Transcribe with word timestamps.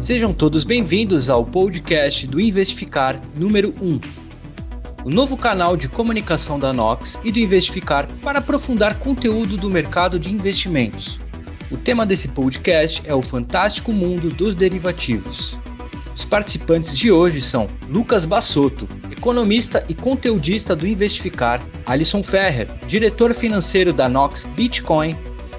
Sejam 0.00 0.32
todos 0.32 0.64
bem-vindos 0.64 1.28
ao 1.28 1.44
podcast 1.44 2.26
do 2.26 2.40
Investificar 2.40 3.20
número 3.36 3.74
1, 3.82 4.00
o 5.04 5.10
novo 5.10 5.36
canal 5.36 5.76
de 5.76 5.90
comunicação 5.90 6.58
da 6.58 6.72
Nox 6.72 7.18
e 7.22 7.30
do 7.30 7.38
Investificar 7.38 8.10
para 8.22 8.38
aprofundar 8.38 8.98
conteúdo 8.98 9.58
do 9.58 9.68
mercado 9.68 10.18
de 10.18 10.32
investimentos. 10.32 11.20
O 11.70 11.76
tema 11.76 12.06
desse 12.06 12.28
podcast 12.28 13.02
é 13.04 13.14
o 13.14 13.20
fantástico 13.20 13.92
mundo 13.92 14.30
dos 14.30 14.54
derivativos. 14.54 15.58
Os 16.16 16.24
participantes 16.24 16.96
de 16.96 17.12
hoje 17.12 17.42
são 17.42 17.68
Lucas 17.86 18.24
Bassotto, 18.24 18.88
economista 19.10 19.84
e 19.86 19.94
conteudista 19.94 20.74
do 20.74 20.86
Investificar, 20.86 21.62
Alisson 21.84 22.22
Ferrer, 22.22 22.68
diretor 22.86 23.34
financeiro 23.34 23.92
da 23.92 24.08
Nox 24.08 24.44
Bitcoin, 24.56 25.14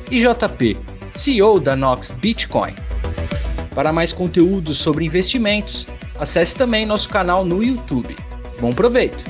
e 0.10 0.18
JP, 0.18 0.78
CEO 1.14 1.60
da 1.60 1.76
Nox 1.76 2.10
Bitcoin. 2.10 2.74
Para 3.74 3.94
mais 3.94 4.12
conteúdo 4.12 4.74
sobre 4.74 5.06
investimentos, 5.06 5.88
acesse 6.20 6.56
também 6.56 6.86
nosso 6.86 7.08
canal 7.08 7.46
no 7.46 7.64
YouTube. 7.64 8.16
Bom 8.60 8.74
proveito! 8.74 9.24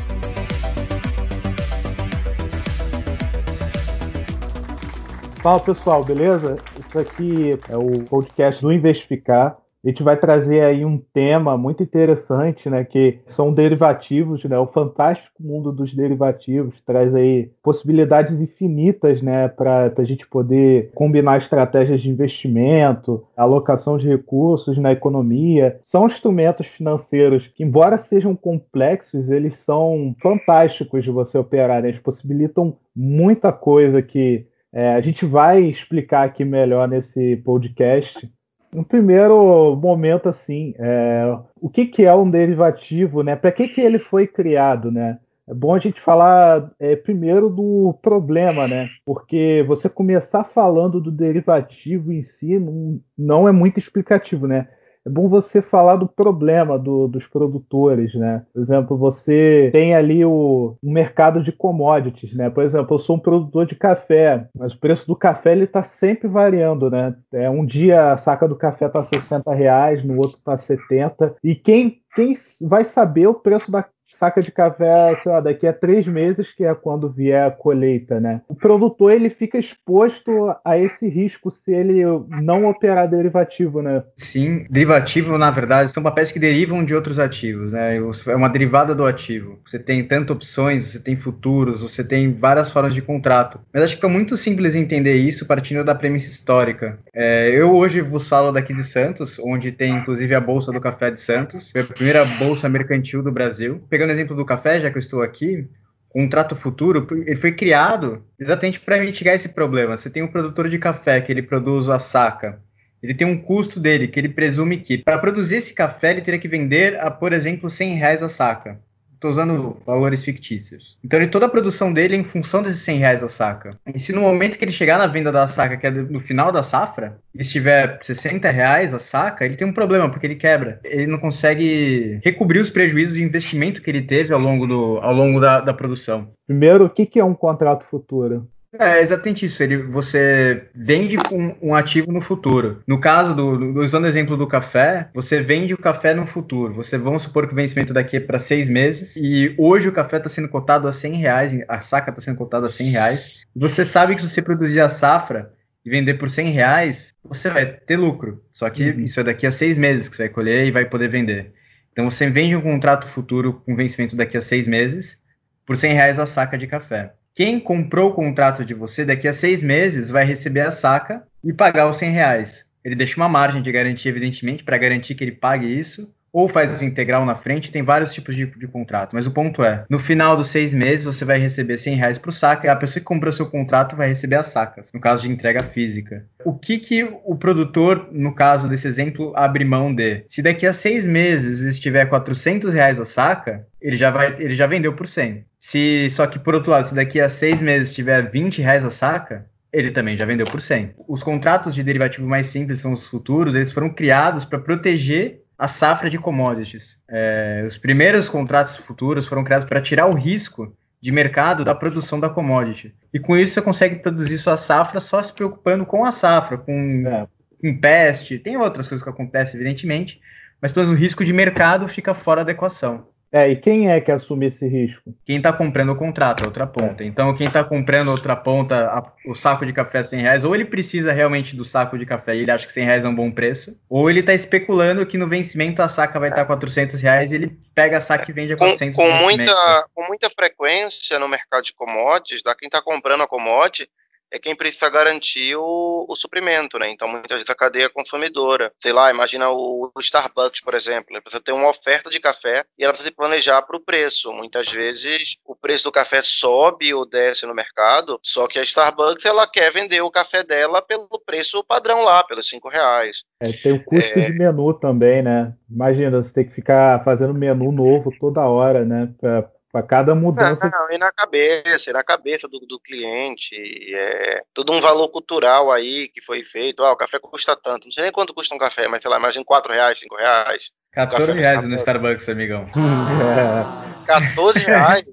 Fala 5.43 5.59
pessoal, 5.59 6.03
beleza? 6.03 6.57
Isso 6.79 6.99
aqui 6.99 7.57
é 7.69 7.77
o 7.77 8.03
podcast 8.03 8.61
do 8.61 8.71
Investificar. 8.71 9.57
A 9.83 9.89
gente 9.89 10.03
vai 10.03 10.15
trazer 10.15 10.61
aí 10.61 10.85
um 10.85 10.99
tema 11.11 11.57
muito 11.57 11.81
interessante, 11.81 12.69
né, 12.69 12.83
que 12.83 13.19
são 13.25 13.51
derivativos, 13.51 14.43
né, 14.43 14.55
o 14.59 14.67
fantástico 14.67 15.31
mundo 15.39 15.71
dos 15.71 15.91
derivativos 15.95 16.79
traz 16.85 17.15
aí 17.15 17.49
possibilidades 17.63 18.39
infinitas, 18.39 19.23
né, 19.23 19.47
para 19.47 19.91
a 19.97 20.03
gente 20.03 20.27
poder 20.27 20.91
combinar 20.93 21.39
estratégias 21.39 21.99
de 21.99 22.09
investimento, 22.09 23.25
alocação 23.35 23.97
de 23.97 24.07
recursos 24.07 24.77
na 24.77 24.91
economia. 24.91 25.79
São 25.81 26.05
instrumentos 26.05 26.67
financeiros 26.67 27.47
que, 27.47 27.63
embora 27.63 27.97
sejam 27.97 28.35
complexos, 28.35 29.31
eles 29.31 29.57
são 29.65 30.15
fantásticos 30.21 31.03
de 31.03 31.09
você 31.09 31.39
operar, 31.39 31.81
né? 31.81 31.89
eles 31.89 32.01
possibilitam 32.01 32.77
muita 32.95 33.51
coisa 33.51 33.99
que 33.99 34.45
é, 34.71 34.93
a 34.93 35.01
gente 35.01 35.25
vai 35.25 35.63
explicar 35.63 36.23
aqui 36.23 36.45
melhor 36.45 36.87
nesse 36.87 37.37
podcast 37.37 38.29
um 38.73 38.83
primeiro 38.83 39.75
momento 39.75 40.29
assim, 40.29 40.73
é, 40.79 41.37
o 41.59 41.69
que, 41.69 41.85
que 41.85 42.05
é 42.05 42.13
um 42.15 42.29
derivativo, 42.29 43.21
né? 43.21 43.35
Para 43.35 43.51
que, 43.51 43.67
que 43.67 43.81
ele 43.81 43.99
foi 43.99 44.27
criado, 44.27 44.91
né? 44.91 45.19
É 45.47 45.53
bom 45.53 45.75
a 45.75 45.79
gente 45.79 45.99
falar 45.99 46.71
é, 46.79 46.95
primeiro 46.95 47.49
do 47.49 47.97
problema, 48.01 48.67
né? 48.67 48.87
Porque 49.05 49.65
você 49.67 49.89
começar 49.89 50.45
falando 50.45 51.01
do 51.01 51.11
derivativo 51.11 52.13
em 52.13 52.21
si 52.21 52.57
não, 52.57 52.99
não 53.17 53.47
é 53.47 53.51
muito 53.51 53.77
explicativo, 53.77 54.47
né? 54.47 54.67
É 55.05 55.09
bom 55.09 55.27
você 55.27 55.61
falar 55.61 55.95
do 55.95 56.07
problema 56.07 56.77
do, 56.77 57.07
dos 57.07 57.25
produtores, 57.27 58.13
né? 58.13 58.45
Por 58.53 58.61
exemplo, 58.61 58.97
você 58.97 59.69
tem 59.71 59.95
ali 59.95 60.23
o, 60.23 60.75
o 60.81 60.91
mercado 60.91 61.43
de 61.43 61.51
commodities, 61.51 62.33
né? 62.33 62.49
Por 62.49 62.63
exemplo, 62.63 62.95
eu 62.95 62.99
sou 62.99 63.15
um 63.15 63.19
produtor 63.19 63.65
de 63.65 63.75
café, 63.75 64.47
mas 64.55 64.73
o 64.73 64.79
preço 64.79 65.07
do 65.07 65.15
café 65.15 65.53
ele 65.53 65.63
está 65.63 65.83
sempre 65.83 66.27
variando, 66.27 66.89
né? 66.89 67.15
É, 67.33 67.49
um 67.49 67.65
dia 67.65 68.13
a 68.13 68.17
saca 68.17 68.47
do 68.47 68.55
café 68.55 68.85
está 68.85 69.03
60 69.03 69.53
reais, 69.53 70.03
no 70.03 70.17
outro 70.17 70.37
está 70.37 70.57
70. 70.57 71.35
E 71.43 71.55
quem, 71.55 71.97
quem 72.15 72.37
vai 72.59 72.85
saber 72.85 73.27
o 73.27 73.33
preço 73.33 73.71
da, 73.71 73.85
saca 74.21 74.39
de 74.39 74.51
café, 74.51 75.19
sei 75.23 75.31
lá, 75.31 75.39
daqui 75.39 75.65
a 75.65 75.73
três 75.73 76.05
meses, 76.05 76.45
que 76.55 76.63
é 76.63 76.75
quando 76.75 77.09
vier 77.09 77.47
a 77.47 77.49
colheita, 77.49 78.19
né? 78.19 78.41
O 78.47 78.53
produtor 78.53 79.11
ele 79.11 79.31
fica 79.31 79.57
exposto 79.57 80.55
a 80.63 80.77
esse 80.77 81.07
risco 81.07 81.49
se 81.49 81.71
ele 81.71 82.03
não 82.29 82.69
operar 82.69 83.09
derivativo, 83.09 83.81
né? 83.81 84.03
Sim, 84.15 84.67
derivativo, 84.69 85.39
na 85.39 85.49
verdade, 85.49 85.89
são 85.89 86.03
papéis 86.03 86.31
que 86.31 86.37
derivam 86.37 86.85
de 86.85 86.93
outros 86.93 87.17
ativos, 87.17 87.73
né? 87.73 87.97
É 87.97 88.35
uma 88.35 88.49
derivada 88.49 88.93
do 88.93 89.05
ativo. 89.05 89.59
Você 89.65 89.79
tem 89.79 90.03
tanto 90.03 90.33
opções, 90.33 90.85
você 90.85 90.99
tem 90.99 91.15
futuros, 91.15 91.81
você 91.81 92.03
tem 92.03 92.31
várias 92.31 92.71
formas 92.71 92.93
de 92.93 93.01
contrato. 93.01 93.59
Mas 93.73 93.83
acho 93.83 93.99
que 93.99 94.05
é 94.05 94.09
muito 94.09 94.37
simples 94.37 94.75
entender 94.75 95.15
isso 95.15 95.47
partindo 95.47 95.83
da 95.83 95.95
premissa 95.95 96.29
histórica. 96.29 96.99
É, 97.11 97.49
eu 97.51 97.73
hoje 97.73 98.01
vos 98.01 98.29
falo 98.29 98.51
daqui 98.51 98.73
de 98.73 98.83
Santos, 98.83 99.39
onde 99.39 99.71
tem 99.71 99.95
inclusive 99.95 100.35
a 100.35 100.39
Bolsa 100.39 100.71
do 100.71 100.79
Café 100.79 101.09
de 101.09 101.19
Santos, 101.19 101.71
foi 101.71 101.81
a 101.81 101.85
primeira 101.85 102.23
bolsa 102.23 102.69
mercantil 102.69 103.23
do 103.23 103.31
Brasil. 103.31 103.81
Pegando 103.89 104.10
exemplo 104.11 104.35
do 104.35 104.45
café, 104.45 104.79
já 104.79 104.91
que 104.91 104.97
eu 104.97 105.01
estou 105.01 105.21
aqui, 105.21 105.67
o 106.09 106.13
contrato 106.13 106.55
futuro, 106.55 107.07
ele 107.25 107.35
foi 107.35 107.51
criado 107.51 108.23
exatamente 108.39 108.79
para 108.79 108.99
mitigar 108.99 109.33
esse 109.33 109.49
problema. 109.49 109.97
Você 109.97 110.09
tem 110.09 110.21
um 110.21 110.27
produtor 110.27 110.69
de 110.69 110.77
café 110.77 111.21
que 111.21 111.31
ele 111.31 111.41
produz 111.41 111.89
a 111.89 111.99
saca, 111.99 112.61
ele 113.01 113.15
tem 113.15 113.25
um 113.25 113.41
custo 113.41 113.79
dele 113.79 114.07
que 114.07 114.19
ele 114.19 114.29
presume 114.29 114.77
que 114.77 114.97
para 114.97 115.17
produzir 115.17 115.55
esse 115.55 115.73
café 115.73 116.11
ele 116.11 116.21
teria 116.21 116.39
que 116.39 116.47
vender 116.47 116.99
a, 116.99 117.09
por 117.09 117.33
exemplo, 117.33 117.69
100 117.69 117.95
reais 117.95 118.21
a 118.21 118.29
saca. 118.29 118.79
Estou 119.21 119.29
usando 119.29 119.77
valores 119.85 120.23
fictícios. 120.23 120.97
Então, 121.05 121.19
ele, 121.19 121.29
toda 121.29 121.45
a 121.45 121.49
produção 121.49 121.93
dele 121.93 122.15
é 122.15 122.17
em 122.17 122.23
função 122.23 122.63
desses 122.63 122.79
100 122.79 122.97
reais 122.97 123.21
a 123.21 123.27
saca. 123.27 123.69
E 123.93 123.99
se 123.99 124.11
no 124.11 124.21
momento 124.21 124.57
que 124.57 124.65
ele 124.65 124.71
chegar 124.71 124.97
na 124.97 125.05
venda 125.05 125.31
da 125.31 125.47
saca, 125.47 125.77
que 125.77 125.85
é 125.85 125.91
no 125.91 126.19
final 126.19 126.51
da 126.51 126.63
safra, 126.63 127.19
estiver 127.35 127.99
60 128.01 128.49
reais 128.49 128.95
a 128.95 128.99
saca, 128.99 129.45
ele 129.45 129.55
tem 129.55 129.67
um 129.67 129.73
problema, 129.73 130.09
porque 130.09 130.25
ele 130.25 130.35
quebra. 130.35 130.79
Ele 130.83 131.05
não 131.05 131.19
consegue 131.19 132.19
recobrir 132.25 132.61
os 132.61 132.71
prejuízos 132.71 133.13
de 133.13 133.21
investimento 133.21 133.79
que 133.83 133.91
ele 133.91 134.01
teve 134.01 134.33
ao 134.33 134.39
longo, 134.39 134.65
do, 134.65 134.97
ao 135.03 135.13
longo 135.13 135.39
da, 135.39 135.61
da 135.61 135.71
produção. 135.71 136.31
Primeiro, 136.47 136.85
o 136.85 136.89
que, 136.89 137.05
que 137.05 137.19
é 137.19 137.23
um 137.23 137.35
contrato 137.35 137.85
futuro? 137.91 138.49
É 138.79 139.01
exatamente 139.01 139.45
isso. 139.45 139.61
Ele, 139.61 139.77
você 139.77 140.69
vende 140.73 141.17
um, 141.31 141.55
um, 141.61 141.75
ativo 141.75 142.11
no 142.11 142.21
futuro. 142.21 142.81
No 142.87 143.01
caso 143.01 143.35
do, 143.35 143.57
do, 143.57 143.79
usando 143.81 144.05
o 144.05 144.07
exemplo 144.07 144.37
do 144.37 144.47
café, 144.47 145.09
você 145.13 145.41
vende 145.41 145.73
o 145.73 145.77
café 145.77 146.13
no 146.13 146.25
futuro. 146.25 146.73
Você 146.75 146.97
vamos 146.97 147.23
supor 147.23 147.47
que 147.47 147.53
o 147.53 147.55
vencimento 147.55 147.93
daqui 147.93 148.17
é 148.17 148.19
para 148.19 148.39
seis 148.39 148.69
meses 148.69 149.15
e 149.17 149.53
hoje 149.57 149.89
o 149.89 149.91
café 149.91 150.17
está 150.17 150.29
sendo 150.29 150.47
cotado 150.47 150.87
a 150.87 150.93
100 150.93 151.15
reais, 151.15 151.53
a 151.67 151.81
saca 151.81 152.11
está 152.11 152.21
sendo 152.21 152.37
cotada 152.37 152.67
a 152.67 152.69
100 152.69 152.89
reais. 152.91 153.31
Você 153.53 153.83
sabe 153.83 154.15
que 154.15 154.21
se 154.21 154.29
você 154.29 154.41
produzir 154.41 154.79
a 154.79 154.87
safra 154.87 155.51
e 155.83 155.89
vender 155.89 156.13
por 156.13 156.29
100 156.29 156.51
reais, 156.51 157.13
você 157.23 157.49
vai 157.49 157.65
ter 157.65 157.97
lucro. 157.97 158.41
Só 158.51 158.69
que 158.69 158.91
uhum. 158.91 159.01
isso 159.01 159.19
é 159.19 159.23
daqui 159.23 159.45
a 159.45 159.51
seis 159.51 159.77
meses 159.77 160.07
que 160.07 160.15
você 160.15 160.23
vai 160.23 160.29
colher 160.29 160.65
e 160.65 160.71
vai 160.71 160.85
poder 160.85 161.09
vender. 161.09 161.51
Então 161.91 162.09
você 162.09 162.29
vende 162.29 162.55
um 162.55 162.61
contrato 162.61 163.05
futuro 163.05 163.61
com 163.65 163.75
vencimento 163.75 164.15
daqui 164.15 164.37
a 164.37 164.41
seis 164.41 164.65
meses 164.65 165.21
por 165.65 165.75
100 165.75 165.93
reais 165.93 166.19
a 166.19 166.25
saca 166.25 166.57
de 166.57 166.67
café. 166.67 167.13
Quem 167.33 167.59
comprou 167.59 168.09
o 168.09 168.13
contrato 168.13 168.65
de 168.65 168.73
você 168.73 169.05
daqui 169.05 169.27
a 169.27 169.33
seis 169.33 169.61
meses 169.61 170.09
vai 170.09 170.25
receber 170.25 170.61
a 170.61 170.71
saca 170.71 171.25
e 171.43 171.53
pagar 171.53 171.89
os 171.89 171.97
100 171.97 172.11
reais. 172.11 172.69
Ele 172.83 172.95
deixa 172.95 173.15
uma 173.15 173.29
margem 173.29 173.61
de 173.61 173.71
garantia, 173.71 174.09
evidentemente, 174.09 174.63
para 174.63 174.77
garantir 174.77 175.15
que 175.15 175.23
ele 175.23 175.31
pague 175.31 175.65
isso, 175.65 176.13
ou 176.33 176.47
faz 176.47 176.79
o 176.79 176.85
integral 176.85 177.25
na 177.25 177.35
frente, 177.35 177.71
tem 177.71 177.83
vários 177.83 178.13
tipos 178.13 178.35
de, 178.35 178.45
de, 178.45 178.67
contrato. 178.67 179.13
Mas 179.13 179.27
o 179.27 179.31
ponto 179.31 179.63
é, 179.63 179.83
no 179.89 179.99
final 179.99 180.37
dos 180.37 180.47
seis 180.47 180.73
meses, 180.73 181.03
você 181.03 181.25
vai 181.25 181.37
receber 181.37 181.77
100 181.77 181.95
reais 181.95 182.17
para 182.17 182.29
o 182.29 182.33
saca, 182.33 182.67
e 182.67 182.69
a 182.69 182.75
pessoa 182.75 183.01
que 183.01 183.05
comprou 183.05 183.31
seu 183.33 183.45
contrato 183.45 183.95
vai 183.95 184.07
receber 184.07 184.35
as 184.35 184.47
sacas, 184.47 184.91
no 184.93 184.99
caso 184.99 185.23
de 185.23 185.29
entrega 185.31 185.61
física. 185.63 186.25
O 186.45 186.53
que, 186.53 186.77
que 186.77 187.03
o 187.25 187.35
produtor, 187.35 188.07
no 188.11 188.33
caso 188.33 188.69
desse 188.69 188.87
exemplo, 188.87 189.33
abre 189.35 189.65
mão 189.65 189.93
de? 189.93 190.23
Se 190.27 190.41
daqui 190.41 190.65
a 190.65 190.73
seis 190.73 191.05
meses 191.05 191.59
estiver 191.59 192.05
400 192.05 192.73
reais 192.73 192.99
a 192.99 193.05
saca, 193.05 193.67
ele 193.81 193.97
já, 193.97 194.09
vai, 194.09 194.35
ele 194.39 194.55
já 194.55 194.67
vendeu 194.67 194.93
por 194.93 195.07
100. 195.07 195.43
Se, 195.59 196.09
só 196.09 196.25
que, 196.27 196.39
por 196.39 196.55
outro 196.55 196.71
lado, 196.71 196.87
se 196.87 196.95
daqui 196.95 197.19
a 197.19 197.27
seis 197.27 197.61
meses 197.61 197.93
tiver 197.93 198.29
20 198.31 198.61
reais 198.61 198.85
a 198.85 198.91
saca, 198.91 199.45
ele 199.71 199.91
também 199.91 200.17
já 200.17 200.25
vendeu 200.25 200.45
por 200.45 200.61
100. 200.61 200.93
Os 201.07 201.23
contratos 201.23 201.73
de 201.73 201.83
derivativo 201.83 202.27
mais 202.27 202.47
simples 202.47 202.79
são 202.79 202.91
os 202.91 203.07
futuros, 203.07 203.55
eles 203.55 203.71
foram 203.71 203.89
criados 203.89 204.43
para 204.43 204.59
proteger 204.59 205.40
a 205.61 205.67
safra 205.67 206.09
de 206.09 206.17
commodities. 206.17 206.97
É, 207.07 207.63
os 207.67 207.77
primeiros 207.77 208.27
contratos 208.27 208.77
futuros 208.77 209.27
foram 209.27 209.43
criados 209.43 209.67
para 209.67 209.79
tirar 209.79 210.07
o 210.07 210.15
risco 210.15 210.75
de 210.99 211.11
mercado 211.11 211.63
da 211.63 211.75
produção 211.75 212.19
da 212.19 212.31
commodity. 212.31 212.95
E 213.13 213.19
com 213.19 213.37
isso 213.37 213.53
você 213.53 213.61
consegue 213.61 213.97
produzir 213.97 214.39
sua 214.39 214.57
safra 214.57 214.99
só 214.99 215.21
se 215.21 215.31
preocupando 215.31 215.85
com 215.85 216.03
a 216.03 216.11
safra, 216.11 216.57
com, 216.57 217.03
é. 217.05 217.27
com 217.61 217.79
peste, 217.79 218.39
tem 218.39 218.57
outras 218.57 218.87
coisas 218.87 219.03
que 219.03 219.09
acontecem, 219.11 219.59
evidentemente, 219.59 220.19
mas 220.59 220.71
pelo 220.71 220.87
menos 220.87 220.99
o 220.99 220.99
risco 220.99 221.23
de 221.23 221.31
mercado 221.31 221.87
fica 221.87 222.15
fora 222.15 222.43
da 222.43 222.53
equação. 222.53 223.09
É, 223.33 223.49
e 223.49 223.55
quem 223.55 223.89
é 223.89 224.01
que 224.01 224.11
assume 224.11 224.47
esse 224.47 224.67
risco? 224.67 225.15
Quem 225.25 225.37
está 225.37 225.53
comprando 225.53 225.93
o 225.93 225.95
contrato, 225.95 226.43
a 226.43 226.47
outra 226.47 226.67
ponta. 226.67 227.01
É. 227.01 227.07
Então, 227.07 227.33
quem 227.33 227.47
está 227.47 227.63
comprando 227.63 228.09
a 228.09 228.11
outra 228.11 228.35
ponta, 228.35 228.87
a, 228.87 229.09
o 229.25 229.33
saco 229.33 229.65
de 229.65 229.71
café 229.71 229.99
a 229.99 230.03
100 230.03 230.21
reais, 230.21 230.43
ou 230.43 230.53
ele 230.53 230.65
precisa 230.65 231.13
realmente 231.13 231.55
do 231.55 231.63
saco 231.63 231.97
de 231.97 232.05
café 232.05 232.35
e 232.35 232.41
ele 232.41 232.51
acha 232.51 232.67
que 232.67 232.73
100 232.73 232.85
reais 232.85 233.05
é 233.05 233.07
um 233.07 233.15
bom 233.15 233.31
preço, 233.31 233.79
ou 233.89 234.09
ele 234.09 234.19
está 234.19 234.33
especulando 234.33 235.05
que 235.05 235.17
no 235.17 235.29
vencimento 235.29 235.81
a 235.81 235.87
saca 235.87 236.19
vai 236.19 236.29
estar 236.29 236.41
tá 236.41 236.47
400 236.47 236.99
reais 236.99 237.31
e 237.31 237.35
ele 237.35 237.57
pega 237.73 237.97
a 237.97 238.01
saca 238.01 238.29
e 238.29 238.33
vende 238.33 238.51
a 238.51 238.57
400 238.57 238.97
com, 238.97 239.03
com 239.03 239.11
muita 239.23 239.87
Com 239.95 240.05
muita 240.07 240.29
frequência 240.29 241.17
no 241.17 241.29
mercado 241.29 241.63
de 241.63 241.73
commodities, 241.73 242.43
da 242.43 242.53
quem 242.53 242.67
está 242.67 242.81
comprando 242.81 243.23
a 243.23 243.27
commodity, 243.27 243.89
é 244.31 244.39
quem 244.39 244.55
precisa 244.55 244.89
garantir 244.89 245.55
o, 245.55 246.05
o 246.07 246.15
suprimento, 246.15 246.79
né? 246.79 246.89
Então, 246.89 247.07
muitas 247.07 247.37
vezes 247.37 247.49
a 247.49 247.55
cadeia 247.55 247.89
consumidora, 247.89 248.71
sei 248.79 248.93
lá, 248.93 249.11
imagina 249.11 249.49
o, 249.49 249.91
o 249.93 249.99
Starbucks, 249.99 250.61
por 250.61 250.73
exemplo, 250.73 251.07
ele 251.09 251.21
precisa 251.21 251.43
ter 251.43 251.51
uma 251.51 251.69
oferta 251.69 252.09
de 252.09 252.19
café 252.19 252.63
e 252.77 252.83
ela 252.83 252.93
precisa 252.93 253.09
se 253.09 253.15
planejar 253.15 253.61
para 253.63 253.75
o 253.75 253.79
preço. 253.81 254.31
Muitas 254.31 254.69
vezes 254.69 255.37
o 255.45 255.55
preço 255.55 255.83
do 255.83 255.91
café 255.91 256.21
sobe 256.21 256.93
ou 256.93 257.05
desce 257.05 257.45
no 257.45 257.53
mercado, 257.53 258.19
só 258.23 258.47
que 258.47 258.57
a 258.57 258.63
Starbucks 258.63 259.25
ela 259.25 259.45
quer 259.45 259.71
vender 259.71 260.01
o 260.01 260.11
café 260.11 260.43
dela 260.43 260.81
pelo 260.81 261.07
preço 261.25 261.63
padrão 261.63 262.03
lá, 262.03 262.23
pelos 262.23 262.47
cinco 262.47 262.69
reais. 262.69 263.23
É, 263.39 263.51
tem 263.51 263.73
o 263.73 263.83
custo 263.83 264.19
é... 264.19 264.29
de 264.29 264.33
menu 264.33 264.73
também, 264.73 265.21
né? 265.21 265.53
Imagina, 265.69 266.21
você 266.21 266.31
tem 266.31 266.45
que 266.45 266.53
ficar 266.53 267.03
fazendo 267.03 267.33
menu 267.33 267.71
novo 267.71 268.11
toda 268.19 268.47
hora, 268.47 268.85
né? 268.85 269.09
Pra 269.19 269.49
para 269.71 269.83
cada 269.83 270.13
mudança. 270.13 270.69
Não, 270.69 270.79
não, 270.79 270.91
e 270.91 270.97
na 270.97 271.11
cabeça, 271.11 271.89
e 271.89 271.93
na 271.93 272.03
cabeça 272.03 272.47
do, 272.47 272.59
do 272.59 272.79
cliente. 272.79 273.55
É 273.93 274.41
todo 274.53 274.73
um 274.73 274.81
valor 274.81 275.07
cultural 275.09 275.71
aí 275.71 276.09
que 276.09 276.21
foi 276.21 276.43
feito. 276.43 276.83
Ah, 276.83 276.91
o 276.91 276.97
café 276.97 277.19
custa 277.19 277.55
tanto. 277.55 277.85
Não 277.85 277.91
sei 277.91 278.03
nem 278.03 278.11
quanto 278.11 278.33
custa 278.33 278.53
um 278.53 278.57
café, 278.57 278.87
mas 278.87 279.01
sei 279.01 279.09
lá, 279.09 279.17
imagina 279.17 279.45
4 279.45 279.71
reais, 279.71 279.99
5 279.99 280.15
reais. 280.15 280.71
14 280.91 281.39
reais 281.39 281.63
no 281.63 281.75
Starbucks, 281.75 282.27
amigão. 282.29 282.67
É. 284.01 284.05
14 284.05 284.59
reais? 284.59 285.05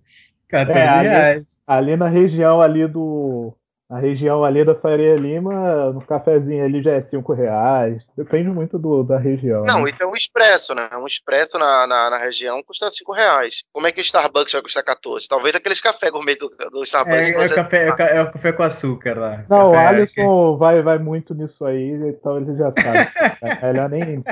14 0.49 0.78
é, 0.78 0.82
reais. 0.82 1.58
Ali, 1.66 1.90
ali 1.90 1.96
na 1.96 2.08
região 2.08 2.61
ali 2.61 2.88
do 2.88 3.54
a 3.90 3.99
região 3.99 4.44
ali 4.44 4.64
da 4.64 4.75
Faria 4.75 5.14
Lima, 5.14 5.90
no 5.93 6.05
cafezinho 6.05 6.62
ali 6.62 6.82
já 6.82 6.93
é 6.93 7.02
5 7.02 7.32
reais. 7.32 8.02
Depende 8.14 8.50
muito 8.50 8.79
do, 8.79 9.02
da 9.02 9.19
região. 9.19 9.64
Não, 9.64 9.82
né? 9.82 9.90
isso 9.90 10.02
é 10.02 10.06
um 10.06 10.14
expresso, 10.14 10.75
né? 10.75 10.90
Um 10.93 11.06
expresso 11.06 11.58
na, 11.58 11.87
na, 11.87 12.11
na, 12.11 12.19
região 12.19 12.62
custa 12.62 12.90
5 12.90 13.11
reais. 13.12 13.62
Como 13.73 13.87
é 13.87 13.93
que 13.93 14.00
o 14.00 14.02
Starbucks 14.02 14.52
vai 14.52 14.61
custar 14.61 14.85
14? 14.85 15.26
Talvez 15.26 15.55
aqueles 15.55 15.81
café 15.81 16.11
gourmet 16.11 16.37
do, 16.37 16.50
do 16.70 16.82
Starbucks. 16.82 17.31
É, 17.31 17.32
é, 17.32 17.46
o 17.46 17.55
café, 17.55 17.88
é, 17.88 18.17
é, 18.19 18.23
o 18.23 18.31
café 18.31 18.52
com 18.52 18.62
açúcar 18.62 19.19
lá. 19.19 19.44
Não, 19.49 19.73
café, 19.73 19.85
o 19.85 19.88
Alisson 19.88 20.55
é... 20.55 20.58
vai, 20.58 20.82
vai 20.82 20.99
muito 20.99 21.35
nisso 21.35 21.64
aí, 21.64 21.93
então 22.08 22.37
ele 22.37 22.56
já 22.58 22.67
sabe. 22.67 23.11
é, 23.62 23.70
ele 23.70 23.88
nem 23.88 24.25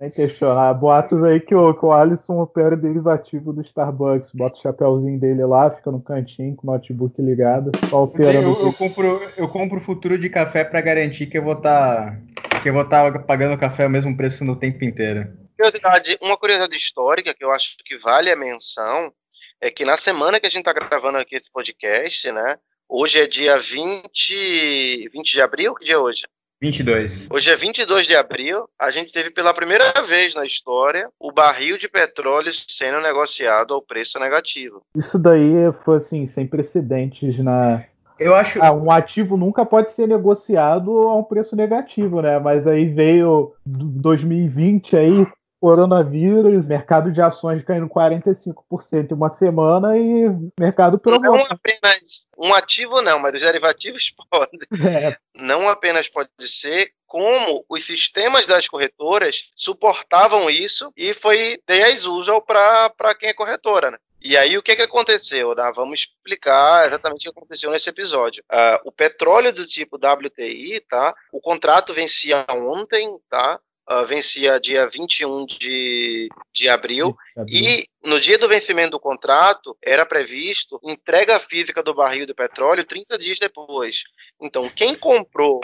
nem 0.00 0.10
questionar. 0.10 0.74
Boatos 0.74 1.22
aí 1.22 1.40
que 1.40 1.54
o, 1.54 1.74
que 1.74 1.84
o 1.84 1.92
Alisson 1.92 2.40
opera 2.40 2.76
derivativo 2.76 3.52
do 3.52 3.62
Starbucks. 3.62 4.30
Bota 4.32 4.58
o 4.58 4.62
chapéuzinho 4.62 5.18
dele 5.18 5.44
lá, 5.44 5.70
fica 5.70 5.90
no 5.90 6.00
cantinho 6.00 6.54
com 6.56 6.68
o 6.68 6.72
notebook 6.72 7.20
ligado. 7.20 7.70
Só 7.88 8.04
operando. 8.04 8.48
Eu, 8.48 8.66
eu, 8.66 8.72
compro, 8.72 9.22
eu 9.36 9.48
compro 9.48 9.80
futuro 9.80 10.18
de 10.18 10.28
café 10.28 10.64
para 10.64 10.80
garantir 10.80 11.26
que 11.26 11.38
eu 11.38 11.42
vou 11.42 11.54
estar. 11.54 12.20
Tá, 12.50 12.60
que 12.60 12.68
eu 12.68 12.72
vou 12.72 12.82
estar 12.82 13.12
tá 13.12 13.18
pagando 13.20 13.58
café 13.58 13.84
ao 13.84 13.90
mesmo 13.90 14.16
preço 14.16 14.44
no 14.44 14.56
tempo 14.56 14.84
inteiro. 14.84 15.28
Curiosidade, 15.56 16.18
uma 16.20 16.36
curiosidade 16.36 16.74
histórica 16.74 17.34
que 17.34 17.44
eu 17.44 17.52
acho 17.52 17.76
que 17.84 17.96
vale 17.98 18.30
a 18.30 18.36
menção 18.36 19.12
é 19.60 19.70
que 19.70 19.84
na 19.84 19.96
semana 19.96 20.40
que 20.40 20.46
a 20.46 20.50
gente 20.50 20.66
está 20.66 20.72
gravando 20.72 21.18
aqui 21.18 21.36
esse 21.36 21.50
podcast, 21.50 22.30
né? 22.32 22.58
Hoje 22.88 23.20
é 23.20 23.26
dia 23.26 23.56
20, 23.58 25.08
20 25.08 25.32
de 25.32 25.40
abril, 25.40 25.74
que 25.74 25.84
dia 25.84 25.94
é 25.94 25.98
hoje? 25.98 26.24
22. 26.64 27.28
Hoje 27.30 27.50
é 27.50 27.56
22 27.56 28.06
de 28.06 28.16
abril. 28.16 28.64
A 28.80 28.90
gente 28.90 29.12
teve 29.12 29.30
pela 29.30 29.52
primeira 29.52 29.84
vez 30.08 30.34
na 30.34 30.46
história 30.46 31.10
o 31.20 31.30
barril 31.30 31.76
de 31.76 31.86
petróleo 31.88 32.50
sendo 32.66 33.02
negociado 33.02 33.74
ao 33.74 33.82
preço 33.82 34.18
negativo. 34.18 34.80
Isso 34.96 35.18
daí 35.18 35.52
foi 35.84 35.98
assim, 35.98 36.26
sem 36.28 36.46
precedentes 36.46 37.38
na. 37.44 37.84
Eu 38.18 38.34
acho. 38.34 38.62
Ah, 38.62 38.72
um 38.72 38.90
ativo 38.90 39.36
nunca 39.36 39.66
pode 39.66 39.92
ser 39.92 40.08
negociado 40.08 40.90
a 40.90 41.18
um 41.18 41.24
preço 41.24 41.54
negativo, 41.54 42.22
né? 42.22 42.38
Mas 42.38 42.66
aí 42.66 42.86
veio 42.86 43.52
2020 43.66 44.96
aí 44.96 45.26
coronavírus, 45.64 46.68
mercado 46.68 47.10
de 47.10 47.22
ações 47.22 47.64
caindo 47.64 47.88
45% 47.88 49.10
em 49.10 49.14
uma 49.14 49.34
semana 49.34 49.96
e 49.96 50.28
mercado 50.60 50.98
provou. 50.98 51.38
Não 51.38 51.46
apenas 51.48 52.28
um 52.36 52.52
ativo 52.52 53.00
não, 53.00 53.18
mas 53.18 53.34
os 53.34 53.40
derivativos 53.40 54.14
podem. 54.30 54.60
É. 54.86 55.16
Não 55.34 55.66
apenas 55.66 56.06
pode 56.06 56.28
ser, 56.40 56.90
como 57.06 57.64
os 57.66 57.82
sistemas 57.82 58.46
das 58.46 58.68
corretoras 58.68 59.50
suportavam 59.54 60.50
isso 60.50 60.92
e 60.94 61.14
foi 61.14 61.58
de 61.66 61.82
as 61.82 62.04
usual 62.04 62.42
para 62.42 63.14
quem 63.18 63.30
é 63.30 63.32
corretora, 63.32 63.90
né? 63.90 63.96
E 64.20 64.36
aí, 64.36 64.58
o 64.58 64.62
que, 64.62 64.76
que 64.76 64.82
aconteceu? 64.82 65.54
Né? 65.54 65.72
Vamos 65.74 66.00
explicar 66.00 66.86
exatamente 66.86 67.26
o 67.26 67.32
que 67.32 67.38
aconteceu 67.38 67.70
nesse 67.70 67.88
episódio. 67.88 68.44
Uh, 68.52 68.88
o 68.88 68.92
petróleo 68.92 69.52
do 69.52 69.66
tipo 69.66 69.96
WTI, 69.96 70.80
tá? 70.80 71.14
O 71.32 71.40
contrato 71.40 71.94
vencia 71.94 72.44
ontem, 72.50 73.18
tá? 73.30 73.58
Uh, 73.90 74.04
vencia 74.06 74.60
dia 74.60 74.86
21 74.86 75.46
de, 75.46 76.28
de 76.52 76.68
abril, 76.68 77.16
e 77.48 77.86
no 78.02 78.20
dia 78.20 78.38
do 78.38 78.48
vencimento 78.48 78.92
do 78.92 79.00
contrato 79.00 79.76
era 79.82 80.06
previsto 80.06 80.80
entrega 80.82 81.38
física 81.38 81.82
do 81.82 81.94
barril 81.94 82.26
de 82.26 82.34
petróleo 82.34 82.84
30 82.84 83.18
dias 83.18 83.38
depois. 83.38 84.04
Então, 84.40 84.68
quem 84.68 84.94
comprou 84.94 85.60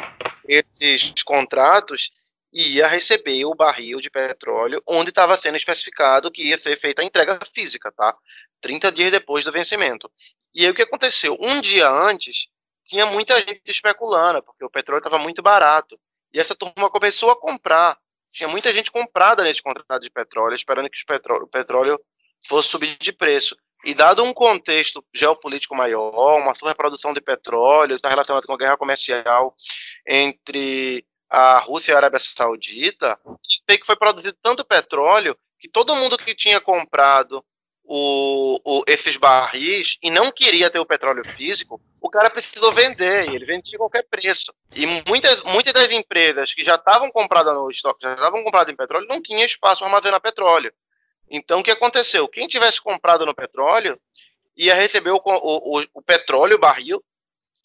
esses 0.46 1.12
contratos 1.22 2.11
ia 2.52 2.87
receber 2.87 3.44
o 3.44 3.55
barril 3.55 4.00
de 4.00 4.11
petróleo 4.11 4.82
onde 4.88 5.11
estava 5.11 5.37
sendo 5.37 5.56
especificado 5.56 6.31
que 6.31 6.49
ia 6.49 6.58
ser 6.58 6.76
feita 6.76 7.00
a 7.00 7.05
entrega 7.05 7.38
física, 7.55 7.93
tá? 7.93 8.16
30 8.61 8.90
dias 8.90 9.12
depois 9.12 9.44
do 9.44 9.52
vencimento. 9.52 10.11
E 10.55 10.64
aí 10.64 10.70
o 10.70 10.75
que 10.75 10.82
aconteceu? 10.82 11.37
Um 11.40 11.61
dia 11.61 11.88
antes, 11.88 12.49
tinha 12.84 13.06
muita 13.06 13.40
gente 13.40 13.62
especulando, 13.66 14.43
porque 14.43 14.64
o 14.64 14.70
petróleo 14.70 14.99
estava 14.99 15.19
muito 15.19 15.40
barato. 15.40 15.99
E 16.32 16.40
essa 16.40 16.55
turma 16.55 16.90
começou 16.90 17.31
a 17.31 17.40
comprar 17.40 17.96
tinha 18.32 18.49
muita 18.49 18.73
gente 18.73 18.91
comprada 18.91 19.43
nesse 19.43 19.62
contrato 19.62 20.03
de 20.03 20.11
petróleo, 20.11 20.55
esperando 20.55 20.88
que 20.88 21.03
o 21.43 21.47
petróleo 21.47 22.00
fosse 22.47 22.69
subir 22.69 22.97
de 22.99 23.12
preço. 23.12 23.56
E 23.85 23.94
dado 23.94 24.23
um 24.23 24.32
contexto 24.35 25.03
geopolítico 25.15 25.75
maior, 25.75 26.38
uma 26.38 26.55
superprodução 26.55 27.15
de 27.15 27.21
petróleo, 27.21 27.97
está 27.97 28.09
relacionado 28.09 28.47
com 28.47 28.53
a 28.53 28.59
guerra 28.59 28.77
comercial 28.77 29.55
entre 30.06 31.05
a 31.31 31.59
Rússia 31.59 31.93
e 31.93 31.94
a 31.94 31.99
Arábia 31.99 32.19
Saudita, 32.19 33.19
sei 33.69 33.79
que 33.79 33.87
foi 33.87 33.97
produzido 33.97 34.37
tanto 34.43 34.65
petróleo 34.65 35.37
que 35.59 35.69
todo 35.69 35.94
mundo 35.94 36.19
que 36.19 36.35
tinha 36.35 36.61
comprado 36.61 37.44
o, 37.92 38.60
o, 38.64 38.84
esses 38.87 39.16
barris 39.16 39.98
e 40.00 40.12
não 40.12 40.31
queria 40.31 40.70
ter 40.70 40.78
o 40.78 40.87
petróleo 40.87 41.26
físico, 41.26 41.81
o 42.00 42.08
cara 42.08 42.31
precisou 42.31 42.72
vender 42.72 43.28
e 43.28 43.34
ele 43.34 43.44
vendia 43.44 43.75
a 43.75 43.78
qualquer 43.78 44.04
preço. 44.04 44.54
E 44.72 44.87
muitas, 45.08 45.42
muitas 45.42 45.72
das 45.72 45.90
empresas 45.90 46.54
que 46.54 46.62
já 46.62 46.76
estavam 46.76 47.10
compradas 47.10 47.52
no 47.52 47.69
estoque, 47.69 48.04
já 48.04 48.14
estavam 48.14 48.44
compradas 48.44 48.72
em 48.72 48.76
petróleo, 48.76 49.08
não 49.08 49.20
tinha 49.20 49.44
espaço 49.44 49.81
para 49.81 49.88
armazenar 49.88 50.20
petróleo. 50.20 50.72
Então, 51.28 51.58
o 51.58 51.64
que 51.64 51.70
aconteceu? 51.72 52.28
Quem 52.28 52.46
tivesse 52.46 52.81
comprado 52.81 53.26
no 53.26 53.34
petróleo 53.34 54.00
ia 54.56 54.72
receber 54.72 55.10
o, 55.10 55.20
o, 55.25 55.84
o 55.92 56.00
petróleo, 56.00 56.54
o 56.54 56.60
barril, 56.60 57.02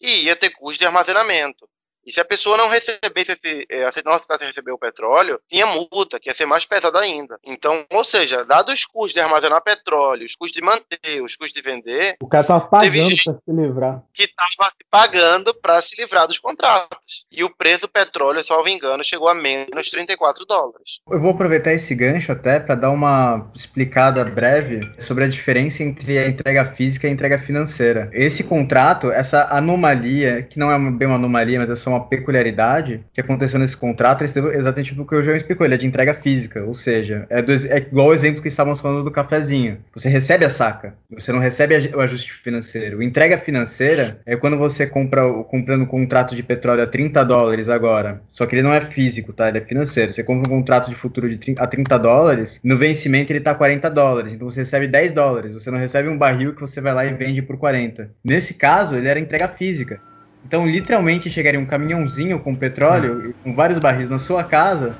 e 0.00 0.24
ia 0.24 0.34
ter 0.34 0.50
custo 0.50 0.80
de 0.80 0.86
armazenamento. 0.86 1.68
E 2.06 2.12
se 2.12 2.20
a 2.20 2.24
pessoa 2.24 2.56
não 2.56 2.68
recebesse 2.68 3.32
esse, 3.32 3.66
eh, 3.68 4.02
não 4.04 4.12
aceitasse 4.12 4.44
receber 4.44 4.70
o 4.70 4.78
petróleo, 4.78 5.40
tinha 5.48 5.66
multa, 5.66 6.20
que 6.20 6.30
ia 6.30 6.34
ser 6.34 6.46
mais 6.46 6.64
pesada 6.64 7.00
ainda. 7.00 7.36
Então, 7.44 7.84
ou 7.92 8.04
seja, 8.04 8.44
dados 8.44 8.74
os 8.74 8.84
custos 8.84 9.12
de 9.12 9.20
armazenar 9.20 9.60
petróleo, 9.62 10.24
os 10.24 10.36
custos 10.36 10.54
de 10.54 10.62
manter, 10.62 11.20
os 11.22 11.34
custos 11.34 11.52
de 11.52 11.60
vender. 11.60 12.16
O 12.20 12.28
cara 12.28 12.42
estava 12.42 12.60
pagando 12.60 13.16
para 13.16 13.34
se 13.34 13.52
livrar. 13.52 14.02
Que 14.14 14.22
estava 14.24 14.72
pagando 14.90 15.54
para 15.54 15.82
se 15.82 16.00
livrar 16.00 16.28
dos 16.28 16.38
contratos. 16.38 17.26
E 17.30 17.42
o 17.42 17.50
preço 17.50 17.82
do 17.82 17.88
petróleo, 17.88 18.44
salvo 18.44 18.68
engano, 18.68 19.02
chegou 19.02 19.28
a 19.28 19.34
menos 19.34 19.90
34 19.90 20.44
dólares. 20.44 21.00
Eu 21.10 21.20
vou 21.20 21.32
aproveitar 21.32 21.72
esse 21.72 21.94
gancho 21.94 22.30
até 22.30 22.60
para 22.60 22.74
dar 22.76 22.90
uma 22.90 23.50
explicada 23.54 24.24
breve 24.24 24.80
sobre 25.00 25.24
a 25.24 25.28
diferença 25.28 25.82
entre 25.82 26.18
a 26.18 26.28
entrega 26.28 26.64
física 26.64 27.06
e 27.06 27.10
a 27.10 27.12
entrega 27.12 27.38
financeira. 27.38 28.08
Esse 28.12 28.44
contrato, 28.44 29.10
essa 29.10 29.48
anomalia, 29.50 30.42
que 30.42 30.58
não 30.58 30.70
é 30.70 30.78
bem 30.90 31.08
uma 31.08 31.16
anomalia, 31.16 31.58
mas 31.58 31.70
é 31.70 31.74
só 31.74 31.90
uma 31.90 31.95
uma 31.96 32.06
peculiaridade 32.06 33.04
que 33.12 33.20
aconteceu 33.20 33.58
nesse 33.58 33.76
contrato, 33.76 34.22
é 34.22 34.24
exatamente 34.24 34.98
o 34.98 35.04
que 35.04 35.14
o 35.14 35.22
João 35.22 35.36
explicou, 35.36 35.66
ele 35.66 35.74
é 35.74 35.78
de 35.78 35.86
entrega 35.86 36.14
física, 36.14 36.62
ou 36.64 36.74
seja, 36.74 37.26
é, 37.28 37.42
do, 37.42 37.52
é 37.52 37.78
igual 37.78 38.08
o 38.08 38.14
exemplo 38.14 38.42
que 38.42 38.48
estávamos 38.48 38.80
falando 38.80 39.04
do 39.04 39.10
cafezinho. 39.10 39.78
Você 39.94 40.08
recebe 40.08 40.44
a 40.44 40.50
saca, 40.50 40.94
você 41.10 41.32
não 41.32 41.38
recebe 41.38 41.74
o 41.94 42.00
ajuste 42.00 42.32
financeiro. 42.32 43.02
Entrega 43.02 43.38
financeira 43.38 44.18
é 44.26 44.36
quando 44.36 44.56
você 44.56 44.86
compra 44.86 45.22
comprando 45.44 45.82
um 45.82 45.86
contrato 45.86 46.34
de 46.34 46.42
petróleo 46.42 46.82
a 46.82 46.86
30 46.86 47.24
dólares 47.24 47.68
agora, 47.68 48.20
só 48.30 48.46
que 48.46 48.54
ele 48.54 48.62
não 48.62 48.72
é 48.72 48.80
físico, 48.80 49.32
tá? 49.32 49.48
Ele 49.48 49.58
é 49.58 49.60
financeiro. 49.60 50.12
Você 50.12 50.22
compra 50.22 50.48
um 50.48 50.56
contrato 50.56 50.88
de 50.88 50.96
futuro 50.96 51.28
de 51.28 51.36
30, 51.36 51.62
a 51.62 51.66
30 51.66 51.98
dólares, 51.98 52.60
no 52.62 52.76
vencimento 52.76 53.32
ele 53.32 53.40
tá 53.40 53.54
40 53.54 53.90
dólares, 53.90 54.34
então 54.34 54.48
você 54.48 54.60
recebe 54.60 54.86
10 54.86 55.12
dólares, 55.12 55.54
você 55.54 55.70
não 55.70 55.78
recebe 55.78 56.08
um 56.08 56.18
barril 56.18 56.54
que 56.54 56.60
você 56.60 56.80
vai 56.80 56.94
lá 56.94 57.04
e 57.04 57.14
vende 57.14 57.42
por 57.42 57.56
40. 57.56 58.10
Nesse 58.24 58.54
caso, 58.54 58.96
ele 58.96 59.08
era 59.08 59.18
entrega 59.20 59.48
física. 59.48 60.00
Então, 60.46 60.64
literalmente, 60.64 61.28
chegaria 61.28 61.58
um 61.58 61.66
caminhãozinho 61.66 62.38
com 62.38 62.54
petróleo, 62.54 63.34
com 63.42 63.52
vários 63.52 63.80
barris 63.80 64.08
na 64.08 64.16
sua 64.16 64.44
casa, 64.44 64.96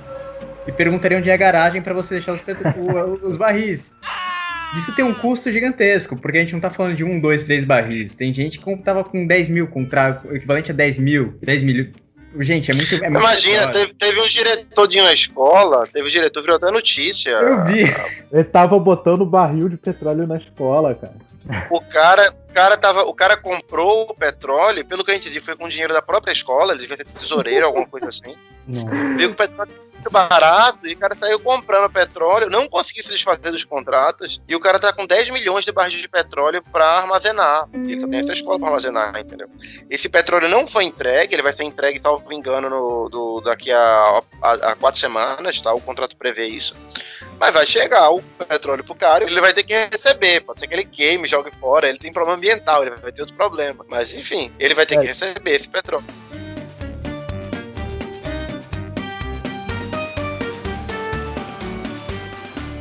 e 0.67 0.73
perguntaria 0.73 1.17
onde 1.19 1.31
é 1.31 1.35
a 1.35 1.37
garagem 1.37 1.81
para 1.81 1.95
você 1.95 2.17
deixar 2.17 2.33
os, 2.33 2.43
os 3.23 3.37
barris. 3.37 3.93
Isso 4.77 4.93
tem 4.97 5.05
um 5.05 5.15
custo 5.15 5.53
gigantesco, 5.53 6.17
porque 6.17 6.39
a 6.39 6.41
gente 6.41 6.53
não 6.53 6.59
tá 6.59 6.69
falando 6.69 6.97
de 6.97 7.05
um, 7.05 7.21
dois, 7.21 7.45
três 7.45 7.65
barris. 7.65 8.13
Tem 8.13 8.35
gente 8.35 8.59
que 8.59 8.77
tava 8.79 9.05
com 9.05 9.25
10 9.25 9.49
mil, 9.49 9.69
com 9.69 9.85
o 9.85 10.35
equivalente 10.35 10.73
a 10.73 10.75
10 10.75 10.99
mil, 10.99 11.39
10 11.41 11.63
mil. 11.63 11.91
Gente, 12.39 12.71
é 12.71 12.75
muito. 12.75 12.95
É 12.95 13.11
muito 13.11 13.23
Imagina, 13.23 13.69
teve, 13.71 13.95
teve, 13.95 14.21
um 14.21 14.29
diretor 14.29 14.87
de 14.87 15.01
uma 15.01 15.13
escola, 15.13 15.87
teve 15.87 16.07
um 16.07 16.11
diretor 16.11 16.41
que 16.41 16.47
virou 16.47 16.57
até 16.57 16.71
notícia. 16.71 17.31
Eu 17.31 17.65
vi. 17.65 17.85
Ele 18.33 18.45
tava 18.45 18.79
botando 18.79 19.25
barril 19.25 19.69
de 19.69 19.77
petróleo 19.77 20.27
na 20.27 20.37
escola, 20.37 20.95
cara. 20.95 21.15
o 21.71 21.81
cara, 21.81 22.35
o 22.51 22.53
cara 22.53 22.77
tava, 22.77 23.03
o 23.05 23.15
cara 23.15 23.37
comprou 23.37 24.03
o 24.11 24.15
petróleo, 24.15 24.85
pelo 24.85 25.05
que 25.05 25.13
a 25.13 25.15
gente 25.15 25.29
viu, 25.29 25.43
foi 25.43 25.57
com 25.57 25.69
dinheiro 25.69 25.95
da 25.95 26.03
própria 26.03 26.33
escola, 26.33 26.73
ele 26.73 26.81
devia 26.81 26.97
ser 26.97 27.05
tesoureiro, 27.05 27.67
alguma 27.67 27.87
coisa 27.87 28.09
assim. 28.09 28.35
Não. 28.67 29.17
Viu 29.17 29.29
que 29.29 29.35
o 29.35 29.35
petróleo 29.35 29.73
muito 30.07 30.11
barato 30.11 30.87
e 30.87 30.95
o 30.95 30.97
cara 30.97 31.15
saiu 31.15 31.39
comprando 31.41 31.91
petróleo, 31.91 32.49
não 32.49 32.69
conseguiu 32.69 33.03
se 33.03 33.11
desfazer 33.11 33.51
dos 33.51 33.65
contratos 33.65 34.41
e 34.49 34.55
o 34.55 34.61
cara 34.61 34.79
tá 34.79 34.93
com 34.93 35.05
10 35.05 35.31
milhões 35.31 35.65
de 35.65 35.73
barris 35.73 36.01
de 36.01 36.09
petróleo 36.09 36.63
para 36.63 36.85
armazenar. 36.85 37.69
Ele 37.73 38.01
só 38.01 38.07
tem 38.07 38.21
essa 38.21 38.33
escola 38.33 38.59
para 38.59 38.69
armazenar, 38.69 39.19
entendeu? 39.19 39.49
Esse 39.91 40.09
petróleo 40.09 40.49
não 40.49 40.67
foi 40.67 40.85
entregue, 40.85 41.35
ele 41.35 41.43
vai 41.43 41.53
ser 41.53 41.65
entregue, 41.65 41.99
salvo 41.99 42.33
engano, 42.33 42.71
no, 42.71 43.09
do, 43.09 43.41
daqui 43.41 43.73
a, 43.73 44.23
a, 44.43 44.53
a 44.53 44.77
quatro 44.77 45.01
semanas, 45.01 45.61
tá? 45.61 45.73
O 45.73 45.81
contrato 45.81 46.17
prevê 46.17 46.47
isso. 46.47 46.75
Mas 47.39 47.53
vai 47.53 47.67
chegar 47.67 48.11
o 48.11 48.23
petróleo 48.49 48.83
pro 48.83 48.95
cara 48.95 49.25
ele 49.25 49.41
vai 49.41 49.53
ter 49.53 49.65
que 49.65 49.75
receber. 49.75 50.41
Pode 50.41 50.61
ser 50.61 50.69
que 50.69 50.75
ele 50.75 50.85
queime, 50.85 51.29
jogue 51.29 51.51
fora, 51.61 51.89
ele 51.89 51.99
tem 51.99 52.13
problema 52.13 52.37
ambiental, 52.37 52.83
ele 52.83 52.97
vai 52.97 53.13
ter 53.13 53.23
outro 53.23 53.37
problema. 53.37 53.85
Mas 53.89 54.15
enfim, 54.15 54.53
ele 54.59 54.75
vai 54.75 54.87
ter 54.87 54.97
é. 54.97 55.01
que 55.01 55.07
receber 55.07 55.57
esse 55.57 55.69
petróleo. 55.69 56.05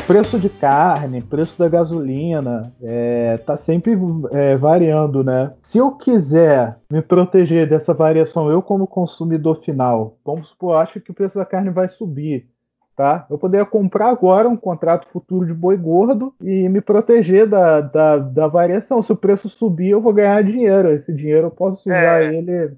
Preço 0.05 0.39
de 0.39 0.49
carne, 0.49 1.21
preço 1.21 1.57
da 1.57 1.67
gasolina, 1.67 2.71
é, 2.81 3.37
tá 3.39 3.57
sempre 3.57 3.97
é, 4.31 4.55
variando, 4.55 5.23
né? 5.23 5.53
Se 5.63 5.79
eu 5.79 5.91
quiser 5.91 6.77
me 6.89 7.01
proteger 7.01 7.67
dessa 7.67 7.93
variação, 7.93 8.49
eu 8.49 8.61
como 8.61 8.87
consumidor 8.87 9.61
final, 9.63 10.17
vamos 10.23 10.47
supor, 10.49 10.77
acho 10.77 11.01
que 11.01 11.11
o 11.11 11.13
preço 11.13 11.35
da 11.35 11.45
carne 11.45 11.71
vai 11.71 11.87
subir, 11.87 12.47
tá? 12.95 13.25
Eu 13.29 13.37
poderia 13.37 13.65
comprar 13.65 14.09
agora 14.09 14.47
um 14.47 14.57
contrato 14.57 15.07
futuro 15.11 15.45
de 15.45 15.53
boi 15.53 15.75
gordo 15.75 16.33
e 16.39 16.69
me 16.69 16.81
proteger 16.81 17.47
da, 17.47 17.81
da, 17.81 18.17
da 18.17 18.47
variação. 18.47 19.01
Se 19.01 19.11
o 19.11 19.17
preço 19.17 19.49
subir, 19.49 19.89
eu 19.89 20.01
vou 20.01 20.13
ganhar 20.13 20.43
dinheiro. 20.43 20.91
Esse 20.91 21.13
dinheiro 21.13 21.47
eu 21.47 21.51
posso 21.51 21.81
usar 21.81 22.23
é. 22.23 22.35
ele. 22.35 22.77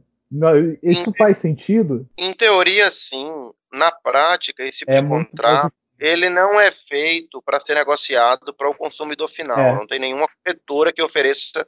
Isso 0.81 1.09
em, 1.09 1.13
faz 1.13 1.37
sentido? 1.39 2.05
Em 2.17 2.33
teoria, 2.33 2.89
sim. 2.89 3.29
Na 3.71 3.91
prática, 3.91 4.63
esse 4.63 4.79
tipo 4.79 4.91
é 4.91 5.01
de 5.01 5.07
contrato 5.07 5.73
ele 5.99 6.29
não 6.29 6.59
é 6.59 6.71
feito 6.71 7.41
para 7.41 7.59
ser 7.59 7.75
negociado 7.75 8.53
para 8.53 8.69
o 8.69 8.75
consumidor 8.75 9.27
final. 9.29 9.59
É. 9.59 9.75
Não 9.75 9.87
tem 9.87 9.99
nenhuma 9.99 10.27
corretora 10.27 10.93
que 10.93 11.01
ofereça 11.01 11.67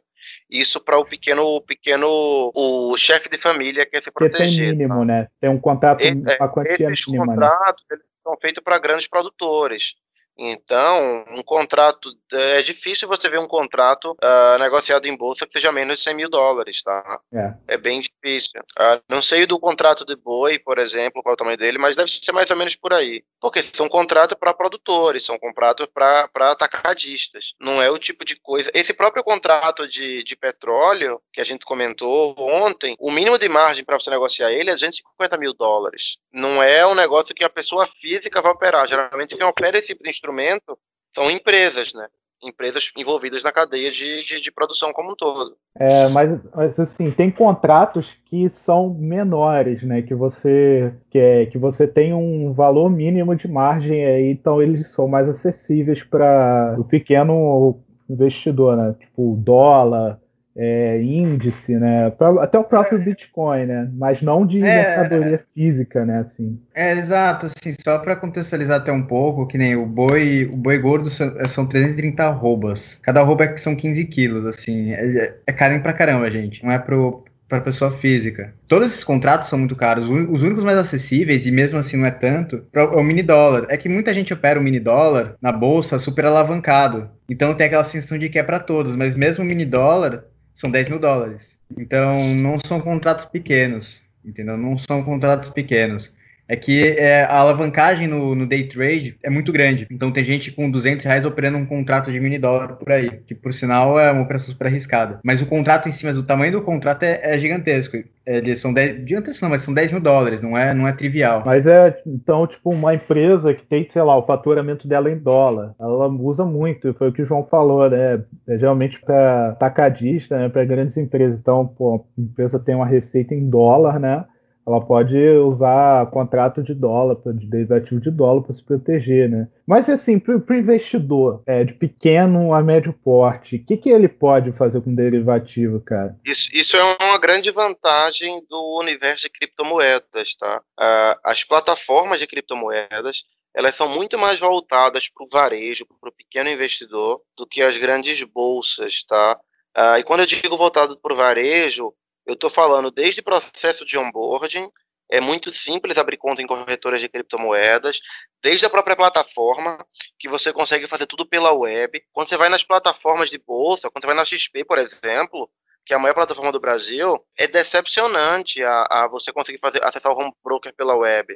isso 0.50 0.80
para 0.80 0.98
o 0.98 1.06
pequeno, 1.06 1.44
o 1.44 1.62
pequeno, 1.62 2.52
o 2.54 2.96
chefe 2.98 3.30
de 3.30 3.38
família 3.38 3.86
que 3.86 3.92
quer 3.92 4.04
se 4.04 4.12
proteger. 4.12 4.70
tem 4.70 4.72
mínimo, 4.72 5.00
tá? 5.00 5.06
né? 5.06 5.28
Tem 5.40 5.50
um 5.50 5.60
contrato, 5.60 6.02
Esse, 6.02 6.14
uma 6.14 6.50
quantia 6.50 6.92
esses 6.92 7.08
mínima. 7.08 7.26
Né? 7.26 7.34
contratos 7.34 7.86
né? 7.90 7.98
são 8.24 8.38
feitos 8.40 8.64
para 8.64 8.78
grandes 8.80 9.08
produtores. 9.08 9.96
Então, 10.41 11.25
um 11.36 11.43
contrato. 11.43 12.10
É 12.31 12.62
difícil 12.62 13.08
você 13.08 13.29
ver 13.29 13.39
um 13.39 13.48
contrato 13.48 14.12
uh, 14.12 14.58
negociado 14.58 15.05
em 15.05 15.17
bolsa 15.17 15.46
que 15.46 15.51
seja 15.51 15.69
menos 15.69 15.98
de 15.98 16.03
100 16.03 16.15
mil 16.15 16.29
dólares, 16.29 16.81
tá? 16.81 17.19
É, 17.34 17.74
é 17.74 17.77
bem 17.77 18.00
difícil. 18.00 18.62
Uh, 18.79 19.01
não 19.10 19.22
sei 19.22 19.46
do 19.46 19.60
contrato 19.60 20.05
de 20.05 20.15
boi, 20.15 20.58
por 20.58 20.79
exemplo, 20.79 21.22
qual 21.22 21.34
é 21.34 21.36
o 21.36 21.38
tamanho 21.38 21.58
dele, 21.58 21.77
mas 21.77 21.98
deve 21.98 22.10
ser 22.10 22.31
mais 22.31 22.50
ou 22.50 22.55
menos 22.55 22.74
por 22.74 22.93
aí. 22.93 23.22
Porque 23.41 23.65
são 23.74 23.89
contratos 23.89 24.38
para 24.39 24.53
produtores, 24.53 25.25
são 25.25 25.38
contratos 25.38 25.88
para 25.93 26.29
atacadistas. 26.51 27.53
Não 27.60 27.81
é 27.81 27.91
o 27.91 27.98
tipo 27.98 28.24
de 28.24 28.38
coisa. 28.38 28.72
Esse 28.74 28.93
próprio 28.93 29.24
contrato 29.24 29.86
de, 29.88 30.24
de 30.24 30.36
petróleo, 30.38 31.22
que 31.34 31.41
a 31.41 31.43
gente 31.46 31.65
comentou 31.65 32.34
ontem, 32.39 32.96
o 32.98 33.12
mínimo 33.12 33.38
de 33.38 33.50
margem 33.50 33.84
para 33.84 34.00
você 34.00 34.10
negociar 34.10 34.51
ele 34.51 34.69
é 34.69 34.74
250 34.74 35.38
mil 35.38 35.53
dólares. 35.53 36.17
Não 36.31 36.63
é 36.63 36.88
um 36.88 36.96
negócio 36.96 37.36
que 37.36 37.43
a 37.43 37.50
pessoa 37.50 37.86
física 37.86 38.41
vai 38.41 38.53
operar. 38.53 38.88
Geralmente, 38.88 39.36
quem 39.36 39.46
opera 39.46 39.77
esse 39.77 39.89
tipo 39.89 40.03
de 40.03 40.10
instrumento 40.10 40.29
instrumento 40.30 40.78
são 41.16 41.30
empresas, 41.30 41.94
né? 41.94 42.08
Empresas 42.42 42.90
envolvidas 42.98 43.44
na 43.44 43.52
cadeia 43.52 43.92
de, 43.92 44.24
de, 44.26 44.40
de 44.40 44.52
produção 44.52 44.94
como 44.94 45.12
um 45.12 45.16
todo. 45.16 45.58
É, 45.78 46.08
mas, 46.08 46.40
mas, 46.56 46.80
assim, 46.80 47.12
tem 47.12 47.30
contratos 47.30 48.08
que 48.28 48.50
são 48.66 48.94
menores, 48.94 49.84
né? 49.84 50.02
Que 50.02 50.16
você 50.16 50.94
que, 51.10 51.18
é, 51.18 51.46
que 51.48 51.58
você 51.58 51.86
tem 51.86 52.14
um 52.14 52.54
valor 52.54 52.90
mínimo 52.90 53.36
de 53.36 53.48
margem 53.48 54.06
aí, 54.06 54.32
então 54.32 54.62
eles 54.62 54.90
são 54.94 55.08
mais 55.08 55.28
acessíveis 55.28 56.02
para 56.04 56.76
o 56.78 56.86
pequeno 56.86 57.82
investidor, 58.10 58.78
né? 58.78 58.96
Tipo 59.00 59.36
dólar, 59.38 60.18
é, 60.56 61.01
índice, 61.01 61.75
né? 61.75 62.12
Até 62.41 62.60
o 62.60 62.63
próprio 62.63 63.00
é, 63.00 63.03
Bitcoin, 63.03 63.65
né? 63.65 63.89
Mas 63.94 64.22
não 64.22 64.46
de 64.46 64.60
é, 64.60 64.62
mercadoria 64.62 65.44
física, 65.53 66.06
né? 66.06 66.20
Assim. 66.20 66.60
É 66.74 66.91
exato, 66.94 67.46
assim, 67.46 67.74
só 67.84 68.00
para 68.00 68.15
contextualizar 68.15 68.77
até 68.77 68.91
um 68.91 69.03
pouco, 69.03 69.48
que 69.48 69.58
nem 69.58 69.75
o 69.75 69.86
boi, 69.86 70.50
o 70.51 70.58
boi 70.58 70.77
gordo 70.77 71.10
são, 71.10 71.34
são 71.48 71.65
330 71.65 72.24
arrobas. 72.24 73.00
Cada 73.01 73.22
arroba 73.22 73.46
é, 73.46 73.58
são 73.58 73.75
15 73.75 74.06
quilos, 74.06 74.46
assim. 74.46 74.91
É, 74.91 75.36
é 75.48 75.51
carne 75.53 75.79
pra 75.79 75.94
caramba, 75.94 76.29
gente. 76.29 76.63
Não 76.63 76.72
é 76.72 76.79
pro, 76.79 77.24
para 77.50 77.60
pessoa 77.60 77.91
física. 77.91 78.53
Todos 78.68 78.91
esses 78.91 79.03
contratos 79.03 79.50
são 79.50 79.58
muito 79.58 79.75
caros. 79.75 80.08
Os 80.08 80.44
únicos 80.44 80.63
mais 80.63 80.77
acessíveis, 80.77 81.48
e 81.48 81.51
mesmo 81.51 81.79
assim 81.79 81.98
não 81.98 82.06
é 82.06 82.12
tanto, 82.12 82.63
é 82.72 82.84
o 82.84 83.03
mini 83.03 83.24
dólar. 83.24 83.65
É 83.70 83.75
que 83.75 83.89
muita 83.89 84.13
gente 84.13 84.32
opera 84.32 84.60
o 84.60 84.63
mini 84.63 84.79
dólar 84.79 85.36
na 85.41 85.51
bolsa 85.51 85.98
super 85.98 86.25
alavancado. 86.25 87.10
Então 87.27 87.56
tem 87.56 87.68
aquela 87.68 87.84
sensação 87.84 88.20
de 88.20 88.29
que 88.29 88.38
é 88.38 88.44
para 88.44 88.60
todos, 88.60 88.96
mas 88.96 89.15
mesmo 89.15 89.44
o 89.44 89.48
mini 89.48 89.65
dólar 89.65 90.25
são 90.60 90.70
10 90.70 90.89
mil 90.89 91.00
dólares. 91.00 91.58
Então, 91.78 92.36
não 92.36 92.58
são 92.60 92.82
contratos 92.82 93.25
pequenos, 93.25 94.01
entendeu? 94.25 94.58
Não 94.58 94.78
são 94.78 95.01
contratos 95.01 95.50
pequenos 95.50 96.12
é 96.50 96.56
que 96.56 96.84
é, 96.98 97.24
a 97.25 97.38
alavancagem 97.38 98.08
no, 98.08 98.34
no, 98.34 98.48
day 98.48 98.63
trade 98.63 99.15
é 99.24 99.29
muito 99.29 99.51
grande. 99.51 99.88
Então 99.91 100.12
tem 100.12 100.24
gente 100.24 100.51
com 100.51 100.70
200 100.70 101.06
reais 101.06 101.24
operando 101.24 101.60
um 101.60 101.65
contrato 101.65 102.12
de 102.12 102.20
mini 102.20 102.39
dólar 102.39 102.70
por 102.70 102.91
aí, 102.91 103.12
que 103.27 103.36
por 103.36 103.53
sinal 103.53 104.00
é 104.00 104.12
uma 104.12 104.24
operação 104.24 104.51
super 104.51 104.65
arriscada. 104.65 105.20
Mas 105.24 105.44
o 105.44 105.46
contrato 105.46 105.88
em 105.88 105.91
si, 105.91 106.06
mas 106.06 106.18
o 106.18 106.24
tamanho 106.24 106.53
do 106.53 106.62
contrato 106.63 107.03
é, 107.03 107.20
é 107.22 107.38
gigantesco. 107.38 107.98
Eles 108.25 108.60
são 108.60 108.74
10, 108.74 109.08
gigantesco 109.08 109.44
não, 109.44 109.51
mas 109.51 109.62
são 109.62 109.74
10 109.74 109.91
mil 109.91 110.01
dólares, 110.01 110.41
não 110.41 110.58
é, 110.58 110.74
não 110.74 110.88
é 110.88 110.91
trivial. 110.91 111.44
Mas 111.46 111.68
é, 111.68 111.96
então, 112.06 112.48
tipo, 112.48 112.72
uma 112.72 112.96
empresa 112.96 113.53
que 113.53 113.65
tem, 113.65 113.88
sei 113.91 114.01
lá, 114.01 114.18
o 114.18 114.25
faturamento 114.25 114.88
dela 114.88 115.12
em 115.12 115.18
dólar, 115.18 115.75
ela 115.79 116.08
usa 116.08 116.46
muito, 116.46 116.94
foi 116.96 117.10
o 117.10 117.13
que 117.13 117.22
o 117.22 117.25
João 117.25 117.46
falou, 117.46 117.88
né? 117.89 118.24
É 118.48 118.58
geralmente 118.58 119.00
para 119.01 119.56
tacadista, 119.60 120.38
né? 120.38 120.50
para 120.50 120.65
grandes 120.65 120.98
empresas. 120.98 121.39
Então, 121.39 121.68
pô, 121.68 122.06
a 122.18 122.22
empresa 122.22 122.60
tem 122.60 122.74
uma 122.74 122.88
receita 122.88 123.36
em 123.36 123.48
dólar, 123.48 124.00
né? 124.00 124.25
Ela 124.70 124.86
pode 124.86 125.18
usar 125.18 126.10
contrato 126.12 126.62
de 126.62 126.74
dólar, 126.74 127.18
de 127.34 127.48
derivativo 127.48 128.00
de 128.00 128.12
dólar 128.12 128.44
para 128.44 128.54
se 128.54 128.64
proteger, 128.64 129.30
né? 129.30 129.48
Mas 129.68 129.90
assim, 129.90 130.20
para 130.20 130.36
o 130.36 130.54
investidor 130.54 131.42
é, 131.46 131.64
de 131.64 131.74
pequeno 131.74 132.54
a 132.54 132.62
médio 132.62 132.94
porte, 132.94 133.56
o 133.56 133.66
que, 133.66 133.78
que 133.78 133.90
ele 133.90 134.08
pode 134.08 134.52
fazer 134.54 134.82
com 134.82 134.94
derivativo, 134.94 135.80
cara? 135.82 136.16
Isso, 136.26 136.50
isso 136.54 136.78
é 136.78 136.98
uma 137.02 137.18
grande 137.18 137.52
vantagem 137.52 138.44
do 138.50 138.80
universo 138.80 139.24
de 139.24 139.30
criptomoedas, 139.30 140.36
tá? 140.38 140.62
Uh, 140.80 141.20
as 141.24 141.44
plataformas 141.44 142.20
de 142.20 142.28
criptomoedas 142.28 143.24
elas 143.56 143.76
são 143.76 143.90
muito 143.90 144.18
mais 144.18 144.40
voltadas 144.40 145.10
para 145.10 145.26
o 145.26 145.30
varejo, 145.32 145.86
para 146.00 146.10
o 146.10 146.14
pequeno 146.14 146.50
investidor, 146.50 147.22
do 147.36 147.48
que 147.48 147.62
as 147.62 147.76
grandes 147.78 148.24
bolsas, 148.24 149.04
tá? 149.04 149.40
Uh, 149.78 149.98
e 150.00 150.04
quando 150.04 150.22
eu 150.22 150.26
digo 150.26 150.56
voltado 150.58 150.98
para 151.00 151.14
o 151.14 151.18
varejo, 151.18 151.94
eu 152.30 152.34
estou 152.34 152.50
falando 152.50 152.92
desde 152.92 153.24
processo 153.24 153.84
de 153.84 153.98
onboarding, 153.98 154.70
é 155.10 155.20
muito 155.20 155.52
simples 155.52 155.98
abrir 155.98 156.18
conta 156.18 156.44
em 156.44 156.46
corretoras 156.46 157.02
de 157.02 157.10
criptomoedas, 157.10 158.00
desde 158.40 158.68
a 158.68 158.70
própria 158.70 158.96
plataforma, 158.96 159.84
que 160.20 160.30
você 160.30 160.54
consegue 160.54 160.88
fazer 160.88 161.08
tudo 161.08 161.26
pela 161.26 161.52
web. 161.52 162.00
Quando 162.14 162.30
você 162.30 162.38
vai 162.38 162.48
nas 162.48 162.64
plataformas 162.64 163.32
de 163.32 163.40
bolsa, 163.40 163.90
quando 163.90 164.04
você 164.04 164.06
vai 164.06 164.16
na 164.16 164.26
XP, 164.26 164.64
por 164.64 164.78
exemplo, 164.78 165.50
que 165.84 165.92
é 165.92 165.96
a 165.96 166.00
maior 166.00 166.14
plataforma 166.14 166.52
do 166.52 166.60
Brasil, 166.60 167.20
é 167.36 167.48
decepcionante 167.48 168.64
a, 168.64 168.86
a, 168.88 169.08
você 169.08 169.34
conseguir 169.34 169.58
fazer, 169.58 169.84
acessar 169.84 170.12
o 170.12 170.16
home 170.16 170.32
broker 170.44 170.72
pela 170.76 170.96
web. 170.96 171.36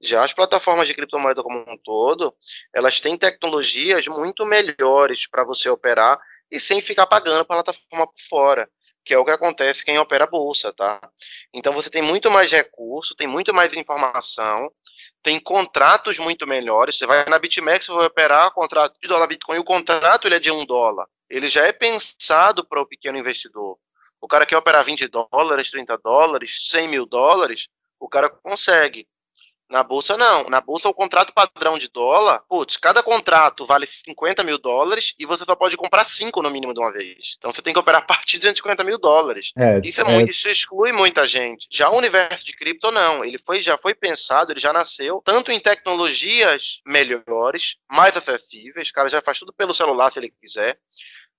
Já 0.00 0.24
as 0.24 0.32
plataformas 0.32 0.88
de 0.88 0.94
criptomoeda 0.94 1.42
como 1.42 1.58
um 1.68 1.76
todo, 1.76 2.34
elas 2.74 2.98
têm 2.98 3.18
tecnologias 3.18 4.06
muito 4.06 4.46
melhores 4.46 5.26
para 5.26 5.44
você 5.44 5.68
operar 5.68 6.18
e 6.50 6.58
sem 6.58 6.80
ficar 6.80 7.06
pagando 7.06 7.44
para 7.44 7.60
a 7.60 7.62
plataforma 7.62 8.06
por 8.06 8.20
fora 8.26 8.70
que 9.04 9.14
é 9.14 9.18
o 9.18 9.24
que 9.24 9.30
acontece 9.30 9.84
quem 9.84 9.98
opera 9.98 10.24
a 10.24 10.26
bolsa, 10.26 10.72
tá? 10.72 11.00
Então 11.52 11.72
você 11.72 11.88
tem 11.90 12.02
muito 12.02 12.30
mais 12.30 12.50
recurso, 12.50 13.14
tem 13.14 13.26
muito 13.26 13.52
mais 13.54 13.72
informação, 13.72 14.70
tem 15.22 15.40
contratos 15.40 16.18
muito 16.18 16.46
melhores. 16.46 16.98
Você 16.98 17.06
vai 17.06 17.24
na 17.26 17.38
BitMEX, 17.38 17.86
você 17.86 17.92
vai 17.92 18.06
operar 18.06 18.52
contrato 18.52 18.98
de 19.00 19.08
dólar 19.08 19.26
Bitcoin, 19.26 19.58
o 19.58 19.64
contrato 19.64 20.26
ele 20.26 20.36
é 20.36 20.40
de 20.40 20.50
um 20.50 20.64
dólar. 20.64 21.06
Ele 21.28 21.48
já 21.48 21.64
é 21.66 21.72
pensado 21.72 22.66
para 22.66 22.80
o 22.80 22.86
pequeno 22.86 23.18
investidor. 23.18 23.78
O 24.20 24.28
cara 24.28 24.44
quer 24.44 24.56
operar 24.56 24.84
20 24.84 25.08
dólares, 25.08 25.70
30 25.70 25.96
dólares, 25.98 26.68
100 26.70 26.88
mil 26.88 27.06
dólares, 27.06 27.68
o 27.98 28.08
cara 28.08 28.28
consegue. 28.28 29.08
Na 29.70 29.84
bolsa, 29.84 30.16
não. 30.16 30.50
Na 30.50 30.60
bolsa, 30.60 30.88
o 30.88 30.94
contrato 30.94 31.32
padrão 31.32 31.78
de 31.78 31.88
dólar, 31.88 32.42
putz, 32.48 32.76
cada 32.76 33.04
contrato 33.04 33.64
vale 33.64 33.86
50 33.86 34.42
mil 34.42 34.58
dólares 34.58 35.14
e 35.16 35.24
você 35.24 35.44
só 35.44 35.54
pode 35.54 35.76
comprar 35.76 36.04
5 36.04 36.42
no 36.42 36.50
mínimo 36.50 36.74
de 36.74 36.80
uma 36.80 36.90
vez. 36.90 37.36
Então 37.38 37.52
você 37.52 37.62
tem 37.62 37.72
que 37.72 37.78
operar 37.78 38.02
a 38.02 38.04
partir 38.04 38.32
de 38.32 38.40
250 38.40 38.82
mil 38.82 38.98
dólares. 38.98 39.52
É, 39.56 39.80
isso, 39.84 40.00
é, 40.00 40.04
é... 40.04 40.14
Muito, 40.14 40.32
isso 40.32 40.48
exclui 40.48 40.90
muita 40.90 41.24
gente. 41.24 41.68
Já 41.70 41.88
o 41.88 41.96
universo 41.96 42.44
de 42.44 42.52
cripto, 42.52 42.90
não. 42.90 43.24
Ele 43.24 43.38
foi, 43.38 43.62
já 43.62 43.78
foi 43.78 43.94
pensado, 43.94 44.52
ele 44.52 44.60
já 44.60 44.72
nasceu 44.72 45.22
tanto 45.24 45.52
em 45.52 45.60
tecnologias 45.60 46.80
melhores, 46.84 47.76
mais 47.88 48.16
acessíveis, 48.16 48.88
o 48.88 48.92
cara 48.92 49.08
já 49.08 49.22
faz 49.22 49.38
tudo 49.38 49.52
pelo 49.52 49.72
celular 49.72 50.10
se 50.10 50.18
ele 50.18 50.34
quiser, 50.40 50.78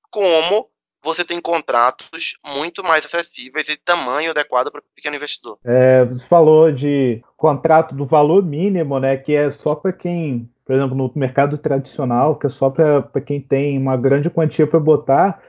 como 0.10 0.70
você 1.04 1.26
tem 1.26 1.42
contratos 1.42 2.38
muito 2.56 2.84
mais 2.84 3.06
acessíveis 3.06 3.68
e 3.70 3.78
tamanho 3.78 4.32
adequado 4.32 4.72
para 4.72 4.80
o 4.80 4.84
pequeno 4.96 5.16
investidor. 5.16 5.58
É, 5.64 6.06
você 6.06 6.26
falou 6.28 6.72
de 6.72 7.22
contrato 7.36 7.96
do 7.96 8.06
valor 8.06 8.44
mínimo, 8.44 9.00
né, 9.00 9.18
que 9.18 9.34
é 9.34 9.50
só 9.52 9.76
para 9.76 9.92
quem, 9.92 10.50
por 10.66 10.76
exemplo, 10.76 10.96
no 10.96 11.12
mercado 11.16 11.58
tradicional, 11.58 12.38
que 12.38 12.48
é 12.48 12.50
só 12.50 12.70
para 12.70 13.22
quem 13.26 13.42
tem 13.42 13.78
uma 13.78 13.98
grande 13.98 14.30
quantia 14.30 14.68
para 14.68 14.80
botar. 14.80 15.42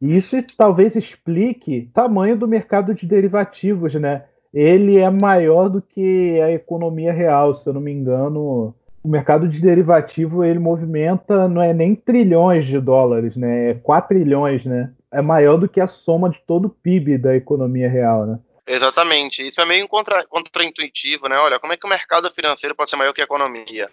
E 0.00 0.16
isso 0.16 0.36
talvez 0.56 0.96
explique 0.96 1.88
o 1.90 1.92
tamanho 1.92 2.36
do 2.36 2.48
mercado 2.48 2.94
de 2.94 3.06
derivativos, 3.06 3.94
né? 3.94 4.24
Ele 4.52 4.98
é 4.98 5.08
maior 5.08 5.68
do 5.68 5.80
que 5.80 6.40
a 6.40 6.50
economia 6.50 7.12
real, 7.12 7.54
se 7.54 7.66
eu 7.66 7.72
não 7.72 7.80
me 7.80 7.92
engano 7.92 8.74
o 9.02 9.08
mercado 9.08 9.48
de 9.48 9.60
derivativo 9.60 10.44
ele 10.44 10.58
movimenta 10.58 11.48
não 11.48 11.60
é 11.60 11.74
nem 11.74 11.94
trilhões 11.94 12.66
de 12.66 12.78
dólares, 12.78 13.36
né? 13.36 13.70
É 13.70 13.74
4 13.74 14.08
trilhões, 14.08 14.64
né? 14.64 14.92
É 15.10 15.20
maior 15.20 15.56
do 15.56 15.68
que 15.68 15.80
a 15.80 15.88
soma 15.88 16.30
de 16.30 16.40
todo 16.46 16.66
o 16.66 16.70
PIB 16.70 17.18
da 17.18 17.34
economia 17.34 17.90
real, 17.90 18.24
né? 18.24 18.38
Exatamente. 18.66 19.46
Isso 19.46 19.60
é 19.60 19.64
meio 19.64 19.88
contra, 19.88 20.24
contraintuitivo, 20.26 21.28
né? 21.28 21.36
Olha, 21.38 21.58
como 21.58 21.72
é 21.72 21.76
que 21.76 21.86
o 21.86 21.90
mercado 21.90 22.30
financeiro 22.30 22.74
pode 22.74 22.90
ser 22.90 22.96
maior 22.96 23.12
que 23.12 23.20
a 23.20 23.24
economia? 23.24 23.90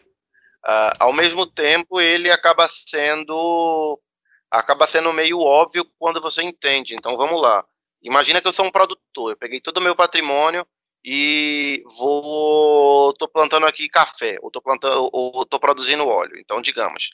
Uh, 0.66 0.94
ao 1.00 1.13
mesmo 1.13 1.46
tempo, 1.46 2.00
ele 2.00 2.30
acaba 2.32 2.68
sendo 2.68 4.00
acaba 4.51 4.88
sendo 4.88 5.13
meio 5.13 5.39
óbvio 5.39 5.86
quando 5.98 6.22
você 6.22 6.42
entende. 6.42 6.96
Então, 6.96 7.18
vamos 7.18 7.42
lá. 7.42 7.63
Imagina 8.01 8.42
que 8.42 8.48
eu 8.48 8.54
sou 8.54 8.66
um 8.66 8.72
produtor. 8.72 9.32
Eu 9.32 9.38
peguei 9.38 9.60
todo 9.60 9.78
o 9.78 9.82
meu 9.82 9.96
patrimônio, 9.96 10.66
e 11.03 11.84
vou 11.98 13.13
tô 13.13 13.27
plantando 13.27 13.65
aqui 13.65 13.88
café, 13.88 14.38
ou 14.41 14.51
tô 14.51 14.62
plantando 14.62 15.10
ou 15.12 15.46
tô 15.46 15.60
produzindo 15.60 16.08
óleo. 16.08 16.38
Então, 16.39 16.62
digamos, 16.62 17.12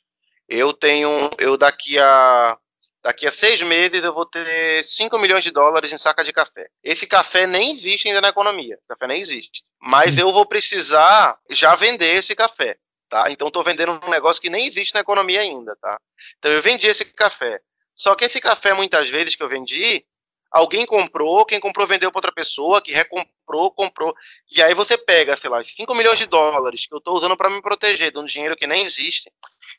eu 0.47 0.73
tenho 0.73 1.29
eu 1.37 1.57
daqui 1.57 1.99
a 1.99 2.57
daqui 3.03 3.27
a 3.27 3.31
seis 3.31 3.61
meses 3.61 4.03
eu 4.03 4.13
vou 4.13 4.25
ter 4.25 4.83
5 4.83 5.17
milhões 5.19 5.43
de 5.43 5.51
dólares 5.51 5.91
em 5.91 5.97
saca 5.97 6.23
de 6.23 6.33
café. 6.33 6.67
Esse 6.83 7.05
café 7.05 7.45
nem 7.45 7.71
existe 7.71 8.07
ainda 8.07 8.19
na 8.19 8.29
economia, 8.29 8.79
o 8.83 8.87
café 8.87 9.05
nem 9.07 9.21
existe. 9.21 9.63
Mas 9.79 10.17
eu 10.17 10.31
vou 10.31 10.45
precisar 10.45 11.37
já 11.51 11.75
vender 11.75 12.15
esse 12.15 12.35
café, 12.35 12.77
tá? 13.07 13.29
Então 13.29 13.47
estou 13.47 13.63
vendendo 13.63 14.01
um 14.03 14.09
negócio 14.09 14.41
que 14.41 14.49
nem 14.49 14.65
existe 14.65 14.95
na 14.95 15.01
economia 15.01 15.41
ainda, 15.41 15.75
tá? 15.79 15.99
Então 16.39 16.51
eu 16.51 16.61
vendi 16.63 16.87
esse 16.87 17.05
café. 17.05 17.61
Só 17.93 18.15
que 18.15 18.25
esse 18.25 18.41
café, 18.41 18.73
muitas 18.73 19.07
vezes 19.07 19.35
que 19.35 19.43
eu 19.43 19.47
vendi, 19.47 20.03
alguém 20.55 20.85
comprou, 20.85 21.45
quem 21.45 21.59
comprou 21.59 21.85
vendeu 21.85 22.09
para 22.09 22.19
outra 22.19 22.31
pessoa, 22.31 22.81
que 22.81 22.93
recomprou, 22.93 23.69
comprou. 23.71 24.15
E 24.49 24.63
aí 24.63 24.73
você 24.73 24.97
pega, 24.97 25.35
sei 25.35 25.49
lá, 25.49 25.61
5 25.61 25.93
milhões 25.93 26.17
de 26.17 26.25
dólares 26.25 26.87
que 26.87 26.93
eu 26.93 26.99
estou 26.99 27.13
usando 27.13 27.35
para 27.35 27.49
me 27.49 27.61
proteger 27.61 28.09
de 28.09 28.17
um 28.17 28.25
dinheiro 28.25 28.55
que 28.55 28.65
nem 28.65 28.85
existe. 28.85 29.29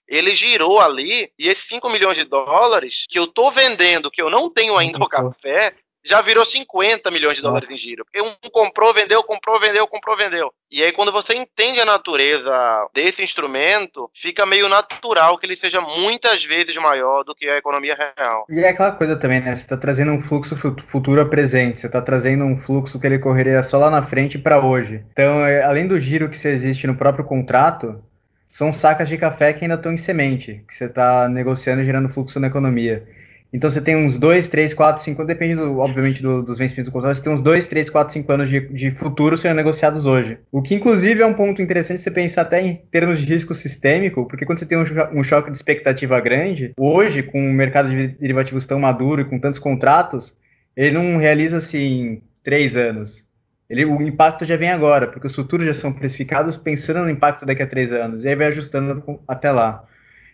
Ele 0.06 0.35
girou 0.35 0.78
ali, 0.78 1.33
e 1.38 1.49
esses 1.49 1.66
5 1.66 1.88
milhões 1.88 2.18
de 2.18 2.25
dólares 2.25 3.06
que 3.09 3.18
eu 3.18 3.25
estou 3.25 3.50
vendendo, 3.50 4.11
que 4.11 4.21
eu 4.21 4.28
não 4.28 4.50
tenho 4.50 4.76
ainda 4.76 5.02
o 5.02 5.09
café, 5.09 5.75
já 6.07 6.21
virou 6.21 6.45
50 6.45 7.11
milhões 7.11 7.37
de 7.37 7.43
dólares 7.43 7.71
em 7.71 7.79
giro. 7.79 8.05
Porque 8.05 8.23
um 8.23 8.35
comprou, 8.51 8.95
vendeu, 8.95 9.23
comprou, 9.23 9.59
vendeu, 9.61 9.87
comprou, 9.87 10.17
vendeu. 10.17 10.53
E 10.71 10.83
aí, 10.83 10.93
quando 10.93 11.13
você 11.13 11.35
entende 11.35 11.81
a 11.81 11.85
natureza 11.85 12.53
desse 12.95 13.23
instrumento, 13.23 14.11
fica 14.15 14.47
meio 14.47 14.69
natural 14.69 15.39
que 15.39 15.47
ele 15.47 15.57
seja 15.57 15.81
muitas 15.81 16.45
vezes 16.45 16.77
maior 16.77 17.23
do 17.25 17.35
que 17.35 17.49
a 17.49 17.57
economia 17.57 17.95
real. 17.95 18.47
E 18.49 18.61
é 18.61 18.69
aquela 18.69 18.93
coisa 18.93 19.17
também, 19.17 19.41
né? 19.41 19.55
Você 19.55 19.63
está 19.63 19.77
trazendo 19.77 20.13
um 20.13 20.21
fluxo 20.21 20.57
futuro 20.87 21.21
a 21.21 21.27
presente, 21.27 21.81
você 21.81 21.87
está 21.87 22.01
trazendo 22.01 22.45
um 22.45 22.59
fluxo 22.59 22.99
que 22.99 23.07
ele 23.07 23.19
correria 23.19 23.63
só 23.63 23.79
lá 23.79 23.91
na 23.91 24.03
frente 24.03 24.39
para 24.39 24.65
hoje. 24.65 25.05
Então, 25.13 25.45
é, 25.45 25.63
além 25.63 25.87
do 25.87 25.99
giro 25.99 26.29
que 26.29 26.49
existe 26.49 26.87
no 26.87 26.97
próprio 26.97 27.25
contrato, 27.25 28.03
são 28.47 28.73
sacas 28.73 29.09
de 29.09 29.19
café 29.19 29.53
que 29.53 29.65
ainda 29.65 29.75
estão 29.75 29.93
em 29.93 29.97
semente, 29.97 30.65
que 30.67 30.75
você 30.75 30.87
está 30.87 31.29
negociando 31.29 31.83
e 31.83 31.85
gerando 31.85 32.09
fluxo 32.09 32.41
na 32.41 32.47
economia. 32.47 33.07
Então 33.53 33.71
você 33.71 33.81
tem 33.81 33.97
uns 33.97 34.19
2, 34.19 34.49
3, 34.49 34.75
4, 34.75 35.03
5, 35.03 35.25
depende, 35.25 35.55
do, 35.55 35.79
obviamente, 35.79 36.21
do, 36.21 36.43
dos 36.43 36.59
vencimentos 36.59 36.87
do 36.87 36.93
contrato, 36.93 37.17
você 37.17 37.23
tem 37.23 37.33
uns 37.33 37.41
2, 37.41 37.67
3, 37.67 37.88
4, 37.88 38.12
5 38.12 38.33
anos 38.33 38.49
de, 38.49 38.61
de 38.61 38.91
futuro 38.91 39.37
sendo 39.37 39.55
negociados 39.55 40.05
hoje. 40.05 40.38
O 40.50 40.61
que, 40.61 40.75
inclusive, 40.75 41.23
é 41.23 41.26
um 41.26 41.35
ponto 41.35 41.62
interessante 41.62 42.00
você 42.00 42.11
pensar 42.11 42.43
até 42.43 42.61
em 42.61 42.76
termos 42.91 43.19
de 43.21 43.26
risco 43.26 43.55
sistêmico, 43.55 44.26
porque 44.26 44.45
quando 44.45 44.59
você 44.59 44.67
tem 44.67 44.76
um, 44.76 44.85
um 45.15 45.23
choque 45.23 45.50
de 45.50 45.57
expectativa 45.57 46.21
grande, 46.21 46.73
hoje, 46.79 47.23
com 47.23 47.38
o 47.38 47.53
mercado 47.53 47.88
de 47.88 48.09
derivativos 48.09 48.67
tão 48.67 48.81
maduro 48.81 49.23
e 49.23 49.25
com 49.25 49.38
tantos 49.38 49.59
contratos, 49.59 50.37
ele 50.76 50.93
não 50.93 51.17
realiza-se 51.17 51.79
em 51.79 52.23
3 52.43 52.76
anos. 52.76 53.26
Ele, 53.69 53.85
o 53.85 54.00
impacto 54.00 54.45
já 54.45 54.57
vem 54.57 54.71
agora, 54.71 55.09
porque 55.09 55.26
os 55.26 55.35
futuros 55.35 55.67
já 55.67 55.75
são 55.75 55.93
precificados 55.93 56.57
pensando 56.57 57.03
no 57.03 57.11
impacto 57.11 57.45
daqui 57.45 57.62
a 57.62 57.67
três 57.67 57.93
anos, 57.93 58.25
e 58.25 58.29
aí 58.29 58.37
vai 58.37 58.47
ajustando 58.47 59.21
até 59.26 59.50
lá. 59.50 59.85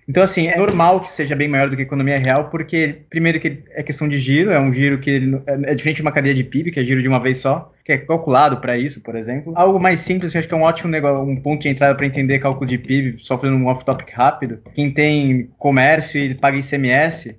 Então, 0.09 0.23
assim, 0.23 0.49
é 0.49 0.57
normal 0.57 1.01
que 1.01 1.11
seja 1.11 1.37
bem 1.37 1.49
maior 1.49 1.71
do 1.71 1.77
que 1.77 1.83
a 1.83 1.85
economia 1.85 2.19
real, 2.19 2.51
porque, 2.51 3.03
primeiro, 3.09 3.38
que 3.38 3.62
é 3.71 3.83
questão 3.83 4.09
de 4.09 4.19
giro, 4.19 4.51
é 4.51 4.59
um 4.59 4.73
giro 4.73 4.99
que 4.99 5.41
é, 5.47 5.71
é 5.71 5.75
diferente 5.75 5.97
de 5.97 6.03
uma 6.03 6.12
cadeia 6.12 6.35
de 6.35 6.43
PIB, 6.43 6.73
que 6.73 6.81
é 6.81 6.85
giro 6.85 7.01
de 7.01 7.09
uma 7.09 7.21
vez 7.21 7.38
só, 7.38 7.73
que 7.85 7.93
é 7.93 7.99
calculado 7.99 8.61
para 8.61 8.77
isso, 8.77 9.01
por 9.01 9.15
exemplo. 9.15 9.53
Algo 9.57 9.79
mais 9.79 10.01
simples, 10.01 10.35
acho 10.35 10.49
que 10.49 10.55
é 10.55 10.57
um 10.57 10.62
ótimo 10.62 10.91
negócio, 10.91 11.23
um 11.23 11.41
ponto 11.41 11.62
de 11.62 11.69
entrada 11.69 11.95
para 11.95 12.07
entender 12.07 12.41
cálculo 12.41 12.67
de 12.67 12.79
PIB, 12.79 13.17
só 13.19 13.38
fazendo 13.38 13.57
um 13.57 13.67
off-topic 13.67 14.11
rápido. 14.12 14.61
Quem 14.75 14.91
tem 14.91 15.49
comércio 15.59 16.21
e 16.21 16.35
paga 16.35 16.59
ICMS, 16.59 17.37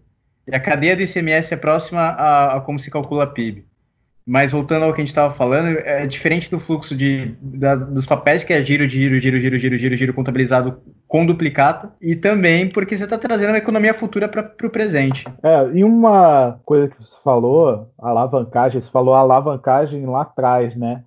e 0.47 0.55
a 0.55 0.59
cadeia 0.59 0.95
do 0.95 1.01
ICMS 1.01 1.53
é 1.53 1.57
próxima 1.57 2.01
a, 2.01 2.57
a 2.57 2.61
como 2.61 2.79
se 2.79 2.89
calcula 2.89 3.27
PIB. 3.27 3.65
Mas 4.25 4.51
voltando 4.53 4.83
ao 4.83 4.93
que 4.93 5.01
a 5.01 5.03
gente 5.03 5.09
estava 5.09 5.33
falando, 5.33 5.77
é 5.79 6.07
diferente 6.07 6.49
do 6.49 6.59
fluxo 6.59 6.95
de, 6.95 7.35
da, 7.41 7.75
dos 7.75 8.05
papéis, 8.05 8.43
que 8.43 8.53
é 8.53 8.61
giro, 8.61 8.87
giro, 8.87 9.19
giro, 9.19 9.37
giro, 9.37 9.57
giro, 9.57 9.77
giro, 9.77 9.95
giro, 9.95 10.13
contabilizado 10.13 10.77
com 11.07 11.25
duplicata, 11.25 11.93
e 12.01 12.15
também 12.15 12.69
porque 12.69 12.97
você 12.97 13.03
está 13.03 13.17
trazendo 13.17 13.53
a 13.53 13.57
economia 13.57 13.93
futura 13.93 14.27
para 14.29 14.53
o 14.63 14.69
presente. 14.69 15.25
É, 15.43 15.69
e 15.73 15.83
uma 15.83 16.59
coisa 16.65 16.87
que 16.87 16.97
você 17.03 17.15
falou, 17.23 17.89
alavancagem, 17.99 18.81
você 18.81 18.89
falou 18.89 19.13
alavancagem 19.13 20.05
lá 20.05 20.21
atrás, 20.21 20.75
né? 20.75 21.03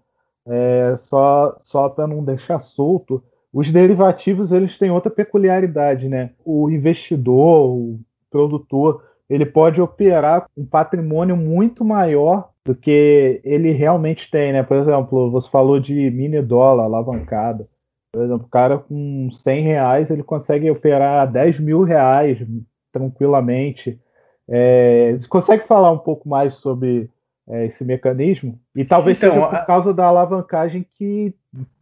É, 0.49 0.95
só 1.09 1.57
só 1.65 1.89
para 1.89 2.07
não 2.07 2.23
deixar 2.23 2.61
solto, 2.61 3.23
os 3.53 3.73
derivativos 3.73 4.53
eles 4.53 4.79
têm 4.79 4.91
outra 4.91 5.11
peculiaridade, 5.11 6.09
né? 6.09 6.31
O 6.45 6.71
investidor, 6.71 7.71
o 7.71 7.99
produtor, 8.31 9.03
ele 9.29 9.47
pode 9.47 9.81
operar 9.81 10.47
um 10.57 10.65
patrimônio 10.65 11.37
muito 11.37 11.85
maior 11.85 12.51
do 12.65 12.75
que 12.75 13.41
ele 13.45 13.73
realmente 13.73 14.31
tem, 14.31 14.53
né? 14.53 14.63
Por 14.63 14.77
exemplo, 14.77 15.31
você 15.31 15.49
falou 15.51 15.81
de 15.81 16.11
mini 16.11 16.41
dólar 16.43 16.85
alavancada. 16.85 17.69
Por 18.13 18.23
exemplo, 18.23 18.47
o 18.47 18.51
cara 18.51 18.79
com 18.79 19.31
100 19.31 19.63
reais 19.63 20.11
ele 20.11 20.23
consegue 20.23 20.71
operar 20.71 21.31
10 21.31 21.61
mil 21.61 21.83
reais 21.83 22.39
tranquilamente. 22.93 24.01
É, 24.49 25.13
você 25.13 25.29
consegue 25.29 25.67
falar 25.67 25.91
um 25.91 25.99
pouco 25.99 26.29
mais 26.29 26.55
sobre 26.55 27.11
é, 27.49 27.67
esse 27.67 27.85
mecanismo? 27.85 28.59
E 28.75 28.85
talvez 28.85 29.17
então, 29.17 29.33
seja 29.33 29.47
por 29.47 29.55
a... 29.55 29.65
causa 29.65 29.95
da 29.95 30.05
alavancagem 30.07 30.87
que 30.97 31.35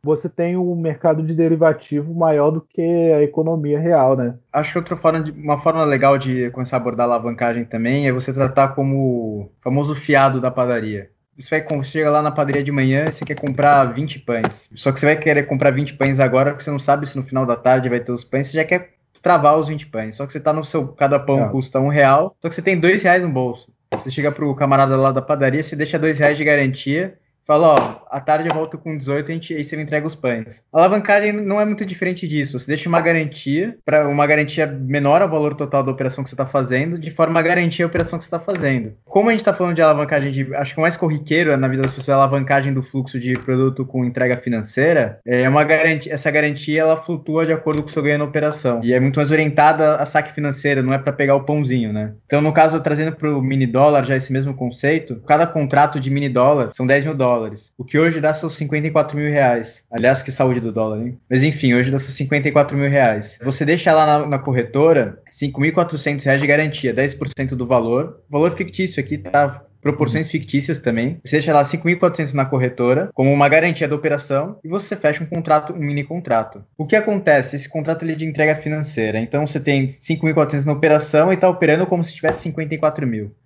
você 0.02 0.28
tem 0.28 0.56
um 0.56 0.76
mercado 0.76 1.22
de 1.22 1.34
derivativo 1.34 2.14
maior 2.14 2.50
do 2.50 2.60
que 2.60 2.82
a 2.82 3.22
economia 3.22 3.78
real, 3.78 4.16
né? 4.16 4.34
Acho 4.52 4.72
que 4.72 4.78
outra 4.78 4.96
forma 4.96 5.22
de, 5.22 5.32
uma 5.32 5.58
forma 5.58 5.84
legal 5.84 6.18
de 6.18 6.50
começar 6.50 6.76
a 6.76 6.80
abordar 6.80 7.08
a 7.08 7.12
alavancagem 7.12 7.64
também 7.64 8.06
é 8.06 8.12
você 8.12 8.32
tratar 8.32 8.68
como 8.68 8.96
o 8.96 9.50
famoso 9.62 9.94
fiado 9.94 10.40
da 10.40 10.50
padaria. 10.50 11.10
Você 11.36 11.58
vai 11.58 11.78
você 11.78 11.90
chega 11.90 12.10
lá 12.10 12.22
na 12.22 12.30
padaria 12.30 12.62
de 12.62 12.70
manhã 12.70 13.06
e 13.08 13.12
você 13.12 13.24
quer 13.24 13.34
comprar 13.34 13.84
20 13.86 14.20
pães. 14.20 14.68
Só 14.74 14.92
que 14.92 15.00
você 15.00 15.06
vai 15.06 15.16
querer 15.16 15.44
comprar 15.44 15.72
20 15.72 15.94
pães 15.94 16.20
agora 16.20 16.52
porque 16.52 16.62
você 16.62 16.70
não 16.70 16.78
sabe 16.78 17.08
se 17.08 17.16
no 17.16 17.24
final 17.24 17.44
da 17.44 17.56
tarde 17.56 17.88
vai 17.88 17.98
ter 17.98 18.12
os 18.12 18.22
pães, 18.22 18.46
você 18.46 18.58
já 18.58 18.64
quer 18.64 18.94
travar 19.20 19.58
os 19.58 19.66
20 19.66 19.86
pães. 19.86 20.14
Só 20.14 20.26
que 20.26 20.32
você 20.32 20.38
tá 20.38 20.52
no 20.52 20.62
seu. 20.62 20.86
Cada 20.88 21.18
pão 21.18 21.44
é. 21.44 21.48
custa 21.48 21.80
um 21.80 21.88
real, 21.88 22.36
só 22.40 22.48
que 22.48 22.54
você 22.54 22.62
tem 22.62 22.78
dois 22.78 23.02
reais 23.02 23.24
no 23.24 23.30
bolso. 23.30 23.72
Você 23.98 24.10
chega 24.10 24.32
pro 24.32 24.54
camarada 24.54 24.96
lá 24.96 25.12
da 25.12 25.22
padaria, 25.22 25.62
você 25.62 25.76
deixa 25.76 25.98
dois 25.98 26.18
reais 26.18 26.36
de 26.36 26.44
garantia 26.44 27.18
Fala, 27.46 27.74
ó, 27.74 28.03
à 28.14 28.20
tarde 28.20 28.48
eu 28.48 28.54
volto 28.54 28.78
com 28.78 28.96
18 28.96 29.32
e 29.32 29.56
aí 29.56 29.64
você 29.64 29.76
me 29.76 29.82
entrega 29.82 30.06
os 30.06 30.14
pães. 30.14 30.62
A 30.72 30.78
alavancagem 30.78 31.32
não 31.32 31.60
é 31.60 31.64
muito 31.64 31.84
diferente 31.84 32.28
disso. 32.28 32.56
Você 32.56 32.66
deixa 32.66 32.88
uma 32.88 33.00
garantia, 33.00 33.76
para 33.84 34.08
uma 34.08 34.24
garantia 34.24 34.66
menor 34.66 35.20
ao 35.20 35.28
valor 35.28 35.54
total 35.54 35.82
da 35.82 35.90
operação 35.90 36.22
que 36.22 36.30
você 36.30 36.34
está 36.34 36.46
fazendo, 36.46 36.96
de 36.96 37.10
forma 37.10 37.40
a 37.40 37.42
garantir 37.42 37.82
a 37.82 37.86
operação 37.86 38.16
que 38.16 38.24
você 38.24 38.28
está 38.28 38.38
fazendo. 38.38 38.92
Como 39.04 39.28
a 39.28 39.32
gente 39.32 39.40
está 39.40 39.52
falando 39.52 39.74
de 39.74 39.82
alavancagem, 39.82 40.30
de, 40.30 40.54
acho 40.54 40.74
que 40.74 40.78
o 40.78 40.82
mais 40.82 40.96
corriqueiro 40.96 41.56
na 41.56 41.66
vida 41.66 41.82
das 41.82 41.92
pessoas 41.92 42.10
é 42.10 42.12
a 42.12 42.16
alavancagem 42.16 42.72
do 42.72 42.84
fluxo 42.84 43.18
de 43.18 43.32
produto 43.34 43.84
com 43.84 44.04
entrega 44.04 44.36
financeira, 44.36 45.18
é 45.26 45.48
uma 45.48 45.64
garantia, 45.64 46.14
essa 46.14 46.30
garantia 46.30 46.82
ela 46.82 46.96
flutua 46.96 47.44
de 47.44 47.52
acordo 47.52 47.82
com 47.82 47.88
o 47.88 47.92
seu 47.92 48.02
ganho 48.02 48.18
na 48.18 48.24
operação. 48.24 48.80
E 48.84 48.92
é 48.92 49.00
muito 49.00 49.16
mais 49.16 49.32
orientada 49.32 49.96
a 49.96 50.06
saque 50.06 50.32
financeiro, 50.32 50.84
não 50.84 50.92
é 50.92 50.98
para 50.98 51.12
pegar 51.12 51.34
o 51.34 51.42
pãozinho, 51.42 51.92
né? 51.92 52.12
Então, 52.26 52.40
no 52.40 52.52
caso, 52.52 52.78
trazendo 52.80 53.10
para 53.10 53.36
o 53.36 53.42
mini 53.42 53.66
dólar 53.66 54.04
já 54.04 54.16
esse 54.16 54.32
mesmo 54.32 54.54
conceito, 54.54 55.20
cada 55.26 55.46
contrato 55.46 55.98
de 55.98 56.10
mini 56.10 56.28
dólar 56.28 56.70
são 56.72 56.86
10 56.86 57.06
mil 57.06 57.14
dólares. 57.14 57.72
O 57.76 57.84
que 57.84 57.98
hoje 58.03 58.03
dá 58.20 58.34
seus 58.34 58.54
54 58.54 59.16
mil 59.16 59.30
reais. 59.30 59.84
Aliás, 59.90 60.22
que 60.22 60.32
saúde 60.32 60.60
do 60.60 60.72
dólar, 60.72 61.00
hein? 61.02 61.18
Mas 61.28 61.42
enfim, 61.42 61.74
hoje 61.74 61.90
dá 61.90 61.98
seus 61.98 62.14
54 62.14 62.76
mil 62.76 62.88
reais. 62.88 63.38
Você 63.42 63.64
deixa 63.64 63.92
lá 63.92 64.06
na, 64.06 64.26
na 64.26 64.38
corretora 64.38 65.18
5.400 65.30 66.24
reais 66.24 66.40
de 66.40 66.46
garantia, 66.46 66.94
10% 66.94 67.50
do 67.50 67.66
valor. 67.66 68.20
Valor 68.28 68.52
fictício 68.52 69.02
aqui 69.02 69.18
tá 69.18 69.64
proporções 69.84 70.30
fictícias 70.30 70.78
também. 70.78 71.20
Você 71.22 71.36
deixa 71.36 71.52
lá 71.52 71.62
5.400 71.62 72.32
na 72.32 72.46
corretora, 72.46 73.10
como 73.12 73.30
uma 73.30 73.50
garantia 73.50 73.86
da 73.86 73.94
operação, 73.94 74.58
e 74.64 74.68
você 74.68 74.96
fecha 74.96 75.22
um 75.22 75.26
contrato, 75.26 75.74
um 75.74 75.78
mini 75.78 76.02
contrato. 76.02 76.64
O 76.78 76.86
que 76.86 76.96
acontece? 76.96 77.54
Esse 77.54 77.68
contrato 77.68 78.02
ele 78.02 78.12
é 78.12 78.16
de 78.16 78.26
entrega 78.26 78.56
financeira. 78.56 79.18
Então 79.18 79.46
você 79.46 79.60
tem 79.60 79.88
5.400 79.88 80.64
na 80.64 80.72
operação 80.72 81.30
e 81.30 81.34
está 81.34 81.50
operando 81.50 81.86
como 81.86 82.02
se 82.02 82.14
tivesse 82.14 82.44
54 82.44 83.06
mil. 83.06 83.36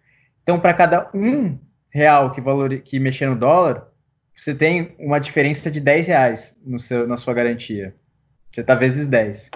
Então, 0.45 0.61
para 0.61 0.73
cada 0.73 1.11
um 1.13 1.59
real 1.91 2.31
que, 2.31 2.41
valor, 2.41 2.71
que 2.79 3.01
mexer 3.01 3.27
no 3.27 3.37
dólar, 3.37 3.89
você 4.39 4.55
tem 4.55 4.95
uma 4.99 5.19
diferença 5.19 5.69
de 5.69 5.81
10 5.81 6.07
reais 6.07 6.57
no 6.65 6.79
seu, 6.79 7.09
na 7.09 7.17
sua 7.17 7.35
garantia. 7.35 7.93
Você 8.53 8.61
está 8.61 8.77
vezes 8.77 9.09
10. 9.09 9.51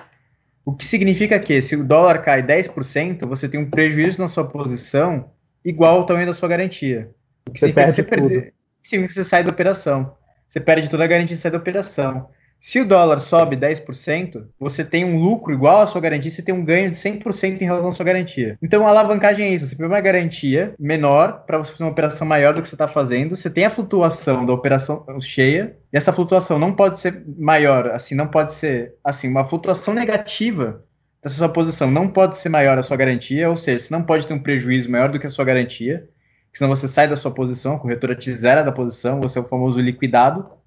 O 0.64 0.74
que 0.74 0.84
significa 0.84 1.38
que, 1.38 1.62
se 1.62 1.76
o 1.76 1.84
dólar 1.84 2.18
cai 2.18 2.42
10%, 2.42 3.24
você 3.26 3.48
tem 3.48 3.60
um 3.60 3.70
prejuízo 3.70 4.20
na 4.20 4.28
sua 4.28 4.44
posição 4.44 5.30
igual 5.64 5.98
ao 5.98 6.06
tamanho 6.06 6.26
da 6.26 6.34
sua 6.34 6.48
garantia. 6.48 7.10
O 7.46 7.52
que 7.52 7.60
você 7.60 7.72
perde 7.72 7.94
você 7.94 8.02
perder, 8.02 8.54
significa 8.82 9.08
que 9.08 9.24
você 9.24 9.28
sai 9.28 9.44
da 9.44 9.50
operação. 9.50 10.16
Você 10.48 10.58
perde 10.58 10.90
toda 10.90 11.04
a 11.04 11.06
garantia 11.06 11.36
e 11.36 11.38
sai 11.38 11.52
da 11.52 11.58
operação. 11.58 12.28
Se 12.64 12.78
o 12.78 12.86
dólar 12.86 13.18
sobe 13.18 13.56
10%, 13.56 14.46
você 14.56 14.84
tem 14.84 15.04
um 15.04 15.20
lucro 15.20 15.52
igual 15.52 15.80
à 15.80 15.86
sua 15.88 16.00
garantia, 16.00 16.30
você 16.30 16.42
tem 16.42 16.54
um 16.54 16.64
ganho 16.64 16.90
de 16.90 16.96
100% 16.96 17.60
em 17.60 17.64
relação 17.64 17.88
à 17.88 17.92
sua 17.92 18.06
garantia. 18.06 18.56
Então 18.62 18.86
a 18.86 18.90
alavancagem 18.90 19.48
é 19.48 19.50
isso, 19.50 19.66
você 19.66 19.74
põe 19.74 19.86
uma 19.86 20.00
garantia 20.00 20.72
menor 20.78 21.42
para 21.44 21.58
você 21.58 21.72
fazer 21.72 21.82
uma 21.82 21.90
operação 21.90 22.24
maior 22.24 22.54
do 22.54 22.62
que 22.62 22.68
você 22.68 22.76
está 22.76 22.86
fazendo, 22.86 23.36
você 23.36 23.50
tem 23.50 23.64
a 23.64 23.70
flutuação 23.70 24.46
da 24.46 24.52
operação 24.52 25.04
cheia, 25.18 25.76
e 25.92 25.96
essa 25.96 26.12
flutuação 26.12 26.56
não 26.56 26.72
pode 26.72 27.00
ser 27.00 27.24
maior, 27.36 27.88
assim, 27.88 28.14
não 28.14 28.28
pode 28.28 28.52
ser, 28.52 28.94
assim, 29.02 29.26
uma 29.26 29.44
flutuação 29.44 29.92
negativa 29.92 30.84
dessa 31.20 31.34
sua 31.34 31.48
posição 31.48 31.90
não 31.90 32.06
pode 32.06 32.36
ser 32.36 32.48
maior 32.48 32.78
a 32.78 32.82
sua 32.84 32.96
garantia, 32.96 33.50
ou 33.50 33.56
seja, 33.56 33.82
você 33.82 33.92
não 33.92 34.04
pode 34.04 34.24
ter 34.24 34.34
um 34.34 34.42
prejuízo 34.42 34.88
maior 34.88 35.08
do 35.08 35.18
que 35.18 35.26
a 35.26 35.30
sua 35.30 35.44
garantia, 35.44 36.08
senão 36.52 36.68
você 36.68 36.86
sai 36.86 37.08
da 37.08 37.16
sua 37.16 37.32
posição, 37.32 37.74
a 37.74 37.78
corretora 37.80 38.14
te 38.14 38.32
zera 38.32 38.62
da 38.62 38.70
posição, 38.70 39.20
você 39.20 39.40
é 39.40 39.42
o 39.42 39.48
famoso 39.48 39.80
liquidado, 39.80 40.61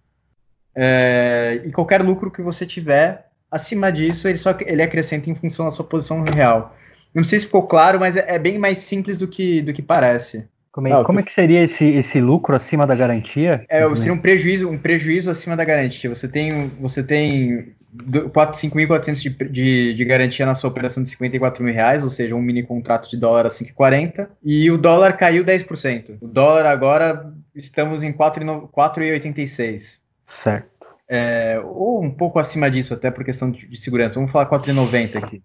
é, 0.76 1.62
e 1.66 1.72
qualquer 1.72 2.02
lucro 2.02 2.30
que 2.30 2.42
você 2.42 2.66
tiver 2.66 3.28
acima 3.50 3.92
disso, 3.92 4.28
ele 4.28 4.38
só 4.38 4.56
ele 4.60 4.82
acrescenta 4.82 5.30
em 5.30 5.36
função 5.36 5.66
da 5.66 5.72
sua 5.72 5.86
posição 5.86 6.24
real. 6.24 6.76
Não 7.14 7.24
sei 7.24 7.40
se 7.40 7.46
ficou 7.46 7.64
claro, 7.64 8.00
mas 8.00 8.18
é, 8.18 8.26
é 8.28 8.38
bem 8.38 8.60
mais 8.60 8.80
simples 8.80 9.18
do 9.18 9.28
que, 9.28 9.62
do 9.62 9.72
que 9.72 9.82
parece. 9.82 10.46
Como 10.72 10.90
é, 10.90 11.04
como 11.06 11.22
é 11.22 11.24
que 11.24 11.32
seria 11.32 11.64
esse, 11.64 11.86
esse 11.86 12.20
lucro 12.20 12.54
acima 12.54 12.86
da 12.86 12.94
garantia? 12.94 13.64
É, 13.70 13.96
seria 13.96 14.12
um 14.12 14.18
prejuízo, 14.18 14.70
um 14.70 14.78
prejuízo 14.78 15.32
acima 15.32 15.56
da 15.56 15.64
garantia. 15.64 16.10
Você 16.10 16.28
tem, 16.28 16.70
você 16.82 17.02
tem 17.02 17.74
5.400 17.96 19.22
de, 19.22 19.30
de, 19.50 19.94
de 19.94 20.06
garantia 20.06 20.46
na 20.46 20.54
sua 20.54 20.70
operação 20.70 21.02
de 21.02 21.08
54 21.08 21.64
mil 21.64 21.74
reais, 21.74 22.04
ou 22.04 22.10
seja, 22.10 22.36
um 22.36 22.42
mini 22.42 22.62
contrato 22.62 23.10
de 23.10 23.16
dólar 23.16 23.46
a 23.46 23.50
5,40, 23.50 24.28
e 24.44 24.70
o 24.70 24.78
dólar 24.78 25.14
caiu 25.14 25.46
10%. 25.46 26.18
O 26.20 26.28
dólar 26.28 26.66
agora 26.66 27.34
estamos 27.56 28.04
em 28.04 28.12
4,86. 28.12 30.04
Certo. 30.28 30.70
É, 31.08 31.60
ou 31.64 32.04
um 32.04 32.10
pouco 32.10 32.40
acima 32.40 32.70
disso, 32.70 32.94
até 32.94 33.12
por 33.12 33.24
questão 33.24 33.52
de, 33.52 33.68
de 33.68 33.78
segurança. 33.78 34.16
Vamos 34.16 34.32
falar 34.32 34.50
4,90 34.50 35.18
aqui. 35.18 35.44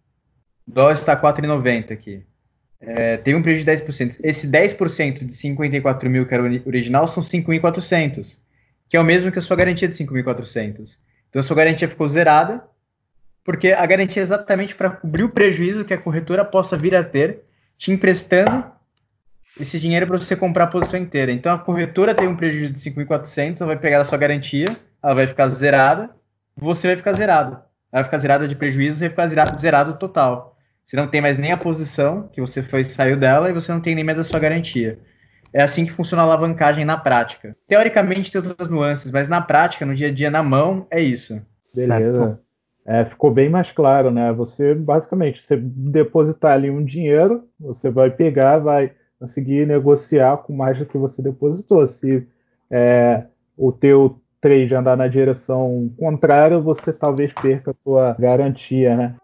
O 0.66 0.72
dólar 0.72 0.92
está 0.94 1.16
4,90 1.20 1.92
aqui. 1.92 2.24
É, 2.80 3.18
teve 3.18 3.36
um 3.36 3.42
prejuízo 3.42 3.66
de 3.66 3.72
10%. 3.72 4.20
Esse 4.22 4.48
10% 4.48 5.26
de 5.26 5.34
54 5.34 6.08
mil 6.08 6.26
que 6.26 6.32
era 6.32 6.42
original 6.64 7.06
são 7.06 7.22
5.400, 7.22 8.38
que 8.88 8.96
é 8.96 9.00
o 9.00 9.04
mesmo 9.04 9.30
que 9.30 9.38
a 9.38 9.42
sua 9.42 9.56
garantia 9.56 9.86
de 9.86 9.94
5.400. 9.94 10.96
Então 11.28 11.40
a 11.40 11.42
sua 11.42 11.56
garantia 11.56 11.88
ficou 11.88 12.08
zerada, 12.08 12.64
porque 13.44 13.72
a 13.72 13.84
garantia 13.84 14.22
é 14.22 14.24
exatamente 14.24 14.74
para 14.74 14.90
cobrir 14.90 15.24
o 15.24 15.28
prejuízo 15.28 15.84
que 15.84 15.92
a 15.92 15.98
corretora 15.98 16.44
possa 16.44 16.76
vir 16.76 16.94
a 16.94 17.04
ter, 17.04 17.40
te 17.76 17.92
emprestando 17.92 18.64
esse 19.60 19.78
dinheiro 19.78 20.06
para 20.06 20.18
você 20.18 20.34
comprar 20.34 20.64
a 20.64 20.68
posição 20.68 20.98
inteira. 20.98 21.32
Então 21.32 21.52
a 21.52 21.58
corretora 21.58 22.14
tem 22.14 22.28
um 22.28 22.36
prejuízo 22.36 22.72
de 22.72 22.80
5.400, 22.80 23.60
ela 23.60 23.68
vai 23.68 23.78
pegar 23.78 24.00
a 24.00 24.04
sua 24.04 24.18
garantia, 24.18 24.66
ela 25.02 25.14
vai 25.14 25.26
ficar 25.26 25.48
zerada, 25.48 26.10
você 26.56 26.88
vai 26.88 26.96
ficar 26.96 27.12
zerado. 27.12 27.52
Ela 27.92 28.02
vai 28.02 28.04
ficar 28.04 28.18
zerada 28.18 28.48
de 28.48 28.54
prejuízo 28.54 28.98
e 28.98 29.08
vai 29.08 29.10
ficar 29.10 29.26
zerado, 29.28 29.58
zerado 29.58 29.94
total. 29.94 30.56
Você 30.84 30.96
não 30.96 31.06
tem 31.06 31.20
mais 31.20 31.38
nem 31.38 31.52
a 31.52 31.56
posição 31.56 32.28
que 32.32 32.40
você 32.40 32.62
foi 32.62 32.82
saiu 32.82 33.16
dela 33.16 33.48
e 33.50 33.52
você 33.52 33.72
não 33.72 33.80
tem 33.80 33.94
nem 33.94 34.04
mais 34.04 34.18
a 34.18 34.24
sua 34.24 34.40
garantia. 34.40 34.98
É 35.52 35.62
assim 35.62 35.84
que 35.84 35.92
funciona 35.92 36.22
a 36.22 36.26
alavancagem 36.26 36.84
na 36.84 36.96
prática. 36.96 37.56
Teoricamente 37.66 38.30
tem 38.30 38.40
outras 38.40 38.68
nuances, 38.68 39.10
mas 39.10 39.28
na 39.28 39.40
prática, 39.40 39.84
no 39.84 39.94
dia 39.94 40.08
a 40.08 40.12
dia, 40.12 40.30
na 40.30 40.42
mão, 40.42 40.86
é 40.90 41.00
isso. 41.00 41.40
Beleza. 41.74 42.40
É, 42.86 43.04
ficou 43.04 43.32
bem 43.32 43.48
mais 43.48 43.70
claro, 43.72 44.10
né? 44.10 44.32
Você, 44.32 44.74
basicamente, 44.74 45.44
você 45.44 45.56
depositar 45.56 46.52
ali 46.52 46.70
um 46.70 46.84
dinheiro, 46.84 47.44
você 47.58 47.90
vai 47.90 48.10
pegar, 48.10 48.58
vai 48.58 48.92
conseguir 49.20 49.66
negociar 49.66 50.38
com 50.38 50.54
mais 50.54 50.78
do 50.78 50.86
que 50.86 50.96
você 50.96 51.20
depositou. 51.20 51.86
Se 51.86 52.26
é, 52.70 53.24
o 53.56 53.70
teu 53.70 54.18
trade 54.40 54.74
andar 54.74 54.96
na 54.96 55.06
direção 55.06 55.92
contrária, 55.98 56.58
você 56.58 56.90
talvez 56.90 57.30
perca 57.34 57.72
a 57.72 57.74
sua 57.84 58.16
garantia, 58.18 58.96
né? 58.96 59.14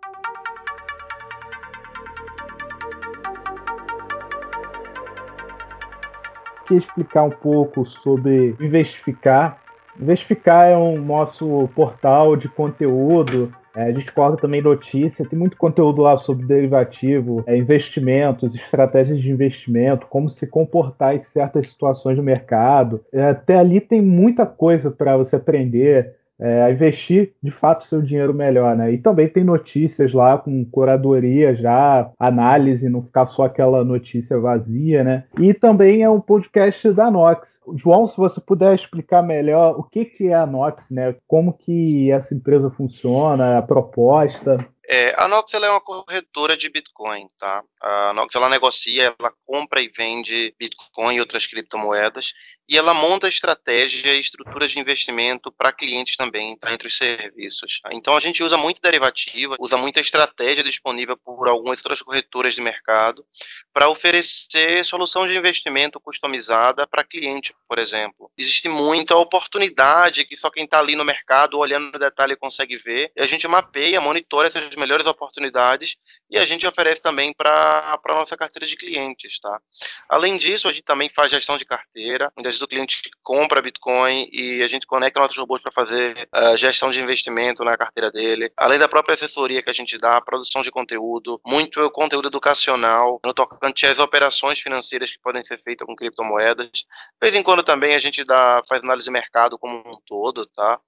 Queria 6.67 6.83
explicar 6.83 7.23
um 7.23 7.31
pouco 7.31 7.87
sobre 7.87 8.55
Investificar. 8.61 9.59
Investificar 9.99 10.67
é 10.69 10.77
um 10.77 11.01
nosso 11.01 11.69
portal 11.75 12.37
de 12.37 12.49
conteúdo 12.51 13.51
é, 13.77 13.83
a 13.83 13.93
gente 13.93 14.11
coloca 14.11 14.41
também 14.41 14.63
notícia, 14.63 15.29
tem 15.29 15.39
muito 15.39 15.57
conteúdo 15.59 16.01
lá 16.01 16.17
sobre 16.19 16.47
derivativo, 16.47 17.45
é, 17.47 17.55
investimentos, 17.57 18.55
estratégias 18.55 19.21
de 19.21 19.31
investimento, 19.31 20.07
como 20.07 20.31
se 20.31 20.47
comportar 20.47 21.15
em 21.15 21.23
certas 21.23 21.69
situações 21.69 22.17
do 22.17 22.23
mercado. 22.23 23.05
É, 23.13 23.23
até 23.29 23.59
ali 23.59 23.79
tem 23.79 24.01
muita 24.01 24.47
coisa 24.47 24.91
para 24.91 25.19
você 25.19 25.37
aprender 25.37 26.15
é, 26.41 26.71
investir 26.71 27.33
de 27.43 27.51
fato 27.51 27.87
seu 27.87 28.03
dinheiro 28.03 28.35
melhor, 28.35 28.77
né? 28.77 28.93
E 28.93 28.99
também 28.99 29.29
tem 29.29 29.45
notícias 29.45 30.13
lá 30.13 30.37
com 30.39 30.65
curadoria 30.65 31.55
já, 31.55 32.11
análise, 32.19 32.89
não 32.89 33.03
ficar 33.03 33.27
só 33.27 33.45
aquela 33.45 33.85
notícia 33.85 34.39
vazia, 34.39 35.03
né? 35.03 35.25
E 35.41 35.55
também 35.55 36.03
é 36.03 36.11
um 36.11 36.21
podcast 36.21 36.93
da 36.93 37.11
Nox. 37.11 37.49
João, 37.77 38.07
se 38.07 38.17
você 38.17 38.41
puder 38.41 38.75
explicar 38.75 39.23
melhor 39.23 39.79
o 39.79 39.83
que, 39.83 40.05
que 40.05 40.29
é 40.29 40.35
a 40.35 40.47
Nox, 40.47 40.83
né? 40.91 41.15
Como 41.27 41.53
que 41.53 42.11
essa 42.11 42.35
empresa 42.35 42.71
funciona, 42.71 43.59
a 43.59 43.63
proposta. 43.63 44.65
É, 44.89 45.15
a 45.17 45.27
Nox 45.27 45.53
é 45.53 45.71
uma 45.71 45.81
corretora 45.81 46.57
de 46.57 46.69
Bitcoin, 46.69 47.29
tá? 47.39 47.63
A 47.81 48.13
Nox 48.13 48.35
ela 48.35 48.49
negocia, 48.49 49.15
ela 49.19 49.33
compra 49.45 49.81
e 49.81 49.89
vende 49.89 50.55
Bitcoin 50.59 51.17
e 51.17 51.21
outras 51.21 51.47
criptomoedas 51.47 52.33
e 52.69 52.77
ela 52.77 52.93
monta 52.93 53.29
estratégia 53.29 54.15
e 54.15 54.21
estruturas 54.21 54.73
de 54.73 54.79
investimento 54.79 55.53
para 55.53 55.73
clientes 55.73 56.17
também, 56.17 56.57
tá? 56.57 56.73
entre 56.73 56.89
os 56.89 56.97
serviços. 56.97 57.81
Então 57.93 58.17
a 58.17 58.21
gente 58.21 58.43
usa 58.43 58.57
muito 58.57 58.83
derivativa, 58.83 59.55
usa 59.61 59.77
muita 59.77 60.01
estratégia 60.01 60.65
disponível 60.65 61.17
por 61.17 61.49
algumas 61.49 61.79
outras 61.79 62.03
corretoras 62.03 62.55
de 62.55 62.61
mercado 62.61 63.25
para 63.73 63.89
oferecer 63.89 64.85
solução 64.85 65.27
de 65.27 65.37
investimento 65.37 66.01
customizada 66.01 66.87
para 66.87 67.05
cliente, 67.05 67.55
por 67.69 67.79
exemplo. 67.79 68.31
Existe 68.37 68.69
muita 68.69 69.17
oportunidade 69.17 70.25
que 70.25 70.37
só 70.37 70.51
quem 70.51 70.65
está 70.65 70.81
ali 70.81 70.97
no 70.97 71.05
mercado 71.05 71.59
olhando 71.59 71.93
no 71.93 71.99
detalhe 71.99 72.37
consegue 72.37 72.77
ver. 72.77 73.13
E 73.17 73.23
a 73.23 73.27
gente 73.27 73.47
mapeia, 73.47 74.01
monitora 74.01 74.49
essas 74.49 74.75
melhores 74.77 75.07
oportunidades 75.07 75.97
e 76.29 76.39
a 76.39 76.45
gente 76.45 76.67
oferece 76.67 77.01
também 77.01 77.33
para 77.33 77.99
a 78.05 78.15
nossa 78.15 78.37
carteira 78.37 78.67
de 78.67 78.77
clientes, 78.77 79.39
tá? 79.41 79.61
Além 80.09 80.39
disso, 80.39 80.69
a 80.69 80.73
gente 80.73 80.85
também 80.85 81.09
faz 81.09 81.31
gestão 81.31 81.57
de 81.57 81.65
carteira, 81.65 82.33
às 82.37 82.43
vezes 82.43 82.61
o 82.61 82.69
cliente 82.69 83.03
compra 83.23 83.63
Bitcoin 83.63 84.29
e 84.33 84.63
a 84.63 84.69
gente 84.69 84.87
conecta 84.87 85.21
nossos 85.21 85.37
robôs 85.37 85.63
para 85.63 85.73
fazer 85.73 86.29
uh, 86.35 86.57
gestão 86.57 86.91
de 86.91 87.01
investimento 87.01 87.65
na 87.65 87.77
carteira 87.77 88.11
dele. 88.11 88.53
Além 88.57 88.79
da 88.79 88.89
própria 88.89 89.15
assessoria 89.15 89.63
que 89.63 89.71
a 89.71 89.75
gente 89.75 89.97
dá, 89.99 90.21
produção 90.21 90.63
de 90.63 90.71
conteúdo, 90.71 91.41
muito 91.47 91.89
conteúdo 91.91 92.29
educacional, 92.29 93.21
no 93.25 93.33
tocante 93.33 93.87
às 93.87 93.99
operações 93.99 94.59
financeiras 94.59 95.13
que 95.13 95.21
podem 95.21 95.45
ser 95.45 95.59
feitas 95.59 95.87
com 95.87 95.95
criptomoedas. 95.95 96.71
De 96.73 96.87
vez 97.21 97.35
em 97.35 97.43
quando 97.43 97.63
também 97.63 97.95
a 97.95 97.99
gente 97.99 98.25
dá, 98.25 98.63
faz 98.69 98.83
análise 98.83 99.05
de 99.05 99.11
mercado 99.11 99.59
como 99.59 99.79
um 99.79 99.97
todo, 100.07 100.47
tá? 100.47 100.81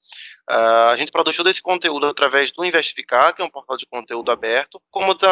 Uh, 0.51 0.89
a 0.91 0.97
gente 0.97 1.13
produz 1.13 1.37
todo 1.37 1.51
esse 1.51 1.63
conteúdo 1.63 2.07
através 2.07 2.51
do 2.53 2.65
Investificar, 2.65 3.35
que 3.35 3.43
é 3.43 3.45
um 3.45 3.51
portal 3.51 3.77
de 3.77 3.87
conteúdo 3.87 4.33
aberto, 4.33 4.81
como 4.91 5.15
também 5.15 5.28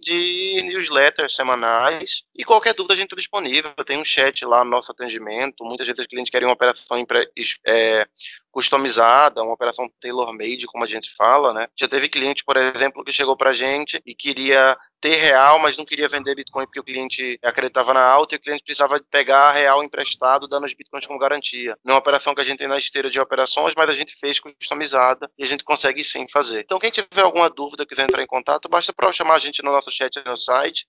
de 0.00 0.62
newsletters 0.62 1.34
semanais. 1.34 2.24
E 2.34 2.44
qualquer 2.44 2.74
dúvida 2.74 2.94
a 2.94 2.96
gente 2.96 3.06
está 3.06 3.16
disponível. 3.16 3.72
Tem 3.84 3.98
um 3.98 4.04
chat 4.04 4.44
lá 4.44 4.64
no 4.64 4.70
nosso 4.70 4.90
atendimento. 4.90 5.64
Muitas 5.64 5.86
vezes 5.86 6.00
os 6.00 6.06
clientes 6.06 6.30
querem 6.30 6.48
uma 6.48 6.54
operação 6.54 6.98
é, 7.66 8.06
customizada, 8.50 9.42
uma 9.42 9.52
operação 9.52 9.90
tailor-made, 10.00 10.66
como 10.66 10.84
a 10.84 10.86
gente 10.86 11.14
fala, 11.14 11.52
né? 11.52 11.68
Já 11.76 11.86
teve 11.86 12.08
cliente, 12.08 12.44
por 12.44 12.56
exemplo, 12.56 13.04
que 13.04 13.12
chegou 13.12 13.36
para 13.36 13.50
a 13.50 13.52
gente 13.52 14.00
e 14.04 14.14
queria 14.14 14.76
ter 15.00 15.16
real, 15.16 15.58
mas 15.58 15.76
não 15.76 15.84
queria 15.84 16.08
vender 16.08 16.34
Bitcoin 16.34 16.64
porque 16.64 16.80
o 16.80 16.84
cliente 16.84 17.38
acreditava 17.42 17.94
na 17.94 18.02
alta 18.02 18.34
e 18.34 18.38
o 18.38 18.40
cliente 18.40 18.64
precisava 18.64 19.00
pegar 19.10 19.52
real 19.52 19.84
emprestado, 19.84 20.48
dando 20.48 20.64
os 20.64 20.74
Bitcoins 20.74 21.06
como 21.06 21.18
garantia. 21.18 21.76
Não 21.84 21.92
é 21.92 21.94
uma 21.94 22.00
operação 22.00 22.34
que 22.34 22.40
a 22.40 22.44
gente 22.44 22.58
tem 22.58 22.68
na 22.68 22.78
esteira 22.78 23.08
de 23.08 23.20
operações, 23.20 23.74
mas 23.76 23.88
a 23.88 23.92
gente 23.92 24.16
fez 24.18 24.40
customizada 24.40 25.30
e 25.38 25.44
a 25.44 25.46
gente 25.46 25.62
consegue 25.62 26.02
sim 26.02 26.26
fazer. 26.28 26.60
Então, 26.60 26.78
quem 26.78 26.90
tiver 26.90 27.22
alguma 27.22 27.48
dúvida, 27.48 27.86
quiser 27.86 28.04
entrar 28.04 28.22
em 28.22 28.26
contato, 28.26 28.68
basta 28.68 28.92
para 28.92 29.12
chamar 29.12 29.34
a 29.34 29.38
gente 29.38 29.62
no 29.62 29.70
nosso 29.70 29.90
chat 29.90 30.20
no 30.24 30.36
site, 30.36 30.86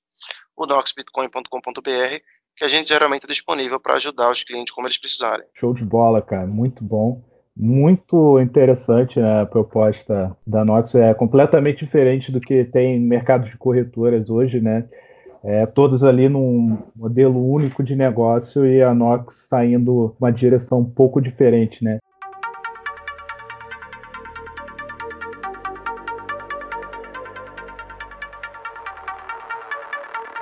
o 0.56 0.66
noxbitcoin.com.br, 0.66 2.20
que 2.56 2.66
a 2.66 2.68
gente 2.68 2.90
geralmente 2.90 3.26
é 3.26 3.28
disponível 3.28 3.80
para 3.80 3.94
ajudar 3.94 4.32
os 4.32 4.44
clientes 4.44 4.74
como 4.74 4.88
eles 4.88 4.98
precisarem. 4.98 5.46
Show 5.56 5.74
de 5.74 5.86
bola, 5.86 6.22
cara. 6.22 6.48
Muito 6.48 6.84
bom 6.84 7.30
muito 7.60 8.40
interessante 8.40 9.20
né, 9.20 9.42
a 9.42 9.46
proposta 9.46 10.36
da 10.48 10.64
Nox, 10.64 10.96
é 10.96 11.14
completamente 11.14 11.84
diferente 11.84 12.32
do 12.32 12.40
que 12.40 12.64
tem 12.64 13.00
mercado 13.00 13.50
de 13.50 13.58
corretoras 13.58 14.30
hoje, 14.30 14.62
né? 14.62 14.86
é, 15.44 15.66
todos 15.66 16.04
ali 16.04 16.28
num 16.28 16.78
modelo 16.96 17.46
único 17.52 17.84
de 17.84 17.96
negócio 17.96 18.66
e 18.66 18.82
a 18.82 18.94
Nox 18.94 19.48
saindo 19.50 20.16
uma 20.20 20.32
direção 20.32 20.80
um 20.80 20.90
pouco 20.90 21.22
diferente, 21.22 21.84
né? 21.84 22.00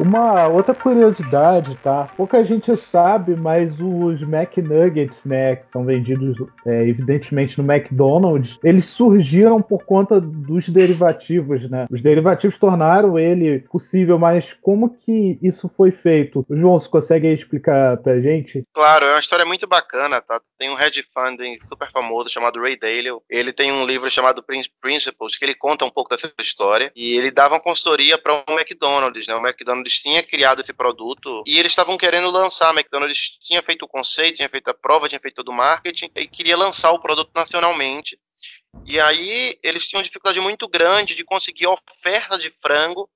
Uma 0.07 0.47
outra 0.47 0.73
curiosidade, 0.73 1.77
tá? 1.83 2.09
Pouca 2.15 2.41
gente 2.45 2.73
sabe, 2.77 3.35
mas 3.35 3.73
os 3.77 4.21
McNuggets, 4.21 5.19
né, 5.25 5.57
que 5.57 5.69
são 5.69 5.83
vendidos 5.83 6.37
é, 6.65 6.87
evidentemente 6.87 7.61
no 7.61 7.69
McDonald's, 7.69 8.57
eles 8.63 8.85
surgiram 8.91 9.61
por 9.61 9.83
conta 9.83 10.21
dos 10.21 10.69
derivativos, 10.69 11.69
né? 11.69 11.87
Os 11.91 12.01
derivativos 12.01 12.57
tornaram 12.57 13.19
ele 13.19 13.59
possível, 13.69 14.17
mas 14.17 14.45
como 14.61 14.89
que 14.89 15.37
isso 15.43 15.69
foi 15.75 15.91
feito? 15.91 16.45
João, 16.49 16.79
você 16.79 16.87
consegue 16.87 17.27
explicar 17.27 17.97
pra 17.97 18.21
gente? 18.21 18.63
Claro, 18.73 19.05
é 19.05 19.11
uma 19.11 19.19
história 19.19 19.45
muito 19.45 19.67
bacana, 19.67 20.21
tá? 20.21 20.39
Tem 20.57 20.69
um 20.69 20.79
hedge 20.79 21.03
funding 21.03 21.57
super 21.59 21.91
famoso 21.91 22.29
chamado 22.29 22.61
Ray 22.61 22.79
Dalio. 22.79 23.21
Ele 23.29 23.51
tem 23.51 23.73
um 23.73 23.85
livro 23.85 24.09
chamado 24.09 24.41
Principles, 24.41 25.35
que 25.37 25.43
ele 25.43 25.53
conta 25.53 25.83
um 25.83 25.89
pouco 25.89 26.09
dessa 26.09 26.31
história 26.39 26.93
e 26.95 27.17
ele 27.17 27.29
dava 27.29 27.55
uma 27.55 27.59
consultoria 27.59 28.17
para 28.17 28.33
o 28.33 28.53
McDonald's, 28.53 29.27
né? 29.27 29.35
O 29.35 29.45
McDonald's 29.45 29.96
Tinha 30.01 30.23
criado 30.23 30.61
esse 30.61 30.73
produto 30.73 31.43
e 31.45 31.57
eles 31.57 31.71
estavam 31.71 31.97
querendo 31.97 32.29
lançar. 32.29 32.69
A 32.69 32.73
McDonald's 32.73 33.37
tinha 33.41 33.61
feito 33.61 33.83
o 33.83 33.87
conceito, 33.87 34.37
tinha 34.37 34.49
feito 34.49 34.69
a 34.69 34.73
prova, 34.73 35.09
tinha 35.09 35.19
feito 35.19 35.35
todo 35.35 35.49
o 35.49 35.53
marketing 35.53 36.09
e 36.15 36.27
queria 36.27 36.57
lançar 36.57 36.91
o 36.91 36.99
produto 36.99 37.31
nacionalmente. 37.33 38.19
E 38.85 38.99
aí 38.99 39.57
eles 39.63 39.87
tinham 39.87 40.03
dificuldade 40.03 40.39
muito 40.39 40.67
grande 40.67 41.15
de 41.15 41.23
conseguir 41.23 41.67
oferta 41.67 42.37
de 42.37 42.51
frango 42.61 43.09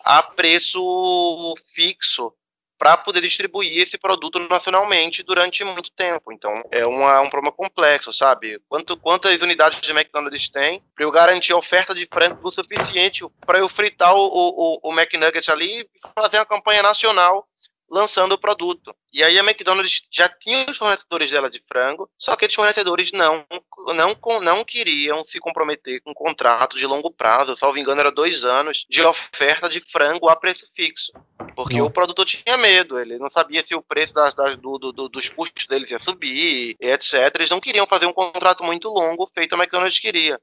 a 0.00 0.22
preço 0.22 1.54
fixo 1.74 2.32
para 2.78 2.96
poder 2.96 3.20
distribuir 3.20 3.82
esse 3.82 3.98
produto 3.98 4.38
nacionalmente 4.50 5.22
durante 5.22 5.64
muito 5.64 5.90
tempo. 5.90 6.32
Então, 6.32 6.62
é 6.70 6.86
uma, 6.86 7.20
um 7.20 7.30
problema 7.30 7.54
complexo, 7.54 8.12
sabe? 8.12 8.60
Quanto, 8.68 8.96
quantas 8.96 9.40
unidades 9.40 9.80
de 9.80 9.90
McDonald's 9.90 10.48
tem 10.48 10.82
para 10.94 11.04
eu 11.04 11.10
garantir 11.10 11.52
a 11.52 11.56
oferta 11.56 11.94
de 11.94 12.06
frango 12.06 12.36
o 12.42 12.52
suficiente 12.52 13.24
para 13.44 13.58
eu 13.58 13.68
fritar 13.68 14.14
o, 14.14 14.26
o, 14.26 14.80
o 14.82 14.92
McNuggets 14.92 15.48
ali 15.48 15.80
e 15.80 15.88
fazer 16.14 16.38
uma 16.38 16.46
campanha 16.46 16.82
nacional 16.82 17.46
lançando 17.90 18.32
o 18.32 18.38
produto. 18.38 18.94
E 19.12 19.22
aí 19.22 19.38
a 19.38 19.42
McDonald's 19.42 20.02
já 20.10 20.28
tinha 20.28 20.66
os 20.68 20.76
fornecedores 20.76 21.30
dela 21.30 21.48
de 21.48 21.62
frango, 21.66 22.08
só 22.18 22.36
que 22.36 22.44
esses 22.44 22.54
fornecedores 22.54 23.12
não, 23.12 23.46
não, 23.94 24.16
não 24.40 24.64
queriam 24.64 25.24
se 25.24 25.38
comprometer 25.38 26.02
com 26.02 26.10
um 26.10 26.14
contrato 26.14 26.76
de 26.76 26.86
longo 26.86 27.10
prazo, 27.10 27.56
salvo 27.56 27.78
engano 27.78 28.00
era 28.00 28.10
dois 28.10 28.44
anos, 28.44 28.84
de 28.88 29.02
oferta 29.02 29.68
de 29.68 29.80
frango 29.80 30.28
a 30.28 30.36
preço 30.36 30.66
fixo. 30.74 31.12
Porque 31.54 31.78
não. 31.78 31.86
o 31.86 31.90
produtor 31.90 32.26
tinha 32.26 32.56
medo, 32.56 32.98
ele 32.98 33.18
não 33.18 33.30
sabia 33.30 33.62
se 33.62 33.74
o 33.74 33.82
preço 33.82 34.12
das, 34.12 34.34
das, 34.34 34.56
do, 34.56 34.78
do, 34.78 35.08
dos 35.08 35.28
custos 35.30 35.66
deles 35.66 35.90
ia 35.90 35.98
subir, 35.98 36.76
etc. 36.78 37.34
Eles 37.34 37.50
não 37.50 37.60
queriam 37.60 37.86
fazer 37.86 38.04
um 38.04 38.12
contrato 38.12 38.62
muito 38.62 38.88
longo, 38.88 39.30
feito 39.34 39.54
a 39.54 39.58
McDonald's 39.58 39.98
queria. 39.98 40.38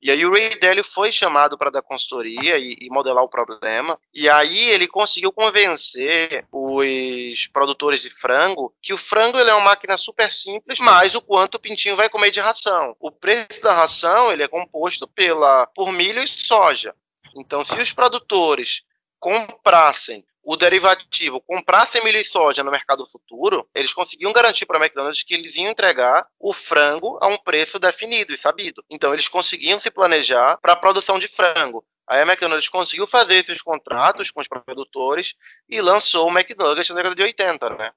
E 0.00 0.10
aí 0.10 0.24
o 0.24 0.32
Ray 0.32 0.58
Dalio 0.60 0.84
foi 0.84 1.10
chamado 1.10 1.58
para 1.58 1.70
dar 1.70 1.82
consultoria 1.82 2.58
e, 2.58 2.76
e 2.80 2.88
modelar 2.90 3.24
o 3.24 3.28
problema, 3.28 3.98
e 4.14 4.28
aí 4.28 4.70
ele 4.70 4.86
conseguiu 4.86 5.32
convencer 5.32 6.44
os 6.82 7.46
produtores 7.46 8.02
de 8.02 8.10
frango 8.10 8.74
que 8.82 8.92
o 8.92 8.98
frango 8.98 9.38
ele 9.38 9.50
é 9.50 9.54
uma 9.54 9.64
máquina 9.64 9.96
super 9.96 10.30
simples, 10.30 10.78
mas 10.78 11.14
o 11.14 11.20
quanto 11.20 11.54
o 11.54 11.60
pintinho 11.60 11.96
vai 11.96 12.08
comer 12.08 12.30
de 12.30 12.40
ração. 12.40 12.96
O 13.00 13.10
preço 13.10 13.60
da 13.62 13.72
ração 13.72 14.30
ele 14.30 14.42
é 14.42 14.48
composto 14.48 15.06
pela 15.08 15.66
por 15.66 15.92
milho 15.92 16.22
e 16.22 16.28
soja. 16.28 16.94
Então, 17.34 17.64
se 17.64 17.80
os 17.80 17.92
produtores 17.92 18.82
comprassem 19.18 20.24
o 20.42 20.56
derivativo, 20.56 21.40
comprassem 21.40 22.02
milho 22.02 22.18
e 22.18 22.24
soja 22.24 22.64
no 22.64 22.70
mercado 22.70 23.06
futuro, 23.06 23.68
eles 23.74 23.94
conseguiam 23.94 24.32
garantir 24.32 24.66
para 24.66 24.76
a 24.76 24.80
McDonald's 24.80 25.22
que 25.22 25.34
eles 25.34 25.54
iam 25.54 25.70
entregar 25.70 26.26
o 26.38 26.52
frango 26.52 27.16
a 27.22 27.28
um 27.28 27.36
preço 27.36 27.78
definido 27.78 28.34
e 28.34 28.38
sabido. 28.38 28.84
Então, 28.90 29.12
eles 29.12 29.28
conseguiam 29.28 29.78
se 29.78 29.90
planejar 29.90 30.58
para 30.58 30.72
a 30.72 30.76
produção 30.76 31.18
de 31.18 31.28
frango. 31.28 31.84
Aí 32.12 32.20
a 32.20 32.26
McDonald's 32.26 32.68
conseguiu 32.68 33.06
fazer 33.06 33.36
esses 33.36 33.62
contratos 33.62 34.30
com 34.30 34.38
os 34.38 34.46
produtores 34.46 35.34
e 35.66 35.80
lançou 35.80 36.28
o 36.28 36.30
McNuggets 36.30 36.90
na 36.90 36.96
década 36.96 37.14
de 37.14 37.22
80, 37.22 37.70
né? 37.70 37.90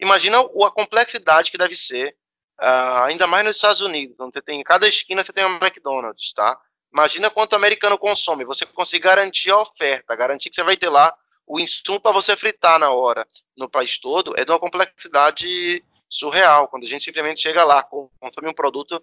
Imagina 0.00 0.40
a 0.40 0.70
complexidade 0.72 1.52
que 1.52 1.56
deve 1.56 1.76
ser, 1.76 2.16
uh, 2.60 3.04
ainda 3.04 3.28
mais 3.28 3.44
nos 3.44 3.54
Estados 3.54 3.80
Unidos, 3.80 4.16
onde 4.18 4.32
você 4.32 4.42
tem, 4.42 4.60
em 4.60 4.64
cada 4.64 4.88
esquina 4.88 5.22
você 5.22 5.32
tem 5.32 5.44
um 5.44 5.54
McDonald's, 5.62 6.32
tá? 6.32 6.58
Imagina 6.92 7.30
quanto 7.30 7.52
o 7.52 7.56
americano 7.56 7.96
consome, 7.96 8.44
você 8.44 8.66
conseguir 8.66 9.04
garantir 9.04 9.52
a 9.52 9.60
oferta, 9.60 10.16
garantir 10.16 10.50
que 10.50 10.56
você 10.56 10.64
vai 10.64 10.76
ter 10.76 10.88
lá 10.88 11.14
o 11.46 11.60
insumo 11.60 12.00
para 12.00 12.10
você 12.10 12.36
fritar 12.36 12.76
na 12.76 12.90
hora 12.90 13.24
no 13.56 13.70
país 13.70 14.00
todo, 14.00 14.34
é 14.36 14.44
de 14.44 14.50
uma 14.50 14.58
complexidade 14.58 15.84
surreal, 16.08 16.66
quando 16.66 16.82
a 16.82 16.88
gente 16.88 17.04
simplesmente 17.04 17.40
chega 17.40 17.62
lá, 17.62 17.84
consome 17.84 18.48
um 18.48 18.52
produto 18.52 19.00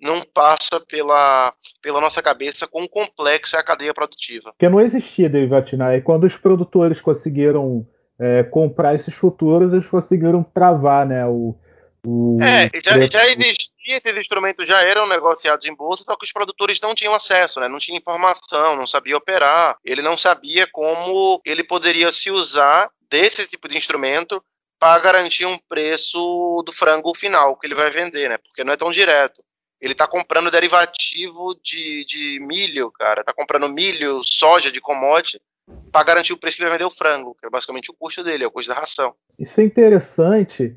não 0.00 0.20
passa 0.22 0.80
pela, 0.88 1.52
pela 1.82 2.00
nossa 2.00 2.22
cabeça 2.22 2.66
quão 2.66 2.86
complexa 2.86 3.56
é 3.56 3.60
a 3.60 3.64
cadeia 3.64 3.94
produtiva. 3.94 4.52
Porque 4.52 4.68
não 4.68 4.80
existia 4.80 5.28
derivatina. 5.28 5.96
E 5.96 6.02
quando 6.02 6.24
os 6.24 6.36
produtores 6.36 7.00
conseguiram 7.00 7.86
é, 8.18 8.42
comprar 8.42 8.94
esses 8.94 9.14
futuros, 9.14 9.72
eles 9.72 9.86
conseguiram 9.86 10.42
travar 10.42 11.06
né, 11.06 11.26
o, 11.26 11.54
o 12.04 12.38
é, 12.40 12.70
já, 12.82 13.00
já 13.10 13.26
existia, 13.26 13.70
esses 13.88 14.16
instrumentos 14.16 14.68
já 14.68 14.82
eram 14.82 15.08
negociados 15.08 15.66
em 15.66 15.74
bolsa, 15.74 16.04
só 16.04 16.16
que 16.16 16.24
os 16.24 16.32
produtores 16.32 16.80
não 16.80 16.94
tinham 16.94 17.14
acesso, 17.14 17.60
né? 17.60 17.68
não 17.68 17.78
tinha 17.78 17.98
informação, 17.98 18.76
não 18.76 18.86
sabia 18.86 19.16
operar, 19.16 19.76
ele 19.84 20.02
não 20.02 20.16
sabia 20.16 20.66
como 20.70 21.40
ele 21.44 21.64
poderia 21.64 22.12
se 22.12 22.30
usar 22.30 22.90
desse 23.10 23.46
tipo 23.46 23.68
de 23.68 23.76
instrumento 23.76 24.42
para 24.78 24.98
garantir 24.98 25.46
um 25.46 25.58
preço 25.68 26.62
do 26.64 26.72
frango 26.72 27.14
final 27.14 27.56
que 27.56 27.66
ele 27.66 27.74
vai 27.74 27.90
vender, 27.90 28.28
né? 28.28 28.36
Porque 28.38 28.62
não 28.62 28.72
é 28.72 28.76
tão 28.76 28.90
direto. 28.90 29.42
Ele 29.80 29.94
tá 29.94 30.06
comprando 30.06 30.50
derivativo 30.50 31.54
de, 31.62 32.04
de 32.04 32.40
milho, 32.40 32.90
cara. 32.90 33.24
Tá 33.24 33.32
comprando 33.32 33.68
milho, 33.68 34.20
soja 34.24 34.70
de 34.72 34.80
commodity 34.80 35.40
para 35.90 36.04
garantir 36.04 36.32
o 36.32 36.36
preço 36.36 36.56
que 36.56 36.62
ele 36.62 36.70
vai 36.70 36.78
vender 36.78 36.88
o 36.88 36.94
frango, 36.94 37.34
que 37.38 37.46
é 37.46 37.50
basicamente 37.50 37.90
o 37.90 37.94
custo 37.94 38.22
dele, 38.22 38.44
é 38.44 38.46
o 38.46 38.50
custo 38.50 38.72
da 38.72 38.80
ração. 38.80 39.14
Isso 39.38 39.60
é 39.60 39.64
interessante 39.64 40.76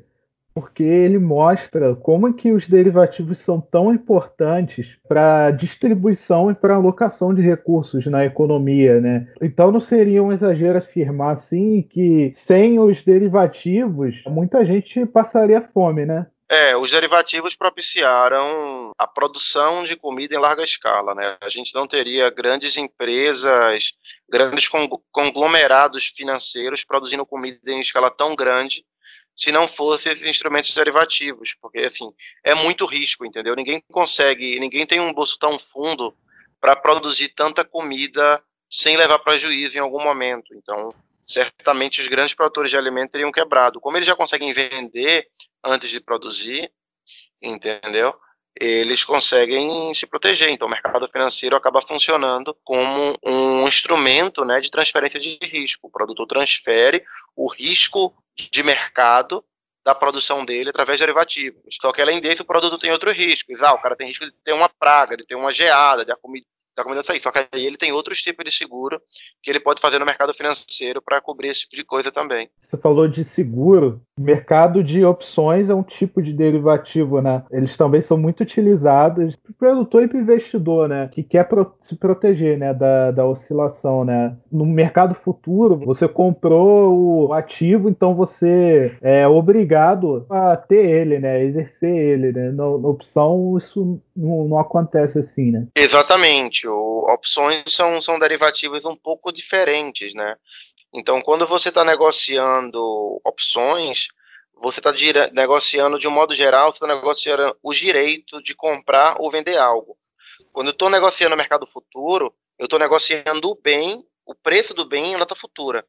porque 0.52 0.82
ele 0.82 1.18
mostra 1.18 1.94
como 1.94 2.28
é 2.28 2.32
que 2.32 2.50
os 2.50 2.68
derivativos 2.68 3.42
são 3.44 3.60
tão 3.60 3.94
importantes 3.94 4.86
para 5.08 5.52
distribuição 5.52 6.50
e 6.50 6.54
para 6.54 6.74
alocação 6.74 7.32
de 7.32 7.40
recursos 7.40 8.04
na 8.06 8.24
economia, 8.24 9.00
né? 9.00 9.28
Então 9.40 9.70
não 9.70 9.80
seria 9.80 10.22
um 10.22 10.32
exagero 10.32 10.78
afirmar 10.78 11.36
assim 11.36 11.82
que 11.82 12.32
sem 12.34 12.78
os 12.78 13.02
derivativos 13.04 14.22
muita 14.26 14.64
gente 14.64 15.06
passaria 15.06 15.62
fome, 15.72 16.04
né? 16.04 16.26
É, 16.52 16.76
os 16.76 16.90
derivativos 16.90 17.54
propiciaram 17.54 18.90
a 18.98 19.06
produção 19.06 19.84
de 19.84 19.94
comida 19.94 20.34
em 20.34 20.38
larga 20.38 20.64
escala, 20.64 21.14
né? 21.14 21.38
A 21.40 21.48
gente 21.48 21.72
não 21.72 21.86
teria 21.86 22.28
grandes 22.28 22.76
empresas, 22.76 23.92
grandes 24.28 24.68
conglomerados 25.12 26.06
financeiros 26.08 26.84
produzindo 26.84 27.24
comida 27.24 27.70
em 27.70 27.78
escala 27.78 28.10
tão 28.10 28.34
grande 28.34 28.84
se 29.36 29.52
não 29.52 29.68
fosse 29.68 30.08
esses 30.08 30.26
instrumentos 30.26 30.74
derivativos, 30.74 31.54
porque 31.54 31.78
assim, 31.78 32.12
é 32.42 32.52
muito 32.52 32.84
risco, 32.84 33.24
entendeu? 33.24 33.54
Ninguém 33.54 33.80
consegue, 33.88 34.58
ninguém 34.58 34.84
tem 34.84 34.98
um 34.98 35.12
bolso 35.12 35.38
tão 35.38 35.56
fundo 35.56 36.12
para 36.60 36.74
produzir 36.74 37.28
tanta 37.28 37.64
comida 37.64 38.42
sem 38.68 38.96
levar 38.96 39.20
prejuízo 39.20 39.78
em 39.78 39.80
algum 39.80 40.02
momento. 40.02 40.52
Então, 40.56 40.92
certamente 41.30 42.00
os 42.00 42.08
grandes 42.08 42.34
produtores 42.34 42.70
de 42.70 42.76
alimento 42.76 43.12
teriam 43.12 43.30
quebrado. 43.30 43.80
Como 43.80 43.96
eles 43.96 44.06
já 44.06 44.16
conseguem 44.16 44.52
vender 44.52 45.28
antes 45.64 45.88
de 45.90 46.00
produzir, 46.00 46.72
entendeu? 47.40 48.14
Eles 48.58 49.04
conseguem 49.04 49.94
se 49.94 50.06
proteger. 50.06 50.50
Então, 50.50 50.66
o 50.66 50.70
mercado 50.70 51.06
financeiro 51.08 51.54
acaba 51.54 51.80
funcionando 51.80 52.56
como 52.64 53.14
um 53.24 53.68
instrumento 53.68 54.44
né, 54.44 54.60
de 54.60 54.70
transferência 54.70 55.20
de 55.20 55.38
risco. 55.40 55.86
O 55.86 55.90
produtor 55.90 56.26
transfere 56.26 57.04
o 57.36 57.46
risco 57.46 58.12
de 58.50 58.62
mercado 58.64 59.44
da 59.84 59.94
produção 59.94 60.44
dele 60.44 60.70
através 60.70 60.98
de 60.98 61.06
derivativos. 61.06 61.62
Só 61.80 61.92
que, 61.92 62.02
além 62.02 62.20
desse, 62.20 62.42
o 62.42 62.44
produto 62.44 62.76
tem 62.76 62.90
outros 62.90 63.14
riscos. 63.14 63.62
Ah, 63.62 63.72
o 63.72 63.80
cara 63.80 63.96
tem 63.96 64.08
risco 64.08 64.26
de 64.26 64.32
ter 64.44 64.52
uma 64.52 64.68
praga, 64.68 65.16
de 65.16 65.24
ter 65.24 65.36
uma 65.36 65.52
geada, 65.52 66.04
de 66.04 66.10
a 66.10 66.16
comida 66.16 66.44
da 66.80 66.84
comunidade 66.84 67.06
sair. 67.06 67.20
Só 67.20 67.30
que 67.30 67.38
aí 67.38 67.66
ele 67.66 67.76
tem 67.76 67.92
outros 67.92 68.22
tipos 68.22 68.44
de 68.44 68.50
seguro 68.50 69.00
que 69.42 69.50
ele 69.50 69.60
pode 69.60 69.80
fazer 69.80 69.98
no 69.98 70.06
mercado 70.06 70.34
financeiro 70.34 71.00
para 71.00 71.20
cobrir 71.20 71.48
esse 71.48 71.60
tipo 71.60 71.76
de 71.76 71.84
coisa 71.84 72.10
também. 72.10 72.48
Você 72.68 72.76
falou 72.76 73.06
de 73.06 73.24
seguro. 73.24 74.00
Mercado 74.18 74.84
de 74.84 75.02
opções 75.04 75.70
é 75.70 75.74
um 75.74 75.82
tipo 75.82 76.20
de 76.20 76.32
derivativo, 76.32 77.22
né? 77.22 77.42
Eles 77.50 77.74
também 77.76 78.02
são 78.02 78.18
muito 78.18 78.42
utilizados 78.42 79.34
para 79.36 79.54
produtor 79.70 80.02
e 80.02 80.08
para 80.08 80.20
investidor, 80.20 80.88
né? 80.88 81.08
Que 81.10 81.22
quer 81.22 81.44
pro 81.48 81.72
se 81.82 81.96
proteger, 81.96 82.58
né? 82.58 82.74
Da, 82.74 83.10
da 83.12 83.26
oscilação, 83.26 84.04
né? 84.04 84.36
No 84.52 84.66
mercado 84.66 85.14
futuro, 85.14 85.78
você 85.78 86.06
comprou 86.06 87.28
o 87.28 87.32
ativo, 87.32 87.88
então 87.88 88.14
você 88.14 88.96
é 89.00 89.26
obrigado 89.26 90.26
a 90.28 90.54
ter 90.56 90.84
ele, 90.84 91.18
né? 91.18 91.42
Exercer 91.42 91.96
ele, 91.96 92.32
né? 92.32 92.50
Na 92.52 92.66
opção, 92.66 93.56
isso 93.56 94.02
não, 94.20 94.48
não 94.48 94.58
acontece 94.58 95.18
assim, 95.18 95.50
né? 95.50 95.66
Exatamente. 95.74 96.68
O, 96.68 97.04
opções 97.08 97.64
são, 97.68 98.00
são 98.02 98.18
derivativos 98.18 98.84
um 98.84 98.94
pouco 98.94 99.32
diferentes, 99.32 100.14
né? 100.14 100.36
Então, 100.92 101.20
quando 101.20 101.46
você 101.46 101.68
está 101.68 101.84
negociando 101.84 103.20
opções, 103.24 104.08
você 104.60 104.80
está 104.80 104.92
negociando 105.32 105.98
de 105.98 106.06
um 106.06 106.10
modo 106.10 106.34
geral, 106.34 106.70
você 106.70 106.84
está 106.84 106.86
negociando 106.86 107.56
o 107.62 107.72
direito 107.72 108.42
de 108.42 108.54
comprar 108.54 109.16
ou 109.18 109.30
vender 109.30 109.56
algo. 109.56 109.96
Quando 110.52 110.68
eu 110.68 110.72
estou 110.72 110.90
negociando 110.90 111.36
mercado 111.36 111.66
futuro, 111.66 112.34
eu 112.58 112.64
estou 112.64 112.78
negociando 112.78 113.48
o 113.48 113.54
bem, 113.54 114.04
o 114.26 114.34
preço 114.34 114.74
do 114.74 114.84
bem 114.84 115.14
em 115.14 115.18
data 115.18 115.34
futura. 115.34 115.84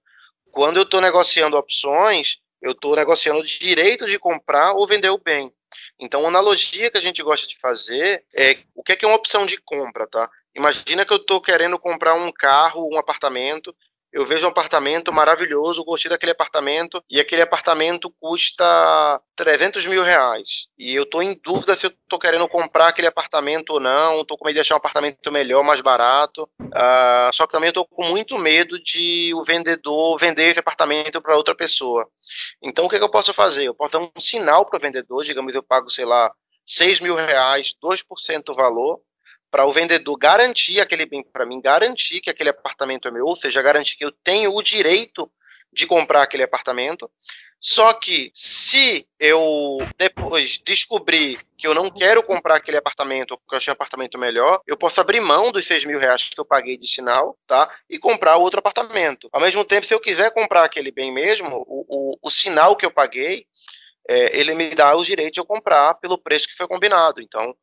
Quando 0.51 0.77
eu 0.77 0.83
estou 0.83 1.01
negociando 1.01 1.57
opções, 1.57 2.37
eu 2.62 2.71
estou 2.71 2.95
negociando 2.95 3.39
o 3.39 3.45
direito 3.45 4.08
de 4.08 4.19
comprar 4.19 4.74
ou 4.74 4.88
vender 4.88 5.10
o 5.10 5.17
bem. 5.17 5.52
Então, 6.00 6.26
a 6.26 6.28
analogia 6.28 6.91
que 6.91 6.97
a 6.97 7.02
gente 7.02 7.24
gosta 7.24 7.47
de 7.47 7.58
fazer 7.60 8.26
é 8.34 8.58
o 8.76 8.84
que 8.84 8.91
é, 8.91 8.95
que 8.95 9.06
é 9.06 9.08
uma 9.08 9.17
opção 9.17 9.45
de 9.45 9.58
compra, 9.58 10.08
tá? 10.08 10.30
Imagina 10.56 11.06
que 11.06 11.13
eu 11.13 11.17
estou 11.17 11.39
querendo 11.39 11.80
comprar 11.80 12.13
um 12.13 12.32
carro, 12.32 12.89
um 12.91 12.97
apartamento, 12.97 13.74
eu 14.12 14.26
vejo 14.26 14.45
um 14.45 14.50
apartamento 14.50 15.13
maravilhoso, 15.13 15.84
gostei 15.86 16.10
daquele 16.10 16.34
apartamento, 16.34 17.02
e 17.10 17.19
aquele 17.19 17.41
apartamento 17.41 18.13
custa 18.19 19.21
300 19.36 19.86
mil 19.86 20.04
reais. 20.04 20.67
E 20.78 20.93
eu 20.93 21.04
estou 21.04 21.24
em 21.24 21.39
dúvida 21.41 21.76
se 21.76 21.86
eu 21.86 21.91
estou 21.91 22.19
querendo 22.19 22.47
comprar 22.47 22.88
aquele 22.88 23.08
apartamento 23.08 23.71
ou 23.71 23.80
não, 23.80 24.21
estou 24.21 24.38
com 24.38 24.45
medo 24.45 24.56
de 24.56 24.62
achar 24.62 24.76
um 24.76 24.78
apartamento 24.78 25.32
melhor, 25.32 25.63
mais 25.63 25.80
barato. 25.80 26.43
Uh, 26.60 27.34
só 27.34 27.47
que 27.47 27.54
também 27.54 27.69
estou 27.69 27.86
com 27.86 28.06
muito 28.06 28.38
medo 28.38 28.78
de 28.84 29.34
o 29.34 29.43
vendedor 29.43 30.17
vender 30.19 30.50
esse 30.50 30.60
apartamento 30.60 31.21
para 31.21 31.38
outra 31.38 31.56
pessoa. 31.56 32.06
Então, 32.62 32.86
o 32.86 32.89
que, 32.89 32.97
que, 32.97 33.04
eu 33.04 33.12
posso 33.12 33.34
fazer? 33.34 33.63
Eu 33.63 33.74
posso 33.74 33.93
dar 33.93 34.00
um 34.00 34.12
sinal 34.19 34.65
para 34.65 34.78
o 34.78 34.82
vendedor, 34.82 35.24
digamos, 35.24 35.56
eu 35.56 35.63
pago, 35.63 35.89
sei 35.89 36.04
lá, 36.04 36.32
6 36.67 37.00
mil 37.00 37.15
reais, 37.15 37.74
2% 37.82 38.43
do 38.43 38.56
valor, 38.56 39.00
para 39.51 39.65
o 39.65 39.73
vendedor 39.73 40.17
garantir 40.17 40.79
aquele 40.79 41.05
bem 41.05 41.21
para 41.21 41.45
mim, 41.45 41.61
garantir 41.61 42.21
que 42.21 42.29
aquele 42.29 42.49
apartamento 42.49 43.07
é 43.07 43.11
meu, 43.11 43.25
ou 43.25 43.35
seja, 43.35 43.61
garantir 43.61 43.97
que 43.97 44.05
eu 44.05 44.11
tenho 44.11 44.55
o 44.55 44.63
direito 44.63 45.29
de 45.73 45.85
comprar 45.85 46.23
aquele 46.23 46.43
apartamento. 46.43 47.09
Só 47.59 47.93
que 47.93 48.31
se 48.33 49.05
eu 49.19 49.77
depois 49.97 50.59
descobrir 50.65 51.39
que 51.57 51.67
eu 51.67 51.75
não 51.75 51.89
quero 51.89 52.23
comprar 52.23 52.55
aquele 52.55 52.77
apartamento, 52.77 53.37
porque 53.37 53.53
eu 53.53 53.57
achei 53.57 53.71
um 53.71 53.73
apartamento 53.73 54.17
melhor, 54.17 54.61
eu 54.65 54.75
posso 54.75 54.99
abrir 54.99 55.21
mão 55.21 55.51
dos 55.51 55.67
6 55.67 55.85
mil 55.85 55.99
reais 55.99 56.27
que 56.27 56.39
eu 56.39 56.45
paguei 56.45 56.75
de 56.75 56.87
sinal, 56.87 57.37
tá? 57.45 57.69
E 57.89 57.99
comprar 57.99 58.37
outro 58.37 58.59
apartamento. 58.59 59.29
Ao 59.31 59.39
mesmo 59.39 59.63
tempo, 59.63 59.85
se 59.85 59.93
eu 59.93 59.99
quiser 59.99 60.31
comprar 60.33 60.63
aquele 60.63 60.91
bem 60.91 61.13
mesmo, 61.13 61.63
o, 61.67 61.85
o, 61.87 62.17
o 62.21 62.31
sinal 62.31 62.75
que 62.75 62.85
eu 62.85 62.91
paguei, 62.91 63.45
é, 64.09 64.39
ele 64.39 64.55
me 64.55 64.73
dá 64.73 64.95
o 64.95 65.05
direito 65.05 65.35
de 65.35 65.39
eu 65.39 65.45
comprar 65.45 65.93
pelo 65.95 66.17
preço 66.17 66.47
que 66.47 66.57
foi 66.57 66.67
combinado. 66.67 67.21
Então, 67.21 67.55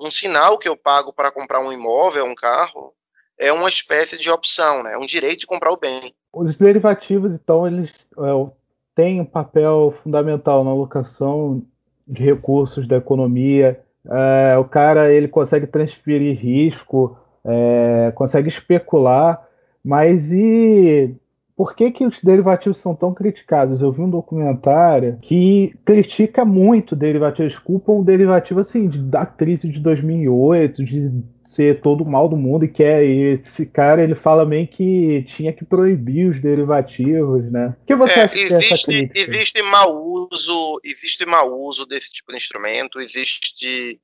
um 0.00 0.10
sinal 0.10 0.58
que 0.58 0.68
eu 0.68 0.76
pago 0.76 1.12
para 1.12 1.30
comprar 1.30 1.60
um 1.60 1.72
imóvel, 1.72 2.24
um 2.24 2.34
carro, 2.34 2.92
é 3.38 3.52
uma 3.52 3.68
espécie 3.68 4.18
de 4.18 4.30
opção, 4.30 4.82
né? 4.82 4.94
É 4.94 4.98
um 4.98 5.06
direito 5.06 5.40
de 5.40 5.46
comprar 5.46 5.70
o 5.70 5.76
bem. 5.76 6.14
Os 6.32 6.56
derivativos, 6.56 7.32
então, 7.32 7.66
eles 7.66 7.90
é, 7.90 8.50
têm 8.94 9.20
um 9.20 9.24
papel 9.24 9.94
fundamental 10.02 10.64
na 10.64 10.70
alocação 10.70 11.62
de 12.06 12.22
recursos 12.22 12.86
da 12.86 12.96
economia. 12.96 13.80
É, 14.08 14.56
o 14.58 14.64
cara 14.64 15.12
ele 15.12 15.28
consegue 15.28 15.66
transferir 15.66 16.38
risco, 16.38 17.18
é, 17.44 18.12
consegue 18.14 18.48
especular, 18.48 19.46
mas 19.84 20.22
e 20.32 21.14
por 21.56 21.74
que, 21.74 21.90
que 21.90 22.04
os 22.04 22.14
derivativos 22.22 22.80
são 22.80 22.94
tão 22.94 23.14
criticados? 23.14 23.80
Eu 23.80 23.90
vi 23.90 24.02
um 24.02 24.10
documentário 24.10 25.18
que 25.22 25.74
critica 25.86 26.44
muito 26.44 26.94
derivativos, 26.94 27.58
culpam 27.58 27.94
o 27.94 28.04
derivativo 28.04 28.60
assim, 28.60 28.90
da 29.08 29.24
crise 29.24 29.68
de 29.68 29.80
2008, 29.80 30.84
de 30.84 31.10
ser 31.46 31.80
todo 31.80 32.04
o 32.04 32.10
mal 32.10 32.28
do 32.28 32.36
mundo 32.36 32.66
e 32.66 32.68
quer 32.68 33.02
e 33.02 33.32
esse 33.32 33.64
cara 33.64 34.02
ele 34.02 34.14
fala 34.14 34.44
meio 34.44 34.68
que 34.68 35.24
tinha 35.34 35.50
que 35.52 35.64
proibir 35.64 36.30
os 36.30 36.42
derivativos, 36.42 37.50
né? 37.50 37.74
O 37.82 37.86
que 37.86 37.96
você 37.96 38.20
é, 38.20 38.22
acha 38.24 38.36
existe, 38.36 39.10
existe 39.14 39.62
mau 39.62 40.28
uso, 40.30 40.78
existe 40.84 41.24
mau 41.24 41.50
uso 41.58 41.86
desse 41.86 42.12
tipo 42.12 42.32
de 42.32 42.36
instrumento, 42.36 43.00
existe 43.00 43.98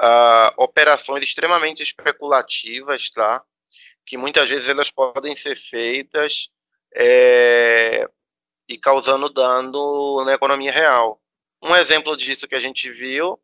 uh, 0.00 0.54
operações 0.56 1.22
extremamente 1.22 1.82
especulativas, 1.82 3.10
tá? 3.10 3.42
Que 4.06 4.16
muitas 4.16 4.48
vezes 4.48 4.70
elas 4.70 4.90
podem 4.90 5.36
ser 5.36 5.58
feitas 5.58 6.48
é, 6.94 8.08
e 8.68 8.78
causando 8.78 9.28
dano 9.28 10.24
na 10.24 10.32
economia 10.32 10.72
real. 10.72 11.20
Um 11.62 11.74
exemplo 11.74 12.16
disso 12.16 12.46
que 12.46 12.54
a 12.54 12.60
gente 12.60 12.90
viu 12.90 13.38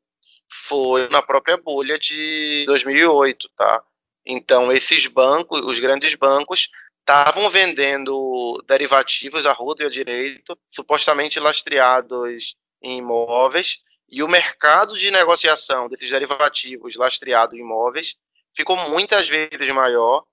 foi 0.48 1.08
na 1.08 1.22
própria 1.22 1.56
bolha 1.56 1.98
de 1.98 2.64
2008, 2.66 3.48
tá? 3.56 3.82
Então, 4.24 4.70
esses 4.70 5.06
bancos, 5.06 5.60
os 5.60 5.78
grandes 5.78 6.14
bancos, 6.14 6.68
estavam 7.00 7.48
vendendo 7.48 8.62
derivativos 8.68 9.46
a 9.46 9.52
rodo 9.52 9.82
e 9.82 9.86
a 9.86 9.88
direito, 9.88 10.56
supostamente 10.70 11.40
lastreados 11.40 12.56
em 12.82 12.98
imóveis, 12.98 13.78
e 14.08 14.22
o 14.22 14.28
mercado 14.28 14.98
de 14.98 15.10
negociação 15.10 15.88
desses 15.88 16.10
derivativos 16.10 16.96
lastreados 16.96 17.56
em 17.56 17.62
imóveis 17.62 18.16
ficou 18.54 18.76
muitas 18.76 19.28
vezes 19.28 19.68
maior 19.70 20.24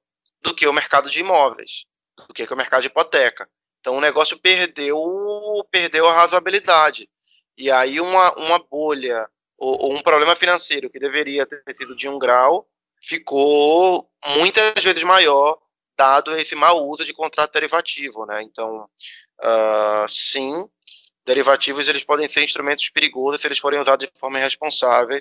do 0.42 0.54
que 0.54 0.68
o 0.68 0.74
mercado 0.74 1.10
de 1.10 1.20
imóveis 1.20 1.86
do 2.28 2.34
que, 2.34 2.48
que 2.48 2.54
o 2.54 2.58
mercado 2.58 2.82
de 2.82 2.88
hipoteca. 2.88 3.48
Então 3.80 3.96
o 3.96 4.02
negócio 4.02 4.38
perdeu, 4.38 4.98
perdeu 5.72 6.08
a 6.08 6.14
razoabilidade. 6.14 7.08
E 7.58 7.72
aí 7.72 8.00
uma, 8.00 8.34
uma 8.36 8.60
bolha 8.60 9.28
ou, 9.58 9.86
ou 9.86 9.94
um 9.96 10.02
problema 10.02 10.36
financeiro 10.36 10.90
que 10.90 11.00
deveria 11.00 11.46
ter 11.46 11.62
sido 11.74 11.96
de 11.96 12.08
um 12.08 12.20
grau 12.20 12.68
ficou 13.02 14.10
muitas 14.38 14.84
vezes 14.84 15.04
maior 15.04 15.58
dado 15.98 16.36
esse 16.36 16.56
mau 16.56 16.88
uso 16.88 17.04
de 17.04 17.14
contrato 17.14 17.54
derivativo, 17.54 18.26
né? 18.26 18.44
Então, 18.44 18.88
uh, 19.42 20.08
sim, 20.08 20.68
derivativos 21.26 21.90
eles 21.90 22.04
podem 22.04 22.28
ser 22.28 22.44
instrumentos 22.44 22.90
perigosos 22.90 23.42
se 23.42 23.48
eles 23.48 23.58
forem 23.58 23.80
usados 23.80 24.08
de 24.08 24.20
forma 24.20 24.38
irresponsável. 24.40 25.18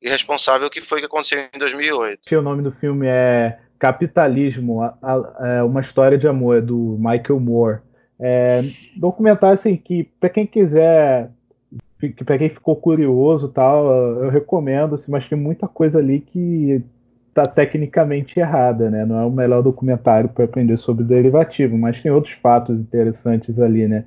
Irresponsável 0.00 0.68
que 0.68 0.80
foi 0.80 0.98
o 0.98 1.00
que 1.02 1.06
aconteceu 1.06 1.48
em 1.52 1.58
2008. 1.58 2.34
O 2.36 2.42
nome 2.42 2.62
do 2.62 2.72
filme 2.72 3.06
é 3.08 3.58
Capitalismo, 3.84 4.80
a, 4.80 4.96
a, 5.02 5.48
é 5.58 5.62
uma 5.62 5.82
história 5.82 6.16
de 6.16 6.26
amor, 6.26 6.56
é 6.56 6.60
do 6.62 6.96
Michael 6.98 7.38
Moore. 7.38 7.80
É, 8.18 8.62
documentário 8.96 9.58
assim 9.58 9.76
que 9.76 10.04
para 10.18 10.30
quem 10.30 10.46
quiser, 10.46 11.28
para 12.24 12.38
quem 12.38 12.48
ficou 12.48 12.76
curioso 12.76 13.48
tal, 13.48 13.84
eu 14.22 14.30
recomendo, 14.30 14.94
assim, 14.94 15.12
mas 15.12 15.28
tem 15.28 15.36
muita 15.36 15.68
coisa 15.68 15.98
ali 15.98 16.20
que 16.20 16.82
está 17.28 17.44
tecnicamente 17.44 18.40
errada, 18.40 18.90
né? 18.90 19.04
Não 19.04 19.20
é 19.20 19.26
o 19.26 19.30
melhor 19.30 19.62
documentário 19.62 20.30
para 20.30 20.46
aprender 20.46 20.78
sobre 20.78 21.04
derivativo, 21.04 21.76
mas 21.76 22.00
tem 22.00 22.10
outros 22.10 22.32
fatos 22.40 22.80
interessantes 22.80 23.58
ali, 23.58 23.86
né? 23.86 24.06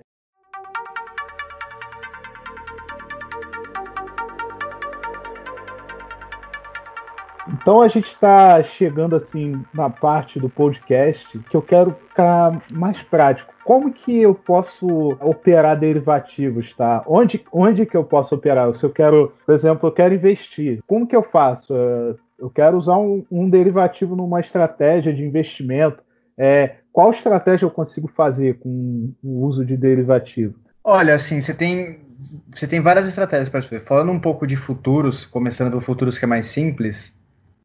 Então 7.54 7.82
a 7.82 7.88
gente 7.88 8.08
está 8.08 8.62
chegando 8.64 9.16
assim 9.16 9.62
na 9.74 9.90
parte 9.90 10.40
do 10.40 10.50
podcast 10.50 11.40
que 11.50 11.56
eu 11.56 11.62
quero 11.62 11.96
ficar 12.10 12.62
mais 12.72 13.02
prático. 13.04 13.54
Como 13.64 13.92
que 13.92 14.22
eu 14.22 14.34
posso 14.34 14.88
operar 15.22 15.80
derivativos, 15.80 16.74
tá? 16.76 17.04
Onde, 17.06 17.44
onde 17.52 17.86
que 17.86 17.98
eu 17.98 18.04
posso 18.04 18.36
operar? 18.36 18.74
Se 18.78 18.84
eu 18.84 18.90
quero, 18.90 19.34
por 19.46 19.54
exemplo, 19.54 19.90
eu 19.90 19.94
quero 19.94 20.14
investir, 20.14 20.80
como 20.88 21.08
que 21.08 21.16
eu 21.16 21.24
faço? 21.24 21.74
É, 21.74 22.16
eu 22.40 22.50
quero 22.50 22.78
usar 22.78 22.98
um, 22.98 23.26
um 23.30 23.50
derivativo 23.50 24.16
numa 24.16 24.40
estratégia 24.40 25.14
de 25.14 25.24
investimento. 25.24 26.02
É, 26.38 26.76
qual 26.94 27.12
estratégia 27.12 27.66
eu 27.66 27.72
consigo 27.72 28.08
fazer 28.16 28.60
com 28.60 29.12
o 29.24 29.46
uso 29.46 29.66
de 29.66 29.76
derivativo? 29.76 30.56
Olha, 30.84 31.16
assim, 31.16 31.42
você 31.42 31.54
tem 31.54 32.08
você 32.52 32.66
tem 32.68 32.80
várias 32.80 33.08
estratégias 33.08 33.50
para 33.50 33.62
fazer. 33.62 33.82
Falando 33.82 34.12
um 34.12 34.20
pouco 34.20 34.48
de 34.48 34.56
futuros, 34.56 35.26
começando 35.26 35.70
pelo 35.70 35.82
futuros 35.82 36.18
que 36.18 36.26
é 36.26 36.28
mais 36.28 36.48
simples, 36.48 37.16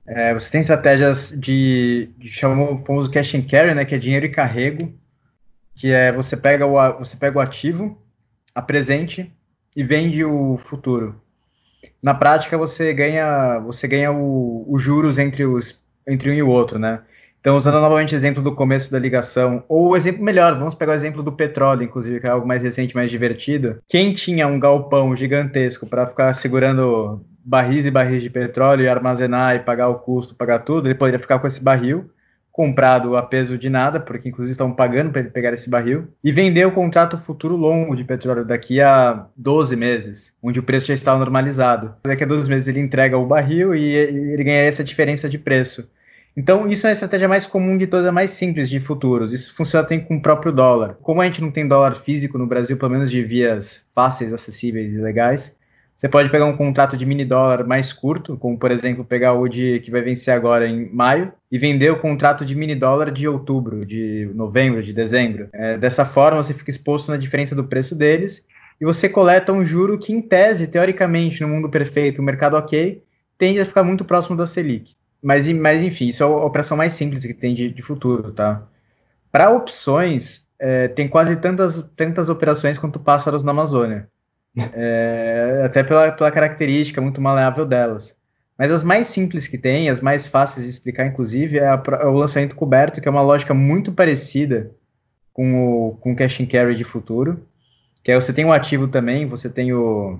é, 0.06 0.34
você 0.34 0.50
tem 0.50 0.60
estratégias 0.60 1.32
de, 1.38 2.10
de 2.18 2.28
chamamos 2.28 2.84
famoso 2.84 3.10
cash 3.10 3.34
and 3.34 3.42
carry, 3.42 3.74
né, 3.74 3.84
que 3.84 3.94
é 3.94 3.98
dinheiro 3.98 4.26
e 4.26 4.30
carrego, 4.30 4.92
que 5.74 5.92
é 5.92 6.12
você 6.12 6.36
pega 6.36 6.66
o, 6.66 6.98
você 6.98 7.16
pega 7.16 7.38
o 7.38 7.40
ativo, 7.40 8.00
a 8.54 8.60
presente 8.60 9.32
e 9.74 9.82
vende 9.82 10.24
o 10.24 10.56
futuro. 10.58 11.20
Na 12.02 12.14
prática, 12.14 12.58
você 12.58 12.92
ganha 12.92 13.58
você 13.60 13.88
ganha 13.88 14.12
o, 14.12 14.64
os 14.68 14.82
juros 14.82 15.18
entre, 15.18 15.44
os, 15.44 15.80
entre 16.06 16.30
um 16.30 16.34
e 16.34 16.42
o 16.42 16.48
outro, 16.48 16.78
né? 16.78 17.02
Então, 17.40 17.56
usando 17.56 17.80
novamente 17.80 18.14
o 18.14 18.16
exemplo 18.16 18.40
do 18.40 18.54
começo 18.54 18.90
da 18.90 19.00
ligação, 19.00 19.64
ou 19.68 19.90
o 19.90 19.96
exemplo 19.96 20.22
melhor, 20.22 20.56
vamos 20.56 20.76
pegar 20.76 20.92
o 20.92 20.94
exemplo 20.94 21.24
do 21.24 21.32
petróleo, 21.32 21.82
inclusive, 21.82 22.20
que 22.20 22.26
é 22.26 22.30
algo 22.30 22.46
mais 22.46 22.62
recente, 22.62 22.94
mais 22.94 23.10
divertido. 23.10 23.80
Quem 23.88 24.14
tinha 24.14 24.46
um 24.46 24.60
galpão 24.60 25.16
gigantesco 25.16 25.84
para 25.84 26.06
ficar 26.06 26.32
segurando 26.34 27.20
barris 27.44 27.86
e 27.86 27.90
barris 27.90 28.22
de 28.22 28.30
petróleo 28.30 28.84
e 28.84 28.88
armazenar 28.88 29.56
e 29.56 29.60
pagar 29.60 29.88
o 29.88 29.96
custo, 29.96 30.34
pagar 30.34 30.60
tudo, 30.60 30.88
ele 30.88 30.94
poderia 30.94 31.18
ficar 31.18 31.38
com 31.38 31.46
esse 31.46 31.62
barril 31.62 32.10
comprado 32.52 33.16
a 33.16 33.22
peso 33.22 33.56
de 33.56 33.70
nada, 33.70 33.98
porque 33.98 34.28
inclusive 34.28 34.52
estão 34.52 34.70
pagando 34.70 35.10
para 35.10 35.22
ele 35.22 35.30
pegar 35.30 35.54
esse 35.54 35.70
barril, 35.70 36.08
e 36.22 36.30
vender 36.30 36.66
o 36.66 36.70
contrato 36.70 37.16
futuro 37.16 37.56
longo 37.56 37.96
de 37.96 38.04
petróleo 38.04 38.44
daqui 38.44 38.78
a 38.78 39.26
12 39.34 39.74
meses, 39.74 40.34
onde 40.42 40.60
o 40.60 40.62
preço 40.62 40.88
já 40.88 40.94
está 40.94 41.16
normalizado. 41.16 41.94
Daqui 42.04 42.24
a 42.24 42.26
12 42.26 42.50
meses 42.50 42.68
ele 42.68 42.78
entrega 42.78 43.16
o 43.16 43.26
barril 43.26 43.74
e 43.74 43.82
ele 43.94 44.44
ganha 44.44 44.64
essa 44.64 44.84
diferença 44.84 45.30
de 45.30 45.38
preço. 45.38 45.90
Então, 46.36 46.66
isso 46.68 46.86
é 46.86 46.90
a 46.90 46.92
estratégia 46.92 47.28
mais 47.28 47.46
comum 47.46 47.76
de 47.76 47.86
todas, 47.86 48.06
a 48.06 48.12
mais 48.12 48.30
simples 48.30 48.68
de 48.70 48.80
futuros. 48.80 49.32
Isso 49.32 49.54
funciona 49.54 49.86
também 49.86 50.04
com 50.04 50.16
o 50.16 50.22
próprio 50.22 50.50
dólar. 50.50 50.96
Como 51.02 51.20
a 51.20 51.26
gente 51.26 51.42
não 51.42 51.50
tem 51.50 51.68
dólar 51.68 51.94
físico 51.94 52.38
no 52.38 52.46
Brasil, 52.46 52.76
pelo 52.78 52.92
menos 52.92 53.10
de 53.10 53.22
vias 53.22 53.84
fáceis, 53.94 54.32
acessíveis 54.32 54.94
e 54.94 55.00
legais, 55.00 55.54
você 55.96 56.08
pode 56.08 56.30
pegar 56.30 56.46
um 56.46 56.56
contrato 56.56 56.96
de 56.96 57.06
mini 57.06 57.24
dólar 57.24 57.64
mais 57.64 57.92
curto, 57.92 58.36
como 58.36 58.58
por 58.58 58.70
exemplo 58.70 59.04
pegar 59.04 59.34
o 59.34 59.46
de 59.46 59.80
que 59.80 59.90
vai 59.90 60.02
vencer 60.02 60.34
agora 60.34 60.66
em 60.66 60.92
maio 60.92 61.32
e 61.50 61.58
vender 61.58 61.90
o 61.90 62.00
contrato 62.00 62.44
de 62.44 62.56
mini 62.56 62.74
dólar 62.74 63.10
de 63.10 63.28
outubro, 63.28 63.86
de 63.86 64.28
novembro, 64.34 64.82
de 64.82 64.92
dezembro. 64.92 65.48
É, 65.52 65.78
dessa 65.78 66.04
forma 66.04 66.42
você 66.42 66.52
fica 66.52 66.70
exposto 66.70 67.10
na 67.10 67.16
diferença 67.16 67.54
do 67.54 67.64
preço 67.64 67.94
deles 67.94 68.44
e 68.80 68.84
você 68.84 69.08
coleta 69.08 69.52
um 69.52 69.64
juro 69.64 69.96
que, 69.96 70.12
em 70.12 70.20
tese, 70.20 70.66
teoricamente, 70.66 71.40
no 71.40 71.46
mundo 71.46 71.68
perfeito, 71.68 72.20
o 72.20 72.24
mercado 72.24 72.56
ok, 72.56 73.00
tende 73.38 73.60
a 73.60 73.64
ficar 73.64 73.84
muito 73.84 74.04
próximo 74.04 74.36
da 74.36 74.44
Selic. 74.44 74.96
Mas, 75.22 75.46
mas 75.52 75.84
enfim, 75.84 76.08
isso 76.08 76.22
é 76.24 76.26
a 76.26 76.28
operação 76.28 76.76
mais 76.76 76.92
simples 76.92 77.24
que 77.24 77.32
tem 77.32 77.54
de, 77.54 77.70
de 77.70 77.80
futuro, 77.80 78.32
tá? 78.32 78.66
Para 79.30 79.50
opções, 79.50 80.44
é, 80.58 80.88
tem 80.88 81.06
quase 81.06 81.36
tantas, 81.36 81.88
tantas 81.96 82.28
operações 82.28 82.76
quanto 82.76 82.98
pássaros 82.98 83.44
na 83.44 83.52
Amazônia. 83.52 84.08
É, 84.56 85.62
até 85.64 85.82
pela, 85.82 86.12
pela 86.12 86.30
característica 86.30 87.00
muito 87.00 87.20
maleável 87.20 87.64
delas. 87.64 88.14
Mas 88.58 88.70
as 88.70 88.84
mais 88.84 89.06
simples 89.06 89.48
que 89.48 89.56
tem, 89.56 89.88
as 89.88 90.00
mais 90.00 90.28
fáceis 90.28 90.66
de 90.66 90.70
explicar, 90.70 91.06
inclusive, 91.06 91.58
é, 91.58 91.66
a, 91.66 91.82
é 92.00 92.06
o 92.06 92.12
lançamento 92.12 92.54
coberto, 92.54 93.00
que 93.00 93.08
é 93.08 93.10
uma 93.10 93.22
lógica 93.22 93.54
muito 93.54 93.92
parecida 93.92 94.70
com 95.32 95.88
o, 95.88 95.96
com 95.96 96.12
o 96.12 96.16
cash 96.16 96.40
and 96.40 96.46
carry 96.46 96.74
de 96.74 96.84
futuro 96.84 97.46
que 98.02 98.10
é 98.10 98.14
você 98.14 98.32
tem 98.32 98.44
um 98.44 98.52
ativo 98.52 98.88
também, 98.88 99.26
você 99.26 99.48
tem 99.48 99.72
o. 99.72 100.18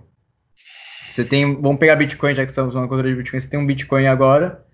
Você 1.09 1.25
tem. 1.25 1.61
Vamos 1.61 1.79
pegar 1.79 1.97
Bitcoin, 1.97 2.35
já 2.35 2.45
que 2.45 2.51
estamos 2.51 2.73
falando 2.73 2.89
controle 2.89 3.11
de 3.11 3.19
Bitcoin, 3.19 3.41
você 3.41 3.51
tem 3.51 3.61
um 3.61 3.67
Bitcoin 3.67 4.07
agora, 4.07 4.65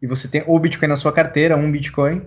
e 0.00 0.06
você 0.06 0.28
tem 0.28 0.44
o 0.46 0.58
Bitcoin 0.58 0.88
na 0.88 0.96
sua 0.96 1.12
carteira, 1.12 1.56
um 1.56 1.70
Bitcoin, 1.70 2.22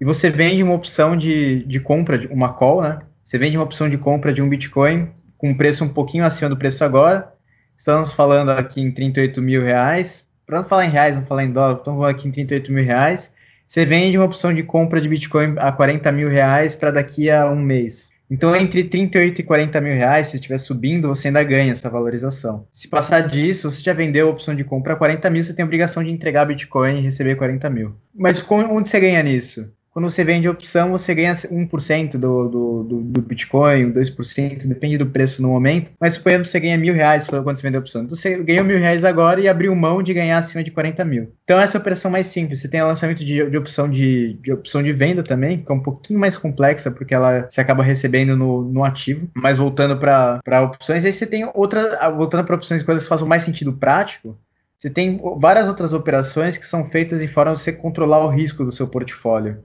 e 0.00 0.04
você 0.04 0.30
vende 0.30 0.62
uma 0.62 0.74
opção 0.74 1.16
de, 1.16 1.64
de 1.64 1.78
compra, 1.78 2.26
uma 2.30 2.52
call, 2.54 2.82
né? 2.82 3.00
Você 3.22 3.38
vende 3.38 3.56
uma 3.56 3.64
opção 3.64 3.88
de 3.88 3.98
compra 3.98 4.32
de 4.32 4.40
um 4.40 4.48
Bitcoin 4.48 5.10
com 5.36 5.50
um 5.50 5.56
preço 5.56 5.84
um 5.84 5.88
pouquinho 5.88 6.24
acima 6.24 6.48
do 6.48 6.56
preço 6.56 6.84
agora. 6.84 7.32
Estamos 7.76 8.12
falando 8.12 8.50
aqui 8.50 8.80
em 8.80 8.90
38 8.90 9.40
mil 9.42 9.62
reais. 9.62 10.26
Para 10.46 10.62
não 10.62 10.68
falar 10.68 10.86
em 10.86 10.90
reais, 10.90 11.16
não 11.16 11.26
falar 11.26 11.44
em 11.44 11.50
dólar, 11.50 11.78
estamos 11.78 12.00
falando 12.00 12.14
aqui 12.16 12.28
em 12.28 12.32
38 12.32 12.72
mil 12.72 12.84
reais. 12.84 13.32
Você 13.66 13.84
vende 13.84 14.16
uma 14.16 14.26
opção 14.26 14.54
de 14.54 14.62
compra 14.62 15.00
de 15.00 15.08
Bitcoin 15.08 15.56
a 15.58 15.72
40 15.72 16.12
mil 16.12 16.28
reais 16.28 16.74
para 16.74 16.92
daqui 16.92 17.30
a 17.30 17.50
um 17.50 17.60
mês. 17.60 18.10
Então, 18.30 18.56
entre 18.56 18.82
38 18.82 19.40
e 19.40 19.44
40 19.44 19.80
mil 19.80 19.94
reais, 19.94 20.28
se 20.28 20.36
estiver 20.36 20.58
subindo, 20.58 21.08
você 21.08 21.28
ainda 21.28 21.42
ganha 21.44 21.70
essa 21.70 21.88
valorização. 21.88 22.66
Se 22.72 22.88
passar 22.88 23.28
disso, 23.28 23.70
você 23.70 23.80
já 23.80 23.92
vendeu 23.92 24.26
a 24.26 24.30
opção 24.30 24.54
de 24.54 24.64
compra 24.64 24.94
a 24.94 24.96
40 24.96 25.30
mil, 25.30 25.44
você 25.44 25.54
tem 25.54 25.62
a 25.62 25.66
obrigação 25.66 26.02
de 26.02 26.10
entregar 26.10 26.44
Bitcoin 26.44 26.98
e 26.98 27.00
receber 27.00 27.36
40 27.36 27.70
mil. 27.70 27.94
Mas 28.14 28.44
onde 28.50 28.88
você 28.88 28.98
ganha 28.98 29.22
nisso? 29.22 29.72
Quando 29.96 30.10
você 30.10 30.22
vende 30.22 30.46
opção, 30.46 30.90
você 30.90 31.14
ganha 31.14 31.32
1% 31.32 32.18
do, 32.18 32.48
do, 32.50 32.82
do, 32.82 33.00
do 33.00 33.22
Bitcoin, 33.22 33.94
2%, 33.94 34.66
depende 34.66 34.98
do 34.98 35.06
preço 35.06 35.40
no 35.40 35.48
momento. 35.48 35.90
Mas 35.98 36.12
suponhamos 36.12 36.48
que 36.48 36.52
você 36.52 36.60
ganha 36.60 36.76
mil 36.76 36.92
reais 36.92 37.26
quando 37.26 37.42
você 37.42 37.62
vende 37.62 37.78
opção. 37.78 38.02
Então 38.02 38.14
você 38.14 38.36
ganhou 38.42 38.62
mil 38.62 38.76
reais 38.76 39.06
agora 39.06 39.40
e 39.40 39.48
abriu 39.48 39.74
mão 39.74 40.02
de 40.02 40.12
ganhar 40.12 40.36
acima 40.36 40.62
de 40.62 40.70
40 40.70 41.02
mil. 41.02 41.32
Então 41.44 41.58
essa 41.58 41.78
é 41.78 41.78
a 41.78 41.80
operação 41.80 42.10
mais 42.10 42.26
simples. 42.26 42.60
Você 42.60 42.68
tem 42.68 42.82
o 42.82 42.86
lançamento 42.86 43.24
de, 43.24 43.48
de, 43.48 43.56
opção, 43.56 43.88
de, 43.88 44.34
de 44.42 44.52
opção 44.52 44.82
de 44.82 44.92
venda 44.92 45.22
também, 45.22 45.64
que 45.64 45.72
é 45.72 45.74
um 45.74 45.80
pouquinho 45.80 46.20
mais 46.20 46.36
complexa, 46.36 46.90
porque 46.90 47.14
ela 47.14 47.48
se 47.48 47.62
acaba 47.62 47.82
recebendo 47.82 48.36
no, 48.36 48.70
no 48.70 48.84
ativo. 48.84 49.26
Mas 49.34 49.56
voltando 49.56 49.98
para 49.98 50.60
opções, 50.62 51.06
aí 51.06 51.12
você 51.14 51.26
tem 51.26 51.50
outra. 51.54 52.10
Voltando 52.10 52.44
para 52.44 52.56
opções, 52.56 52.82
coisas 52.82 53.04
que 53.04 53.08
fazem 53.08 53.26
mais 53.26 53.44
sentido 53.44 53.72
prático. 53.72 54.38
Você 54.76 54.90
tem 54.90 55.18
várias 55.38 55.68
outras 55.68 55.94
operações 55.94 56.58
que 56.58 56.66
são 56.66 56.84
feitas 56.84 57.22
de 57.22 57.28
forma 57.28 57.52
a 57.52 57.54
você 57.54 57.72
controlar 57.72 58.22
o 58.26 58.28
risco 58.28 58.62
do 58.62 58.70
seu 58.70 58.86
portfólio 58.86 59.64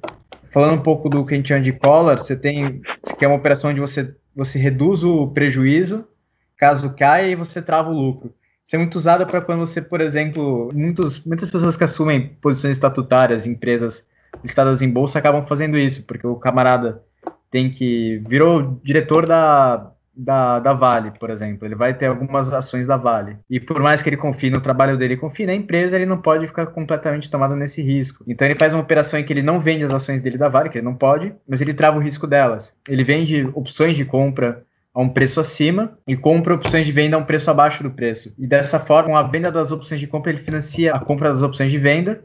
falando 0.52 0.76
um 0.76 0.82
pouco 0.82 1.10
do 1.10 1.26
que 1.26 1.34
a 1.34 1.38
gente 1.38 1.50
chama 1.50 1.62
de 1.62 1.74
collar, 1.74 2.18
você 2.18 2.36
tem 2.36 2.82
que 3.18 3.26
é 3.26 3.28
uma 3.28 3.38
operação 3.38 3.70
onde 3.70 3.80
você, 3.80 4.16
você 4.36 4.60
reduz 4.60 5.04
o 5.04 5.28
prejuízo 5.28 6.08
caso 6.58 6.94
caia 6.96 7.32
e 7.32 7.36
você 7.36 7.60
trava 7.62 7.90
o 7.90 7.94
lucro. 7.94 8.32
Isso 8.64 8.76
é 8.76 8.80
muito 8.80 8.96
usado 8.96 9.26
para 9.26 9.42
quando 9.42 9.60
você, 9.60 9.82
por 9.82 10.00
exemplo, 10.00 10.70
muitos, 10.74 11.26
muitas 11.26 11.50
pessoas 11.50 11.76
que 11.76 11.84
assumem 11.84 12.38
posições 12.40 12.76
estatutárias, 12.76 13.48
empresas 13.48 14.06
listadas 14.44 14.82
em 14.82 14.90
bolsa, 14.90 15.18
acabam 15.18 15.46
fazendo 15.48 15.78
isso, 15.78 16.04
porque 16.04 16.26
o 16.26 16.36
camarada 16.36 17.04
tem 17.50 17.70
que 17.70 18.22
virou 18.28 18.80
diretor 18.84 19.26
da 19.26 19.92
da, 20.16 20.60
da 20.60 20.74
Vale, 20.74 21.12
por 21.20 21.30
exemplo. 21.30 21.68
Ele 21.68 21.76
vai 21.76 21.94
ter 21.94 22.08
algumas 22.08 22.52
ações 22.52 22.88
da 22.88 22.98
Vale. 22.98 23.38
E 23.50 23.60
por 23.60 23.80
mais 23.82 24.02
que 24.02 24.10
ele 24.10 24.18
confie 24.18 24.50
no 24.50 24.62
trabalho 24.62 24.98
dele, 24.98 25.18
confie 25.18 25.46
na 25.46 25.54
empresa, 25.54 25.96
ele 25.96 26.06
não 26.06 26.18
pode 26.18 26.48
ficar 26.48 26.68
completamente 26.68 27.30
tomado 27.30 27.56
nesse 27.56 27.82
risco. 27.82 28.24
Então 28.28 28.48
ele 28.48 28.58
faz 28.58 28.74
uma 28.74 28.84
operação 28.84 29.20
em 29.20 29.24
que 29.24 29.32
ele 29.32 29.42
não 29.42 29.60
vende 29.60 29.86
as 29.86 29.94
ações 29.94 30.22
dele 30.22 30.38
da 30.38 30.50
Vale, 30.50 30.70
que 30.70 30.78
ele 30.78 30.86
não 30.86 30.96
pode, 30.96 31.34
mas 31.48 31.62
ele 31.62 31.74
trava 31.74 31.98
o 31.98 32.02
risco 32.02 32.28
delas. 32.28 32.74
Ele 32.88 33.04
vende 33.04 33.50
opções 33.54 33.96
de 33.96 34.06
compra 34.06 34.64
a 34.94 35.02
um 35.02 35.08
preço 35.08 35.40
acima 35.40 35.98
e 36.06 36.18
compra 36.18 36.54
opções 36.54 36.86
de 36.86 36.92
venda 36.92 37.16
a 37.16 37.20
um 37.20 37.24
preço 37.24 37.50
abaixo 37.50 37.82
do 37.82 37.92
preço. 37.92 38.34
E 38.38 38.46
dessa 38.46 38.80
forma, 38.80 39.18
a 39.18 39.24
venda 39.24 39.52
das 39.52 39.72
opções 39.72 40.02
de 40.02 40.08
compra, 40.08 40.32
ele 40.32 40.42
financia 40.42 40.94
a 40.94 41.00
compra 41.00 41.32
das 41.32 41.42
opções 41.42 41.72
de 41.72 41.78
venda 41.78 42.22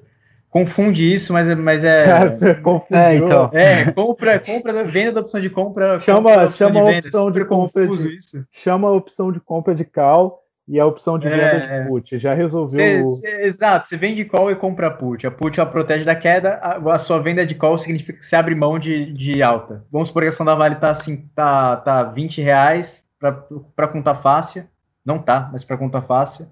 confunde 0.57 1.13
isso, 1.13 1.35
mas, 1.35 1.55
mas 1.59 1.85
é. 1.85 2.07
é, 2.91 3.17
então. 3.17 3.51
é, 3.53 3.93
compra, 3.93 4.39
compra, 4.39 4.85
venda 4.85 5.13
da 5.13 5.21
opção 5.21 5.39
de 5.39 5.51
compra. 5.51 6.01
Chama, 6.01 6.51
chama 6.53 6.81
a 6.81 6.99
opção 6.99 7.31
de, 7.31 7.45
compra 7.45 7.87
de, 7.87 8.17
isso. 8.17 8.47
Chama 8.65 8.89
a 8.89 8.93
opção 8.93 9.31
de 9.31 9.39
compra 9.39 9.75
de 9.75 9.85
call 9.85 10.43
e 10.67 10.81
a 10.81 10.87
opção 10.87 11.19
de 11.19 11.29
venda 11.29 11.43
é, 11.43 11.83
de 11.83 11.89
put. 11.89 12.19
Já 12.19 12.33
resolveu. 12.33 13.07
Cê, 13.09 13.29
cê, 13.29 13.43
exato, 13.45 13.87
você 13.87 13.99
vende 13.99 14.25
call 14.25 14.51
e 14.51 14.55
compra 14.55 14.91
put. 14.91 15.27
A 15.27 15.31
put 15.31 15.61
ela 15.61 15.69
protege 15.69 16.07
da 16.07 16.17
queda, 16.17 16.55
a, 16.55 16.95
a, 16.95 16.99
sua 16.99 17.19
venda 17.19 17.45
de 17.45 17.55
call 17.55 17.77
significa 17.77 18.19
que 18.19 18.25
você 18.25 18.35
abre 18.35 18.55
mão 18.55 18.79
de, 18.79 19.13
de 19.13 19.43
alta. 19.43 19.85
Vamos 19.93 20.09
supor 20.09 20.23
que 20.23 20.29
a 20.29 20.31
ação 20.31 20.47
da 20.47 20.55
Vale 20.55 20.77
tá 20.77 20.91
assim, 20.91 21.29
tá, 21.35 21.77
tá 21.77 22.03
20 22.03 22.41
reais 22.41 23.05
para 23.21 23.89
conta 23.89 24.15
fácil. 24.15 24.65
Não 25.05 25.19
tá, 25.19 25.51
mas 25.53 25.65
para 25.65 25.77
conta 25.77 26.01
fácil. 26.01 26.47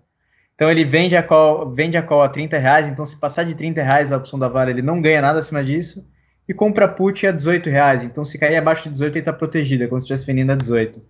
Então 0.54 0.70
ele 0.70 0.84
vende 0.84 1.16
a 1.16 1.22
call, 1.22 1.70
vende 1.72 1.96
a 1.96 2.02
call 2.02 2.22
a 2.22 2.28
30 2.28 2.58
reais, 2.58 2.88
então 2.88 3.04
se 3.04 3.16
passar 3.16 3.44
de 3.44 3.54
30 3.54 3.82
reais 3.82 4.12
a 4.12 4.16
opção 4.16 4.38
da 4.38 4.48
Vale, 4.48 4.70
ele 4.70 4.82
não 4.82 5.00
ganha 5.02 5.20
nada 5.20 5.40
acima 5.40 5.64
disso. 5.64 6.06
E 6.48 6.54
compra 6.54 6.86
put 6.86 7.26
a 7.26 7.32
18 7.32 7.70
reais, 7.70 8.04
então 8.04 8.24
se 8.24 8.38
cair 8.38 8.56
abaixo 8.56 8.84
de 8.84 8.90
18 8.90 9.14
ele 9.14 9.20
está 9.20 9.32
protegido, 9.32 9.84
é 9.84 9.86
como 9.88 10.00
se 10.00 10.04
estivesse 10.04 10.26
vendendo 10.26 10.52
a 10.52 10.56
18. 10.56 11.02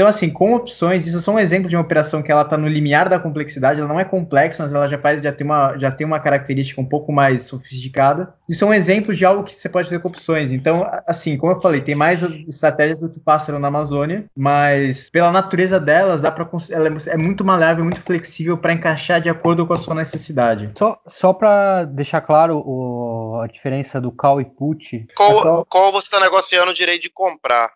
Então, 0.00 0.08
assim, 0.08 0.30
com 0.30 0.54
opções, 0.54 1.06
isso 1.06 1.18
é 1.18 1.20
só 1.20 1.32
um 1.32 1.38
exemplo 1.38 1.68
de 1.68 1.76
uma 1.76 1.82
operação 1.82 2.22
que 2.22 2.32
ela 2.32 2.40
está 2.40 2.56
no 2.56 2.66
limiar 2.66 3.06
da 3.06 3.20
complexidade, 3.20 3.80
ela 3.80 3.88
não 3.88 4.00
é 4.00 4.04
complexa, 4.06 4.62
mas 4.62 4.72
ela 4.72 4.88
já 4.88 4.96
faz, 4.98 5.20
já 5.20 5.30
tem 5.30 5.46
uma, 5.46 5.76
já 5.76 5.90
tem 5.90 6.06
uma 6.06 6.18
característica 6.18 6.80
um 6.80 6.86
pouco 6.86 7.12
mais 7.12 7.42
sofisticada. 7.42 8.32
Isso 8.48 8.64
é 8.64 8.66
um 8.66 8.72
exemplo 8.72 9.14
de 9.14 9.26
algo 9.26 9.44
que 9.44 9.54
você 9.54 9.68
pode 9.68 9.88
fazer 9.88 9.98
com 9.98 10.08
opções. 10.08 10.52
Então, 10.52 10.88
assim, 11.06 11.36
como 11.36 11.52
eu 11.52 11.60
falei, 11.60 11.82
tem 11.82 11.94
mais 11.94 12.22
estratégias 12.22 13.00
do 13.00 13.10
que 13.10 13.20
pássaro 13.20 13.58
na 13.58 13.68
Amazônia, 13.68 14.24
mas 14.34 15.10
pela 15.10 15.30
natureza 15.30 15.78
delas, 15.78 16.22
dá 16.22 16.32
para 16.32 16.48
ela 16.70 16.88
é, 16.88 16.92
é 17.08 17.16
muito 17.18 17.44
maleável, 17.44 17.84
muito 17.84 18.00
flexível 18.00 18.56
para 18.56 18.72
encaixar 18.72 19.20
de 19.20 19.28
acordo 19.28 19.66
com 19.66 19.74
a 19.74 19.76
sua 19.76 19.94
necessidade. 19.94 20.72
Só, 20.78 20.98
só 21.08 21.34
para 21.34 21.84
deixar 21.84 22.22
claro 22.22 22.62
o, 22.64 23.38
a 23.42 23.46
diferença 23.46 24.00
do 24.00 24.10
call 24.10 24.40
e 24.40 24.46
put. 24.46 25.06
Qual, 25.14 25.66
qual 25.66 25.92
você 25.92 26.06
está 26.06 26.18
negociando 26.18 26.70
o 26.70 26.74
direito 26.74 27.02
de 27.02 27.10
comprar? 27.10 27.70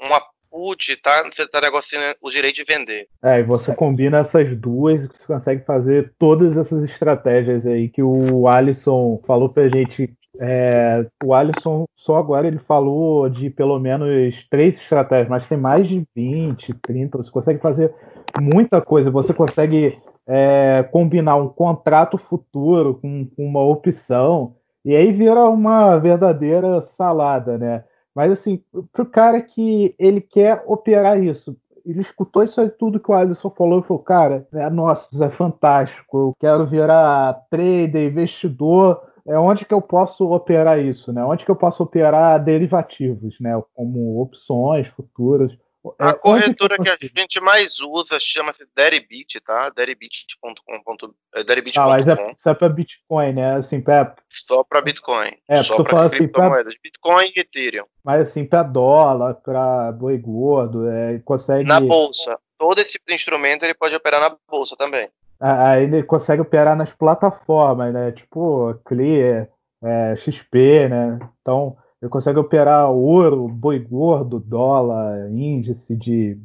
Uma 0.00 0.20
put, 0.50 0.96
tá? 0.96 1.22
Você 1.24 1.46
tá 1.46 1.60
negociando 1.60 2.16
o 2.20 2.30
direito 2.30 2.56
de 2.56 2.64
vender. 2.64 3.06
É, 3.22 3.40
e 3.40 3.42
você 3.42 3.74
combina 3.74 4.18
essas 4.18 4.56
duas 4.56 5.02
e 5.02 5.06
você 5.06 5.26
consegue 5.26 5.64
fazer 5.64 6.12
todas 6.18 6.56
essas 6.56 6.82
estratégias 6.90 7.66
aí 7.66 7.88
que 7.88 8.02
o 8.02 8.48
Alisson 8.48 9.20
falou 9.26 9.48
pra 9.48 9.68
gente. 9.68 10.12
É, 10.38 11.04
o 11.24 11.34
Alisson 11.34 11.84
só 11.96 12.16
agora 12.16 12.46
ele 12.46 12.58
falou 12.60 13.28
de 13.28 13.50
pelo 13.50 13.78
menos 13.78 14.34
três 14.50 14.76
estratégias, 14.80 15.28
mas 15.28 15.46
tem 15.46 15.58
mais 15.58 15.86
de 15.88 16.02
20, 16.14 16.74
30. 16.82 17.18
Você 17.18 17.30
consegue 17.30 17.60
fazer 17.60 17.94
muita 18.40 18.80
coisa. 18.80 19.10
Você 19.10 19.34
consegue 19.34 19.98
é, 20.26 20.82
combinar 20.90 21.36
um 21.36 21.48
contrato 21.48 22.16
futuro 22.16 22.94
com, 22.94 23.26
com 23.26 23.46
uma 23.46 23.62
opção. 23.62 24.54
E 24.84 24.96
aí 24.96 25.12
vira 25.12 25.44
uma 25.44 25.98
verdadeira 25.98 26.88
salada, 26.96 27.58
né? 27.58 27.84
Mas 28.14 28.32
assim, 28.32 28.62
pro 28.92 29.06
cara 29.06 29.40
que 29.40 29.94
ele 29.98 30.20
quer 30.20 30.62
operar 30.66 31.22
isso, 31.22 31.56
ele 31.84 32.00
escutou 32.00 32.42
isso 32.42 32.60
aí 32.60 32.68
tudo 32.68 33.00
que 33.00 33.10
o 33.10 33.14
Alisson 33.14 33.50
falou 33.50 33.80
e 33.80 33.82
falou, 33.82 34.02
cara, 34.02 34.46
é, 34.52 34.68
nossa, 34.68 35.08
isso 35.12 35.22
é 35.24 35.30
fantástico, 35.30 36.18
eu 36.18 36.34
quero 36.38 36.66
virar 36.66 37.40
trader, 37.50 38.10
investidor, 38.10 39.00
é 39.26 39.38
onde 39.38 39.64
que 39.64 39.74
eu 39.74 39.80
posso 39.80 40.24
operar 40.32 40.78
isso, 40.78 41.12
né? 41.12 41.24
Onde 41.24 41.44
que 41.44 41.50
eu 41.50 41.56
posso 41.56 41.82
operar 41.82 42.42
derivativos, 42.42 43.36
né? 43.40 43.60
Como 43.74 44.20
opções 44.20 44.88
futuras. 44.88 45.52
A 45.98 46.10
é, 46.10 46.12
corretora 46.12 46.76
que, 46.76 46.90
a 46.90 46.96
gente 47.00 47.40
mais 47.40 47.80
usa 47.80 48.18
chama-se 48.20 48.66
Deribit, 48.76 49.40
tá? 49.40 49.70
Deribit.com. 49.70 51.12
É, 51.34 51.42
Deribit. 51.42 51.78
Ah, 51.78 51.86
mas 51.86 52.06
é 52.06 52.16
só 52.36 52.52
para 52.52 52.68
Bitcoin, 52.68 53.32
né? 53.32 53.56
Assim, 53.56 53.80
pra... 53.80 54.14
Só 54.28 54.62
para 54.62 54.82
Bitcoin. 54.82 55.32
É, 55.48 55.62
só 55.62 55.82
para 55.82 56.02
assim, 56.02 56.16
criptomoedas. 56.16 56.74
Pra... 56.74 56.82
Bitcoin 56.82 57.32
e 57.34 57.40
Ethereum. 57.40 57.84
Mas 58.04 58.28
assim, 58.28 58.44
para 58.44 58.62
dólar, 58.62 59.34
para 59.34 59.92
boi 59.92 60.18
gordo, 60.18 60.86
é, 60.86 61.18
consegue. 61.20 61.66
Na 61.66 61.80
bolsa. 61.80 62.38
Todo 62.58 62.78
esse 62.78 62.92
tipo 62.92 63.06
de 63.08 63.14
instrumento 63.14 63.64
ele 63.64 63.74
pode 63.74 63.94
operar 63.94 64.20
na 64.20 64.36
bolsa 64.50 64.76
também. 64.76 65.08
Aí 65.40 65.84
ele 65.84 66.02
consegue 66.02 66.42
operar 66.42 66.76
nas 66.76 66.92
plataformas, 66.92 67.94
né? 67.94 68.12
Tipo, 68.12 68.78
Clear, 68.84 69.48
é, 69.82 70.16
XP, 70.16 70.88
né? 70.90 71.18
Então, 71.40 71.74
ele 72.00 72.10
consegue 72.10 72.38
operar 72.38 72.90
ouro, 72.90 73.48
boi 73.48 73.78
gordo, 73.78 74.40
dólar, 74.40 75.30
índice 75.30 75.94
de 75.96 76.38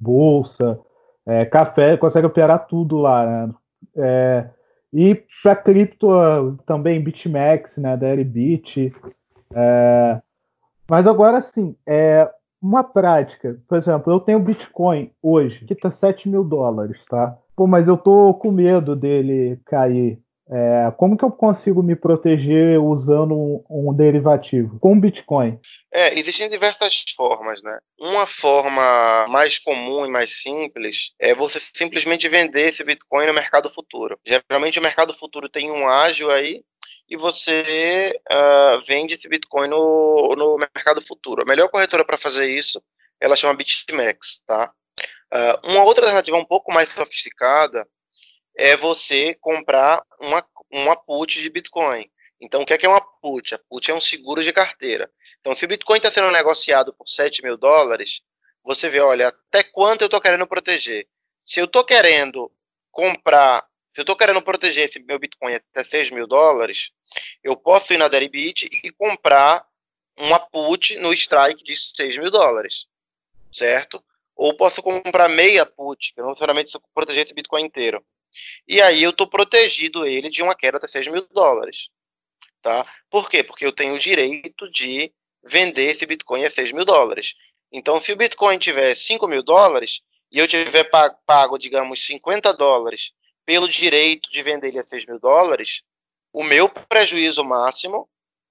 bolsa, 0.00 0.78
é, 1.26 1.44
café, 1.44 1.96
consegue 1.96 2.26
operar 2.26 2.66
tudo 2.66 2.98
lá, 2.98 3.26
né? 3.26 3.54
É, 3.96 4.48
e 4.92 5.20
para 5.42 5.56
cripto 5.56 6.08
também 6.66 7.02
BitMEX, 7.02 7.76
né, 7.76 7.96
da. 7.96 8.08
É, 9.54 10.20
mas 10.88 11.06
agora 11.06 11.42
sim, 11.42 11.74
é 11.86 12.30
uma 12.62 12.82
prática. 12.82 13.58
Por 13.68 13.76
exemplo, 13.76 14.12
eu 14.12 14.20
tenho 14.20 14.38
Bitcoin 14.38 15.10
hoje, 15.22 15.64
que 15.66 15.74
está 15.74 15.90
7 15.90 16.28
mil 16.28 16.42
dólares, 16.44 16.98
tá? 17.10 17.36
Pô, 17.56 17.66
mas 17.66 17.86
eu 17.86 17.96
tô 17.96 18.32
com 18.34 18.50
medo 18.50 18.96
dele 18.96 19.60
cair. 19.66 20.18
É, 20.50 20.92
como 20.98 21.16
que 21.16 21.24
eu 21.24 21.30
consigo 21.30 21.82
me 21.82 21.96
proteger 21.96 22.78
usando 22.78 23.34
um, 23.34 23.64
um, 23.70 23.94
derivativo 23.94 24.78
com 24.78 25.00
Bitcoin? 25.00 25.58
É, 25.90 26.18
existem 26.18 26.50
diversas 26.50 27.02
formas, 27.16 27.62
né? 27.62 27.78
Uma 27.98 28.26
forma 28.26 29.26
mais 29.28 29.58
comum 29.58 30.04
e 30.04 30.10
mais 30.10 30.42
simples 30.42 31.12
é 31.18 31.34
você 31.34 31.58
simplesmente 31.72 32.28
vender 32.28 32.68
esse 32.68 32.84
Bitcoin 32.84 33.26
no 33.26 33.32
mercado 33.32 33.70
futuro. 33.70 34.18
Geralmente 34.22 34.78
o 34.78 34.82
mercado 34.82 35.14
futuro 35.14 35.48
tem 35.48 35.70
um 35.70 35.88
ágio 35.88 36.30
aí 36.30 36.62
e 37.08 37.16
você 37.16 38.12
uh, 38.30 38.84
vende 38.86 39.14
esse 39.14 39.26
Bitcoin 39.26 39.68
no, 39.68 40.34
no 40.36 40.58
mercado 40.58 41.00
futuro. 41.00 41.40
A 41.40 41.46
melhor 41.46 41.68
corretora 41.68 42.04
para 42.04 42.18
fazer 42.18 42.46
isso, 42.46 42.82
ela 43.18 43.34
chama 43.34 43.56
BitMEX, 43.56 44.42
tá? 44.46 44.70
Uh, 45.32 45.70
uma 45.70 45.84
outra 45.84 46.04
alternativa 46.04 46.36
um 46.36 46.44
pouco 46.44 46.72
mais 46.72 46.90
sofisticada 46.90 47.86
é 48.56 48.76
você 48.76 49.34
comprar 49.34 50.02
uma, 50.20 50.46
uma 50.70 50.96
put 50.96 51.40
de 51.40 51.50
Bitcoin. 51.50 52.08
Então, 52.40 52.62
o 52.62 52.66
que 52.66 52.74
é, 52.74 52.78
que 52.78 52.86
é 52.86 52.88
uma 52.88 53.00
put? 53.00 53.54
A 53.54 53.58
put 53.58 53.90
é 53.90 53.94
um 53.94 54.00
seguro 54.00 54.42
de 54.42 54.52
carteira. 54.52 55.10
Então, 55.40 55.54
se 55.54 55.64
o 55.64 55.68
Bitcoin 55.68 55.96
está 55.96 56.10
sendo 56.10 56.30
negociado 56.30 56.92
por 56.92 57.08
7 57.08 57.42
mil 57.42 57.56
dólares, 57.56 58.22
você 58.62 58.88
vê, 58.88 59.00
olha, 59.00 59.28
até 59.28 59.62
quanto 59.62 60.02
eu 60.02 60.06
estou 60.06 60.20
querendo 60.20 60.46
proteger. 60.46 61.06
Se 61.44 61.60
eu 61.60 61.66
estou 61.66 61.84
querendo 61.84 62.50
comprar, 62.90 63.66
se 63.92 64.00
eu 64.00 64.02
estou 64.02 64.16
querendo 64.16 64.40
proteger 64.40 64.84
esse 64.88 64.98
meu 65.00 65.18
Bitcoin 65.18 65.54
até 65.54 65.82
6 65.82 66.10
mil 66.10 66.26
dólares, 66.26 66.90
eu 67.42 67.56
posso 67.56 67.92
ir 67.92 67.98
na 67.98 68.08
Deribit 68.08 68.68
e 68.82 68.90
comprar 68.90 69.66
uma 70.16 70.38
put 70.38 70.96
no 70.98 71.12
strike 71.12 71.62
de 71.62 71.76
6 71.76 72.16
mil 72.16 72.30
dólares, 72.30 72.86
certo? 73.52 74.02
Ou 74.36 74.54
posso 74.56 74.82
comprar 74.82 75.28
meia 75.28 75.66
put, 75.66 76.12
que 76.14 76.20
não 76.20 76.28
necessariamente 76.28 76.76
proteger 76.94 77.24
esse 77.24 77.34
Bitcoin 77.34 77.64
inteiro. 77.64 78.04
E 78.66 78.80
aí 78.80 79.02
eu 79.02 79.10
estou 79.10 79.26
protegido 79.26 80.06
ele 80.06 80.28
de 80.28 80.42
uma 80.42 80.54
queda 80.54 80.78
até 80.78 80.86
6 80.86 81.08
mil 81.08 81.26
dólares. 81.30 81.90
Tá? 82.62 82.86
Por 83.10 83.28
quê? 83.28 83.42
Porque 83.42 83.64
eu 83.64 83.72
tenho 83.72 83.94
o 83.94 83.98
direito 83.98 84.70
de 84.70 85.12
vender 85.44 85.90
esse 85.90 86.06
Bitcoin 86.06 86.44
a 86.44 86.50
6 86.50 86.72
mil 86.72 86.84
dólares. 86.84 87.34
Então, 87.70 88.00
se 88.00 88.12
o 88.12 88.16
Bitcoin 88.16 88.58
tiver 88.58 88.94
5 88.94 89.26
mil 89.28 89.42
dólares 89.42 90.00
e 90.30 90.38
eu 90.38 90.48
tiver 90.48 90.90
pago, 91.26 91.58
digamos, 91.58 92.06
50 92.06 92.52
dólares 92.54 93.12
pelo 93.44 93.68
direito 93.68 94.30
de 94.30 94.42
vender 94.42 94.68
ele 94.68 94.78
a 94.78 94.84
6 94.84 95.06
mil 95.06 95.18
dólares, 95.18 95.82
o 96.32 96.42
meu 96.42 96.68
prejuízo 96.68 97.44
máximo 97.44 98.08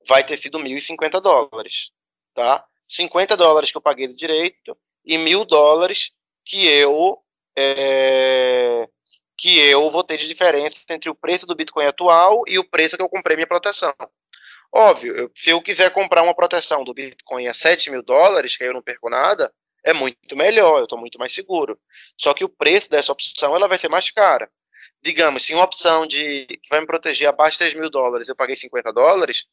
vai 0.08 0.24
ter 0.24 0.38
sido 0.38 0.60
1.050 0.60 1.20
dólares. 1.20 1.92
Tá? 2.34 2.66
50 2.88 3.36
dólares 3.36 3.72
que 3.72 3.78
eu 3.78 3.82
paguei 3.82 4.08
de 4.08 4.14
direito 4.14 4.78
e 5.06 5.18
mil 5.18 5.44
dólares 5.46 6.12
que 6.46 6.68
eu 6.68 7.20
é, 7.56 8.88
que 9.38 9.60
eu 9.60 9.90
vou 9.90 10.04
ter 10.04 10.18
de 10.18 10.28
diferença 10.28 10.78
entre 10.90 11.10
o 11.10 11.16
preço 11.16 11.46
do 11.46 11.56
Bitcoin 11.56 11.86
atual 11.86 12.44
e 12.48 12.60
o 12.60 12.64
preço 12.64 12.96
que 12.96 13.02
eu 13.02 13.10
comprei 13.10 13.36
minha 13.36 13.48
proteção. 13.48 13.94
Óbvio, 14.72 15.32
se 15.36 15.52
eu 15.52 15.62
quiser 15.62 15.92
comprar 15.92 16.24
uma 16.24 16.34
proteção 16.34 16.84
do 16.84 16.94
Bitcoin 16.94 17.48
a 17.48 17.54
7 17.54 17.92
mil 17.92 18.02
dólares, 18.02 18.58
que 18.58 18.64
aí 18.64 18.70
eu 18.70 18.74
não 18.74 18.82
perco 18.82 19.10
nada, 19.10 19.54
é 19.84 19.94
muito 19.94 20.36
melhor, 20.36 20.80
eu 20.80 20.86
estou 20.86 20.98
muito 20.98 21.20
mais 21.20 21.34
seguro. 21.34 21.78
Só 22.18 22.34
que 22.34 22.44
o 22.44 22.50
preço 22.50 22.90
dessa 22.90 23.12
opção 23.12 23.56
ela 23.56 23.68
vai 23.68 23.78
ser 23.78 23.90
mais 23.90 24.10
cara. 24.10 24.50
Digamos, 25.02 25.44
se 25.44 25.54
uma 25.54 25.64
opção 25.64 26.08
de 26.08 26.46
que 26.48 26.70
vai 26.70 26.80
me 26.80 26.88
proteger 26.88 27.28
abaixo 27.28 27.56
de 27.56 27.66
3 27.66 27.74
mil 27.76 27.90
dólares, 27.90 28.30
eu 28.30 28.36
paguei 28.36 28.56
50 28.56 28.92
dólares, 28.94 29.46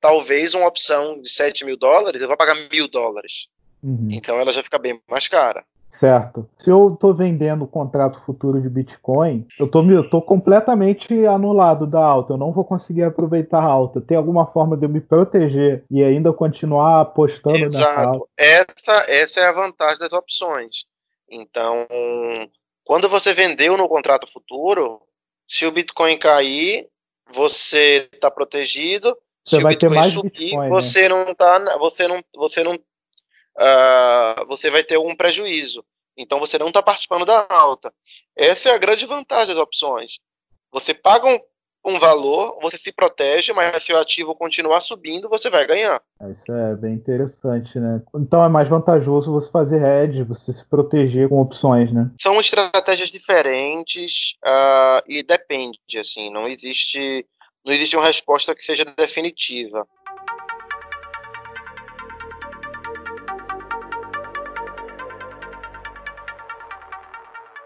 talvez 0.00 0.54
uma 0.54 0.66
opção 0.66 1.20
de 1.20 1.28
7 1.28 1.64
mil 1.64 1.76
dólares, 1.76 2.22
eu 2.22 2.28
vou 2.28 2.36
pagar 2.36 2.54
mil 2.54 2.88
dólares. 2.88 3.48
Uhum. 3.82 4.08
Então 4.10 4.38
ela 4.38 4.52
já 4.52 4.62
fica 4.62 4.78
bem 4.78 5.02
mais 5.08 5.26
cara. 5.26 5.66
Certo. 6.02 6.50
Se 6.58 6.68
eu 6.68 6.94
estou 6.94 7.14
vendendo 7.14 7.62
o 7.62 7.68
contrato 7.68 8.20
futuro 8.26 8.60
de 8.60 8.68
Bitcoin, 8.68 9.46
eu 9.56 9.70
tô 10.10 10.20
completamente 10.20 11.24
anulado 11.26 11.86
da 11.86 12.04
alta. 12.04 12.32
Eu 12.32 12.36
não 12.36 12.50
vou 12.50 12.64
conseguir 12.64 13.04
aproveitar 13.04 13.60
a 13.60 13.70
alta. 13.70 14.00
Tem 14.00 14.16
alguma 14.16 14.50
forma 14.50 14.76
de 14.76 14.84
eu 14.84 14.88
me 14.88 15.00
proteger 15.00 15.84
e 15.88 16.02
ainda 16.02 16.32
continuar 16.32 17.02
apostando 17.02 17.58
Exato. 17.58 17.94
nessa 17.94 18.08
alta? 18.08 18.26
Essa, 18.36 19.12
essa 19.12 19.40
é 19.42 19.46
a 19.46 19.52
vantagem 19.52 20.00
das 20.00 20.12
opções. 20.12 20.86
Então, 21.30 21.86
quando 22.82 23.08
você 23.08 23.32
vendeu 23.32 23.76
no 23.76 23.88
contrato 23.88 24.26
futuro, 24.26 25.00
se 25.46 25.64
o 25.66 25.70
Bitcoin 25.70 26.18
cair, 26.18 26.88
você 27.32 28.08
está 28.12 28.28
protegido. 28.28 29.16
Você 29.44 29.58
se 29.58 29.62
vai 29.62 29.74
o 29.74 29.76
Bitcoin 29.76 29.90
ter 29.92 30.00
mais 30.00 30.12
subir, 30.12 30.30
Bitcoin, 30.30 30.68
você 30.68 31.02
né? 31.02 31.08
não 31.10 31.32
tá, 31.32 31.78
você 31.78 32.08
não, 32.08 32.20
você 32.34 32.64
não 32.64 32.74
uh, 32.74 34.46
você 34.48 34.68
vai 34.68 34.82
ter 34.82 34.98
um 34.98 35.14
prejuízo. 35.14 35.84
Então 36.16 36.38
você 36.38 36.58
não 36.58 36.68
está 36.68 36.82
participando 36.82 37.24
da 37.24 37.46
alta. 37.48 37.92
Essa 38.36 38.70
é 38.70 38.74
a 38.74 38.78
grande 38.78 39.06
vantagem 39.06 39.54
das 39.54 39.62
opções. 39.62 40.18
Você 40.70 40.94
paga 40.94 41.26
um, 41.26 41.38
um, 41.84 41.98
valor, 41.98 42.58
você 42.62 42.76
se 42.76 42.92
protege, 42.92 43.52
mas 43.52 43.82
se 43.82 43.92
o 43.92 43.98
ativo 43.98 44.34
continuar 44.34 44.80
subindo, 44.80 45.28
você 45.28 45.50
vai 45.50 45.66
ganhar. 45.66 46.00
Isso 46.30 46.52
é 46.52 46.76
bem 46.76 46.94
interessante, 46.94 47.78
né? 47.78 48.02
Então 48.14 48.44
é 48.44 48.48
mais 48.48 48.68
vantajoso 48.68 49.32
você 49.32 49.50
fazer 49.50 49.82
hedge, 49.82 50.22
você 50.22 50.52
se 50.52 50.64
proteger 50.68 51.28
com 51.28 51.40
opções, 51.40 51.92
né? 51.92 52.10
São 52.20 52.40
estratégias 52.40 53.10
diferentes 53.10 54.34
uh, 54.44 55.02
e 55.06 55.22
depende, 55.22 55.78
assim, 55.98 56.30
não 56.32 56.46
existe, 56.46 57.26
não 57.64 57.72
existe 57.72 57.96
uma 57.96 58.06
resposta 58.06 58.54
que 58.54 58.64
seja 58.64 58.84
definitiva. 58.84 59.86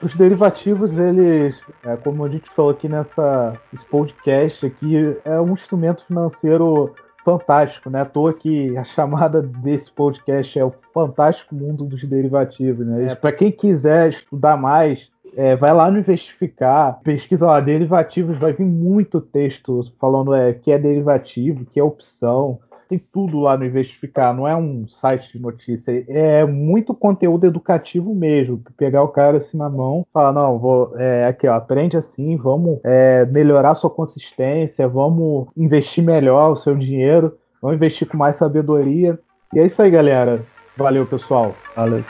Os 0.07 0.15
derivativos, 0.15 0.97
eles, 0.97 1.61
é, 1.85 1.97
como 1.97 2.25
a 2.25 2.29
gente 2.29 2.49
falou 2.55 2.71
aqui 2.71 2.89
nessa 2.89 3.61
esse 3.75 3.85
podcast 3.87 4.65
aqui, 4.65 5.19
é 5.25 5.41
um 5.41 5.55
instrumento 5.55 6.07
financeiro 6.07 6.95
fantástico, 7.25 7.91
né? 7.91 8.03
À 8.03 8.05
toa 8.05 8.33
que 8.33 8.77
a 8.77 8.85
chamada 8.85 9.43
desse 9.43 9.91
podcast 9.91 10.57
é 10.57 10.65
o 10.65 10.73
fantástico 10.95 11.57
mundo 11.57 11.85
dos 11.85 12.05
derivativos, 12.05 12.87
né? 12.87 13.11
É, 13.11 13.15
Para 13.17 13.33
quem 13.33 13.51
quiser 13.51 14.11
estudar 14.11 14.57
mais, 14.57 15.09
é, 15.37 15.57
vai 15.57 15.75
lá 15.75 15.91
no 15.91 15.99
Investificar, 15.99 17.01
pesquisa 17.03 17.45
lá, 17.45 17.59
derivativos, 17.59 18.39
vai 18.39 18.53
vir 18.53 18.65
muito 18.65 19.21
texto 19.21 19.93
falando 19.99 20.33
é, 20.33 20.53
que 20.53 20.71
é 20.71 20.79
derivativo, 20.79 21.67
que 21.67 21.81
é 21.81 21.83
opção, 21.83 22.61
tem 22.89 22.99
tudo 22.99 23.41
lá 23.41 23.57
no 23.57 23.65
Investificar, 23.65 24.35
não 24.35 24.47
é 24.47 24.57
um 24.57 24.87
site 24.89 25.33
de 25.33 25.39
notícia, 25.39 26.05
é 26.09 26.45
muito 26.45 26.95
conteúdo 26.95 27.47
educativo 27.47 28.15
mesmo. 28.15 28.63
Pegar 28.77 29.03
o 29.03 29.09
cara 29.09 29.39
assim 29.39 29.57
na 29.57 29.69
mão, 29.69 30.07
falar, 30.13 30.33
não, 30.33 30.59
vou, 30.59 30.99
é, 30.99 31.27
aqui, 31.27 31.47
ó, 31.47 31.55
aprende 31.55 31.97
assim, 31.97 32.37
vamos 32.37 32.81
é, 32.85 33.25
melhorar 33.27 33.75
sua 33.75 33.91
consistência, 33.91 34.89
vamos 34.89 35.49
investir 35.57 36.03
melhor 36.03 36.53
o 36.53 36.57
seu 36.57 36.75
dinheiro, 36.75 37.37
vamos 37.61 37.77
investir 37.77 38.09
com 38.09 38.17
mais 38.17 38.37
sabedoria. 38.37 39.19
E 39.55 39.59
é 39.59 39.67
isso 39.67 39.81
aí, 39.81 39.91
galera. 39.91 40.43
Valeu, 40.77 41.07
pessoal. 41.07 41.55
Valeu. 41.75 42.05